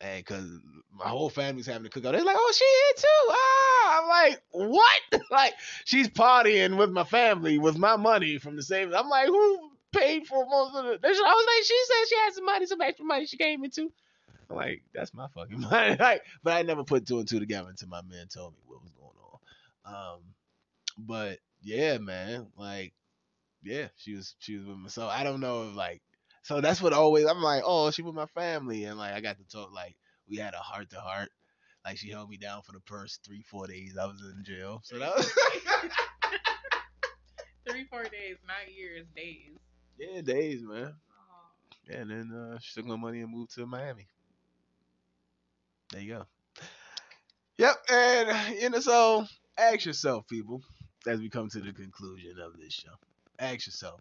and 0.00 0.24
cause 0.24 0.48
my 0.92 1.08
whole 1.08 1.30
family's 1.30 1.66
having 1.66 1.86
a 1.86 1.90
cookout. 1.90 2.12
They're 2.12 2.24
like, 2.24 2.36
"Oh, 2.38 2.52
she 2.56 2.64
here 2.64 2.94
too!" 2.96 3.32
Ah, 3.32 4.02
I'm 4.02 4.08
like, 4.08 4.42
"What?" 4.50 5.22
like 5.30 5.54
she's 5.84 6.08
partying 6.08 6.76
with 6.76 6.90
my 6.90 7.04
family 7.04 7.58
with 7.58 7.78
my 7.78 7.96
money 7.96 8.38
from 8.38 8.56
the 8.56 8.62
same. 8.62 8.94
I'm 8.94 9.08
like, 9.08 9.26
"Who 9.26 9.70
paid 9.92 10.26
for 10.26 10.46
most 10.46 10.76
of 10.76 10.84
the?" 10.84 11.06
I 11.06 11.10
was 11.10 11.46
like, 11.46 11.64
"She 11.64 11.80
said 11.86 12.08
she 12.08 12.16
had 12.16 12.34
some 12.34 12.44
money, 12.44 12.66
some 12.66 12.80
extra 12.80 13.04
money 13.04 13.26
she 13.26 13.36
gave 13.36 13.58
me 13.58 13.68
too." 13.68 13.90
I'm 14.50 14.56
like, 14.56 14.82
"That's 14.94 15.14
my 15.14 15.28
fucking 15.28 15.60
money." 15.70 15.96
like, 15.98 16.22
but 16.42 16.54
I 16.54 16.62
never 16.62 16.84
put 16.84 17.06
two 17.06 17.18
and 17.18 17.28
two 17.28 17.40
together 17.40 17.68
until 17.68 17.88
my 17.88 18.02
man 18.02 18.28
told 18.28 18.52
me 18.52 18.60
what 18.66 18.82
was 18.82 18.92
going 18.92 19.10
on. 19.84 20.14
Um, 20.14 20.20
but 20.98 21.38
yeah, 21.62 21.98
man, 21.98 22.48
like, 22.56 22.92
yeah, 23.62 23.88
she 23.96 24.14
was 24.14 24.34
she 24.38 24.56
was 24.56 24.66
with 24.66 24.78
me. 24.78 24.88
So 24.88 25.06
I 25.08 25.24
don't 25.24 25.40
know 25.40 25.68
if 25.68 25.74
like 25.74 26.02
so 26.46 26.60
that's 26.60 26.80
what 26.80 26.92
always 26.92 27.26
I'm 27.26 27.42
like, 27.42 27.62
oh, 27.66 27.90
she 27.90 28.02
with 28.02 28.14
my 28.14 28.26
family, 28.26 28.84
and 28.84 28.98
like 28.98 29.12
I 29.14 29.20
got 29.20 29.38
to 29.38 29.44
talk 29.44 29.72
like 29.72 29.96
we 30.28 30.36
had 30.38 30.54
a 30.54 30.58
heart 30.58 30.90
to 30.90 31.00
heart. 31.00 31.30
Like 31.84 31.98
she 31.98 32.10
held 32.10 32.30
me 32.30 32.36
down 32.38 32.62
for 32.62 32.72
the 32.72 32.80
first 32.86 33.20
three 33.24 33.42
four 33.42 33.66
days 33.66 33.96
I 34.00 34.06
was 34.06 34.20
in 34.36 34.44
jail. 34.44 34.80
So 34.84 34.98
that 34.98 35.14
was 35.16 35.32
Three, 37.68 37.84
four 37.90 38.04
days, 38.04 38.36
not 38.46 38.72
years, 38.74 39.06
days. 39.16 39.56
yeah 39.98 40.20
days, 40.22 40.62
man. 40.62 40.94
Oh, 40.94 41.88
Yeah, 41.88 41.96
and 42.02 42.10
then 42.10 42.32
uh, 42.32 42.58
she 42.60 42.74
took 42.74 42.86
my 42.86 42.96
money 42.96 43.20
and 43.20 43.32
moved 43.32 43.54
to 43.56 43.66
Miami. 43.66 44.06
There 45.92 46.00
you 46.02 46.14
go. 46.14 46.26
Yep, 47.58 47.76
and 47.90 48.58
you 48.60 48.70
know, 48.70 48.80
so 48.80 49.26
ask 49.58 49.84
yourself, 49.86 50.26
people, 50.28 50.62
as 51.06 51.20
we 51.20 51.30
come 51.30 51.48
to 51.50 51.60
the 51.60 51.72
conclusion 51.72 52.38
of 52.40 52.58
this 52.58 52.74
show. 52.74 52.92
Ask 53.38 53.66
yourself, 53.66 54.00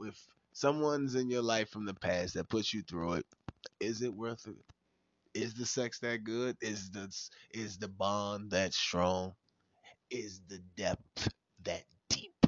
if 0.00 0.16
someone's 0.54 1.14
in 1.16 1.28
your 1.30 1.42
life 1.42 1.68
from 1.68 1.84
the 1.84 1.94
past 1.94 2.34
that 2.34 2.48
puts 2.48 2.72
you 2.72 2.82
through 2.82 3.14
it, 3.14 3.26
is 3.80 4.02
it 4.02 4.14
worth 4.14 4.46
it? 4.48 4.56
Is 5.34 5.54
the 5.54 5.66
sex 5.66 5.98
that 6.00 6.24
good? 6.24 6.56
Is 6.62 6.90
the 6.90 7.12
is 7.52 7.76
the 7.78 7.88
bond 7.88 8.50
that 8.52 8.72
strong? 8.74 9.34
Is 10.10 10.40
the 10.48 10.58
depth 10.76 11.28
that 11.64 11.84
deep? 12.08 12.46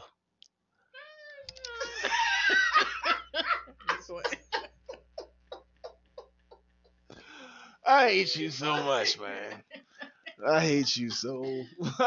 I 7.86 8.08
hate 8.08 8.36
you 8.36 8.50
so 8.50 8.72
much, 8.84 9.18
man. 9.20 9.62
I 10.46 10.60
hate 10.60 10.96
you 10.96 11.10
so. 11.10 11.64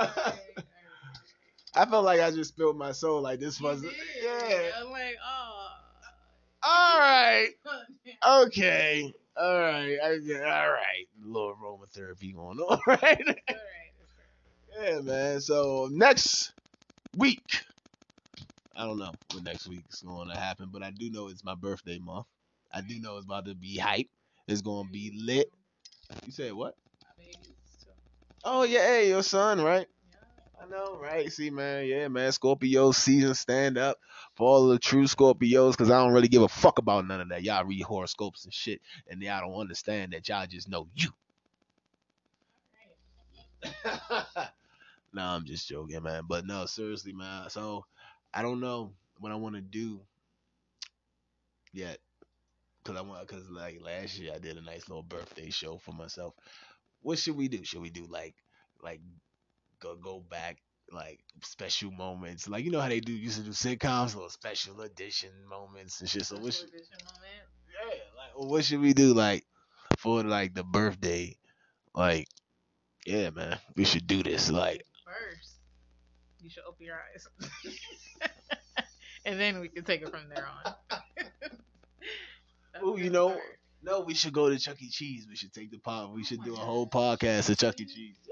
I 1.76 1.86
felt 1.86 2.06
like 2.06 2.20
I 2.20 2.32
just 2.32 2.54
spilled 2.54 2.78
my 2.78 2.91
soul. 2.91 3.22
Like 3.22 3.39
this 3.39 3.60
was, 3.62 3.84
yeah. 3.84 4.70
I'm 4.80 4.89
like, 4.91 5.16
oh. 5.26 5.38
All 6.64 6.99
right, 6.99 7.49
okay, 8.28 9.14
all 9.38 9.60
right, 9.60 9.97
I, 10.03 10.10
all 10.12 10.72
right. 10.72 11.07
little 11.24 11.55
aromatherapy 11.55 12.36
going 12.36 12.60
on, 12.60 12.80
right? 12.88 12.99
Alright, 13.01 13.93
yeah, 14.82 14.99
man. 15.01 15.41
So 15.41 15.88
next 15.91 16.53
week, 17.16 17.64
I 18.76 18.86
don't 18.86 18.99
know 18.99 19.14
what 19.34 19.43
next 19.43 19.68
week 19.68 19.86
is 19.91 20.01
going 20.01 20.30
to 20.30 20.36
happen, 20.38 20.70
but 20.72 20.84
I 20.84 20.91
do 20.91 21.10
know 21.10 21.28
it's 21.28 21.43
my 21.43 21.55
birthday 21.55 21.99
month. 21.99 22.28
I 22.74 22.82
do 22.82 22.99
know 22.99 23.18
it's 23.18 23.26
about 23.26 23.45
to 23.45 23.55
be 23.55 23.78
hype. 23.78 24.07
It's 24.47 24.62
going 24.62 24.88
to 24.88 24.91
be 24.91 25.12
lit. 25.26 25.49
You 26.26 26.32
said 26.32 26.53
what? 26.53 26.76
My 27.03 27.24
babies, 27.24 27.78
too. 27.84 27.91
Oh 28.43 28.64
yeah, 28.64 28.86
hey, 28.86 29.10
your 29.10 29.24
son, 29.24 29.62
right? 29.62 29.88
I 30.62 30.66
know, 30.66 30.97
right? 31.01 31.32
See, 31.32 31.49
man, 31.49 31.86
yeah, 31.86 32.07
man. 32.10 32.32
Scorpio 32.32 32.91
season 32.91 33.34
stand 33.34 33.78
up 33.78 33.97
for 34.36 34.47
all 34.47 34.68
the 34.68 34.78
true 34.80 35.05
Scorpios, 35.05 35.78
cause 35.78 35.89
I 35.89 36.03
don't 36.03 36.14
really 36.14 36.28
give 36.28 36.41
a 36.41 36.49
fuck 36.49 36.80
about 36.80 37.07
none 37.07 37.22
of 37.22 37.30
that. 37.30 37.43
Y'all 37.43 37.64
read 37.64 37.84
horoscopes 37.84 38.43
and 38.43 38.53
shit, 38.53 38.82
and 39.07 39.22
y'all 39.22 39.41
don't 39.41 39.60
understand 39.60 40.12
that 40.12 40.28
y'all 40.28 40.45
just 40.47 40.68
know 40.68 40.88
you. 40.95 41.10
no, 45.14 45.22
I'm 45.22 45.45
just 45.45 45.68
joking, 45.68 46.03
man. 46.03 46.24
But 46.28 46.45
no, 46.45 46.66
seriously, 46.66 47.14
man. 47.14 47.49
So 47.49 47.86
I 48.34 48.41
don't 48.41 48.60
know 48.60 48.91
what 49.20 49.32
I 49.32 49.36
want 49.36 49.55
to 49.55 49.62
do 49.62 50.01
yet, 51.72 51.99
cause 52.84 52.97
I 52.97 53.01
want, 53.01 53.26
cause 53.28 53.49
like 53.49 53.82
last 53.82 54.18
year 54.20 54.34
I 54.36 54.39
did 54.39 54.57
a 54.57 54.62
nice 54.62 54.89
little 54.89 55.03
birthday 55.03 55.49
show 55.51 55.78
for 55.78 55.93
myself. 55.93 56.34
What 57.01 57.18
should 57.18 57.38
we 57.38 57.47
do? 57.47 57.64
Should 57.64 57.82
we 57.82 57.89
do 57.89 58.05
like, 58.10 58.36
like, 58.84 58.99
go 59.80 59.95
go 59.95 60.19
back? 60.19 60.57
Like 60.91 61.19
special 61.43 61.91
moments, 61.91 62.49
like 62.49 62.65
you 62.65 62.71
know 62.71 62.82
how 62.82 62.89
they 62.89 62.99
do 62.99 63.13
used 63.13 63.38
to 63.38 63.43
do 63.43 63.51
sitcoms, 63.51 64.15
little 64.15 64.30
special 64.30 64.82
edition 64.82 65.30
moments 65.47 66.01
and 66.01 66.09
shit. 66.09 66.25
So 66.25 66.38
what 66.39 66.53
Special 66.53 66.67
should, 66.67 66.75
edition 66.75 66.97
moment. 67.05 67.45
yeah, 67.86 67.99
like 68.17 68.38
well, 68.38 68.49
what 68.49 68.65
should 68.65 68.80
we 68.82 68.93
do 68.93 69.13
like 69.13 69.45
for 69.97 70.23
like 70.23 70.55
the 70.55 70.63
birthday? 70.63 71.38
Like, 71.93 72.27
yeah, 73.05 73.30
man, 73.30 73.59
we 73.75 73.84
should 73.86 74.07
do 74.07 74.23
this. 74.23 74.49
Like, 74.49 74.84
First, 75.05 75.53
you 76.41 76.49
should 76.49 76.63
open 76.67 76.86
your 76.88 76.95
eyes. 77.13 77.27
and 79.25 79.39
then 79.39 79.59
we 79.59 79.69
can 79.69 79.84
take 79.84 80.01
it 80.01 80.09
from 80.09 80.27
there 80.30 80.47
on. 80.47 80.73
A 82.75 82.97
you 83.01 83.09
know, 83.09 83.38
no, 83.84 84.01
we 84.01 84.13
should 84.13 84.34
go 84.34 84.49
to 84.49 84.57
Chuck 84.57 84.82
E. 84.82 84.89
Cheese. 84.89 85.27
We 85.30 85.36
should 85.36 85.53
take 85.53 85.71
the 85.71 85.77
pod. 85.80 86.13
We 86.13 86.21
oh 86.21 86.23
should 86.23 86.39
my 86.39 86.45
do 86.45 86.53
a 86.53 86.57
God. 86.57 86.65
whole 86.65 86.88
podcast 86.89 87.49
at 87.49 87.59
Chuck 87.59 87.80
E. 87.80 87.86
Cheese. 87.86 88.15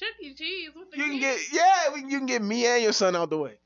Chuck 0.00 0.16
E. 0.22 0.34
Cheese 0.34 0.70
the 0.72 0.96
you 0.96 1.04
can 1.04 1.20
get 1.20 1.38
yeah, 1.52 1.92
we, 1.92 2.00
you 2.00 2.16
can 2.18 2.26
get 2.26 2.40
me 2.40 2.64
and 2.64 2.82
your 2.82 2.94
son 2.94 3.14
out 3.14 3.28
the 3.28 3.36
way. 3.36 3.58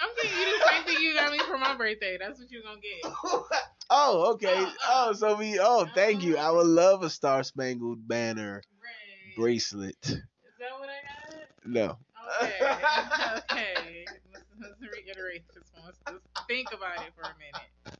I'm 0.00 0.08
getting 0.22 0.38
you 0.38 0.58
the 0.58 0.64
same 0.66 0.84
thing 0.84 1.02
you 1.02 1.14
got 1.14 1.30
me 1.30 1.38
for 1.40 1.58
my 1.58 1.76
birthday. 1.76 2.16
That's 2.18 2.40
what 2.40 2.50
you're 2.50 2.62
gonna 2.62 2.80
get. 2.80 3.12
oh, 3.90 4.32
okay. 4.32 4.54
Oh, 4.56 4.74
oh, 4.88 5.06
Oh, 5.08 5.12
so 5.12 5.36
we. 5.36 5.58
Oh, 5.60 5.86
thank 5.94 6.22
you. 6.22 6.38
I 6.38 6.50
would 6.50 6.66
love 6.66 7.02
a 7.02 7.10
Star 7.10 7.42
Spangled 7.42 8.06
Banner 8.08 8.62
Right. 8.80 9.36
bracelet. 9.36 9.96
Is 10.02 10.14
that 10.58 10.78
what 10.78 10.88
I 10.88 11.34
got? 11.34 11.66
No. 11.66 11.98
Okay. 12.42 12.58
okay. 13.52 14.04
Let's, 14.32 14.44
let's 14.60 14.80
reiterate 14.80 15.44
this 15.54 15.64
one. 15.74 15.84
Let's 15.84 15.98
just 16.08 16.46
think 16.48 16.68
about 16.72 16.96
it 17.06 17.12
for 17.14 17.22
a 17.22 17.34
minute. 17.38 17.96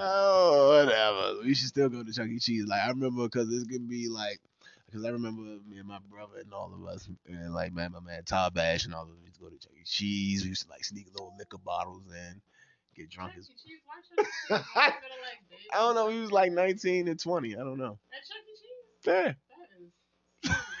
Oh, 0.00 0.84
whatever. 0.84 1.46
We 1.46 1.54
should 1.54 1.68
still 1.68 1.88
go 1.88 2.02
to 2.02 2.12
Chuck 2.12 2.28
E. 2.28 2.38
Cheese. 2.38 2.66
Like 2.66 2.82
I 2.82 2.88
remember, 2.88 3.24
because 3.24 3.50
it's 3.50 3.64
gonna 3.64 3.88
be 3.88 4.08
like, 4.08 4.38
because 4.88 5.04
I 5.04 5.10
remember 5.10 5.42
me 5.42 5.78
and 5.78 5.86
my 5.86 5.98
brother 6.10 6.38
and 6.40 6.52
all 6.52 6.72
of 6.72 6.86
us, 6.88 7.08
and 7.26 7.52
like 7.52 7.72
man, 7.74 7.92
my 7.92 8.00
man 8.00 8.24
Todd 8.24 8.54
Bash 8.54 8.86
and 8.86 8.94
all 8.94 9.02
of 9.02 9.10
us 9.10 9.16
used 9.22 9.34
to 9.34 9.40
go 9.40 9.48
to 9.50 9.58
Chuck 9.58 9.72
E. 9.78 9.84
Cheese. 9.84 10.42
We 10.42 10.50
used 10.50 10.64
to 10.64 10.70
like 10.70 10.84
sneak 10.84 11.08
little 11.12 11.34
liquor 11.38 11.58
bottles 11.58 12.04
in, 12.08 12.40
get 12.96 13.10
drunk 13.10 13.32
Chuck 13.32 13.40
as. 13.40 13.48
Cheese, 13.48 13.80
why 13.84 13.96
Chuck. 13.96 14.26
Cheese? 14.26 14.64
Why 14.74 14.86
you 14.86 14.92
gotta 14.92 15.20
like 15.22 15.50
this? 15.50 15.58
I 15.74 15.76
don't 15.76 15.94
know. 15.94 16.08
He 16.08 16.20
was 16.20 16.32
like 16.32 16.52
19 16.52 17.08
and 17.08 17.20
20. 17.20 17.54
I 17.54 17.58
don't 17.58 17.78
know. 17.78 17.98
At 18.12 18.26
Chuck 18.26 18.36
E. 18.46 18.52
Cheese? 18.56 19.06
Yeah. 19.06 19.32
That 20.44 20.52
is. 20.52 20.56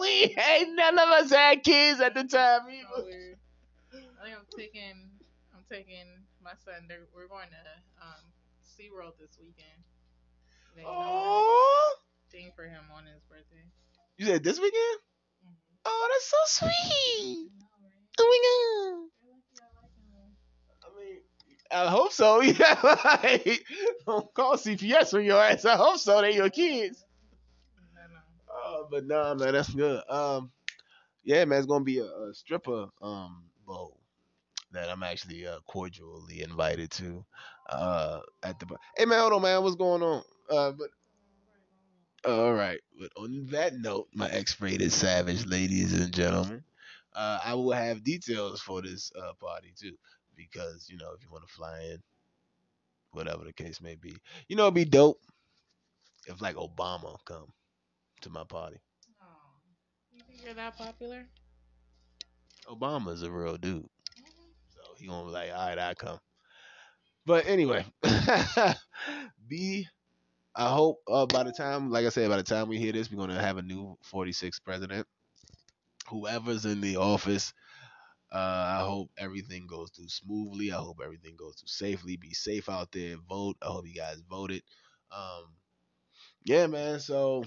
We 0.00 0.36
ain't 0.36 0.74
none 0.74 0.98
of 0.98 1.08
us 1.10 1.30
had 1.30 1.62
kids 1.62 2.00
at 2.00 2.14
the 2.14 2.24
time 2.24 2.62
So. 2.94 3.06
I 3.92 4.24
think 4.24 4.36
I'm 4.36 4.46
taking 4.56 5.10
I'm 5.54 5.64
taking 5.70 6.06
my 6.42 6.52
son. 6.64 6.88
We're 7.14 7.28
going 7.28 7.48
to 7.50 8.04
um 8.04 8.24
SeaWorld 8.64 9.18
this 9.18 9.38
weekend. 9.40 9.84
Oh, 10.84 11.94
thing 12.36 12.52
for 12.54 12.64
him 12.64 12.84
on 12.94 13.06
his 13.06 13.22
birthday. 13.30 13.64
you 14.18 14.26
said 14.26 14.44
this 14.44 14.58
weekend? 14.60 15.00
Mhm. 15.46 15.56
Oh, 15.86 16.08
that's 16.12 16.28
so 16.30 16.66
sweet. 16.66 17.50
I 17.50 17.64
know, 17.64 17.88
right? 17.88 18.08
Oh 18.18 18.28
my 18.30 18.38
god. 18.38 19.00
I 19.32 19.38
like 19.38 19.42
it, 19.52 19.62
I 19.62 19.80
like 19.80 19.92
it. 19.96 20.12
I 20.84 20.88
mean, 20.98 21.20
I 21.70 21.90
hope 21.90 22.12
so. 22.12 22.40
Yeah, 22.42 22.78
like, 23.22 23.64
don't 24.06 24.34
call 24.34 24.56
CPS 24.58 25.14
on 25.14 25.24
your 25.24 25.40
ass. 25.42 25.64
I 25.64 25.76
hope 25.76 25.98
so. 25.98 26.20
They 26.20 26.34
your 26.34 26.50
kids. 26.50 27.04
I 27.78 28.06
know. 28.12 28.20
Oh, 28.50 28.88
but 28.90 29.06
nah, 29.06 29.34
man, 29.34 29.52
that's 29.54 29.70
good. 29.74 30.02
Um, 30.08 30.50
yeah, 31.24 31.44
man, 31.44 31.58
it's 31.58 31.66
gonna 31.66 31.84
be 31.84 31.98
a, 31.98 32.04
a 32.04 32.34
stripper 32.34 32.88
um 33.02 33.44
bowl 33.66 33.98
that 34.72 34.90
I'm 34.90 35.02
actually 35.02 35.46
uh, 35.46 35.60
cordially 35.68 36.42
invited 36.42 36.90
to. 36.92 37.24
Uh, 37.68 38.20
at 38.42 38.58
the 38.60 38.66
hey 38.96 39.06
man, 39.06 39.20
hold 39.20 39.34
on, 39.34 39.42
man, 39.42 39.62
what's 39.62 39.76
going 39.76 40.02
on? 40.02 40.22
Uh, 40.50 40.72
but 40.72 40.88
all 42.26 42.54
right. 42.54 42.80
But 42.98 43.10
on 43.16 43.46
that 43.50 43.74
note, 43.74 44.08
my 44.14 44.28
X-rated 44.30 44.92
savage, 44.92 45.46
ladies 45.46 45.92
and 45.94 46.12
gentlemen, 46.12 46.64
uh, 47.14 47.40
I 47.44 47.54
will 47.54 47.72
have 47.72 48.04
details 48.04 48.60
for 48.60 48.82
this 48.82 49.12
uh, 49.20 49.32
party 49.40 49.72
too, 49.78 49.96
because 50.36 50.88
you 50.90 50.98
know 50.98 51.12
if 51.16 51.22
you 51.22 51.30
want 51.30 51.46
to 51.46 51.54
fly 51.54 51.80
in, 51.92 51.98
whatever 53.12 53.44
the 53.44 53.52
case 53.52 53.80
may 53.80 53.96
be, 53.96 54.16
you 54.48 54.56
know 54.56 54.64
it'd 54.64 54.74
be 54.74 54.84
dope 54.84 55.20
if 56.26 56.40
like 56.40 56.56
Obama 56.56 57.16
come 57.24 57.52
to 58.22 58.30
my 58.30 58.44
party. 58.44 58.78
Oh, 59.20 59.60
you 60.12 60.22
think 60.26 60.42
you're 60.44 60.54
that 60.54 60.76
popular? 60.76 61.26
Obama's 62.66 63.22
a 63.22 63.30
real 63.30 63.56
dude, 63.56 63.88
so 64.70 64.80
he 64.98 65.06
gonna 65.06 65.26
be 65.26 65.32
like, 65.32 65.50
all 65.50 65.68
right, 65.68 65.78
I 65.78 65.94
come. 65.94 66.20
But 67.26 67.46
anyway, 67.46 67.84
be. 69.48 69.88
I 70.56 70.70
hope 70.70 71.02
uh, 71.08 71.26
by 71.26 71.42
the 71.44 71.52
time, 71.52 71.90
like 71.90 72.06
I 72.06 72.08
said, 72.08 72.28
by 72.30 72.38
the 72.38 72.42
time 72.42 72.68
we 72.68 72.78
hear 72.78 72.92
this, 72.92 73.10
we're 73.10 73.18
gonna 73.18 73.40
have 73.40 73.58
a 73.58 73.62
new 73.62 73.96
46th 74.02 74.64
president. 74.64 75.06
Whoever's 76.08 76.64
in 76.64 76.80
the 76.80 76.96
office, 76.96 77.52
uh, 78.32 78.36
I 78.38 78.80
hope 78.84 79.10
everything 79.18 79.66
goes 79.68 79.90
through 79.90 80.08
smoothly. 80.08 80.72
I 80.72 80.76
hope 80.78 80.98
everything 81.04 81.36
goes 81.36 81.56
through 81.56 81.68
safely. 81.68 82.16
Be 82.16 82.34
safe 82.34 82.68
out 82.68 82.92
there. 82.92 83.16
Vote. 83.28 83.56
I 83.62 83.66
hope 83.66 83.86
you 83.88 83.94
guys 83.94 84.20
voted. 84.28 84.62
Um, 85.12 85.54
yeah, 86.44 86.66
man. 86.68 87.00
So, 87.00 87.44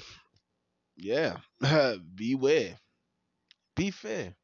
yeah, 0.97 1.38
beware. 2.16 2.80
Be 3.76 3.91
fair. 3.91 4.36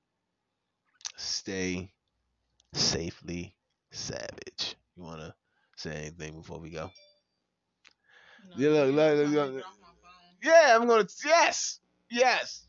Stay 1.18 1.92
safely 2.74 3.56
savage. 3.92 4.76
You 4.96 5.04
wanna 5.04 5.36
say 5.78 5.92
anything 5.96 6.36
before 6.42 6.60
we 6.60 6.72
go? 6.72 6.92
Yeah, 8.58 8.70
look, 8.70 8.90
I'm 8.90 8.96
look, 8.96 9.18
look, 9.18 9.54
look. 9.54 9.66
off 9.66 9.78
my 9.82 9.88
phone. 10.02 10.38
Yeah, 10.44 10.76
I'm 10.76 10.88
gonna. 10.88 11.08
Yes, 11.26 11.80
yes. 12.10 12.66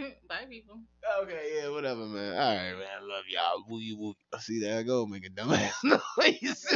Bye, 0.28 0.46
people. 0.48 0.80
Okay, 1.22 1.52
yeah, 1.56 1.68
whatever, 1.68 2.06
man. 2.06 2.32
All 2.32 2.56
right, 2.56 2.72
man. 2.72 2.88
I 2.98 3.02
love 3.02 3.24
y'all. 3.28 3.64
Woo, 3.68 3.80
you, 3.80 3.98
woo. 3.98 4.14
See, 4.38 4.60
there 4.60 4.78
I 4.78 4.82
go, 4.82 5.02
a 5.02 5.06
dumbass 5.06 5.72
noises. 5.84 6.64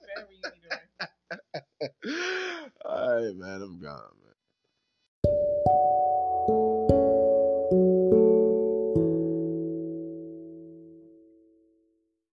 Whatever 0.00 0.32
you 0.32 0.42
need 0.42 0.62
to 2.02 2.70
All 2.84 3.22
right, 3.22 3.36
man. 3.36 3.62
I'm 3.62 3.80
gone, 3.80 4.00
man. 4.22 4.34